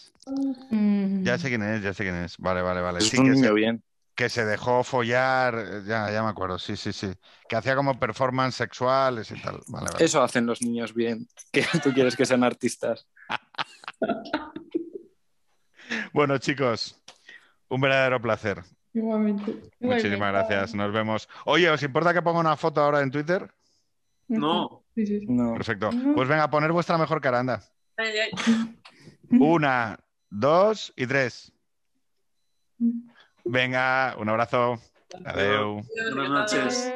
[0.71, 1.23] Mm.
[1.23, 2.37] Ya sé quién es, ya sé quién es.
[2.39, 2.99] Vale, vale, vale.
[2.99, 3.83] Es Sí, un que niño se, bien.
[4.15, 7.09] que se dejó follar, ya, ya me acuerdo, sí, sí, sí.
[7.49, 9.61] Que hacía como performance sexuales y tal.
[9.69, 10.05] Vale, vale.
[10.05, 11.29] Eso hacen los niños bien.
[11.53, 13.07] Que tú quieres que sean artistas.
[16.13, 16.99] Bueno, chicos,
[17.69, 18.63] un verdadero placer.
[18.95, 19.53] Igualmente.
[19.81, 20.55] Muchísimas Igualmente.
[20.55, 21.29] gracias, nos vemos.
[21.45, 23.53] Oye, ¿os importa que ponga una foto ahora en Twitter?
[24.29, 24.85] No.
[24.95, 25.27] Sí, sí, sí.
[25.29, 25.53] No.
[25.55, 25.91] Perfecto.
[26.15, 27.61] Pues venga, poner vuestra mejor cara, anda.
[27.97, 28.31] Ay, ay.
[29.41, 29.99] Una,
[30.31, 31.53] dos y tres.
[33.45, 34.79] Venga, un abrazo.
[35.25, 35.83] Adeu.
[36.15, 36.93] Buenas noches.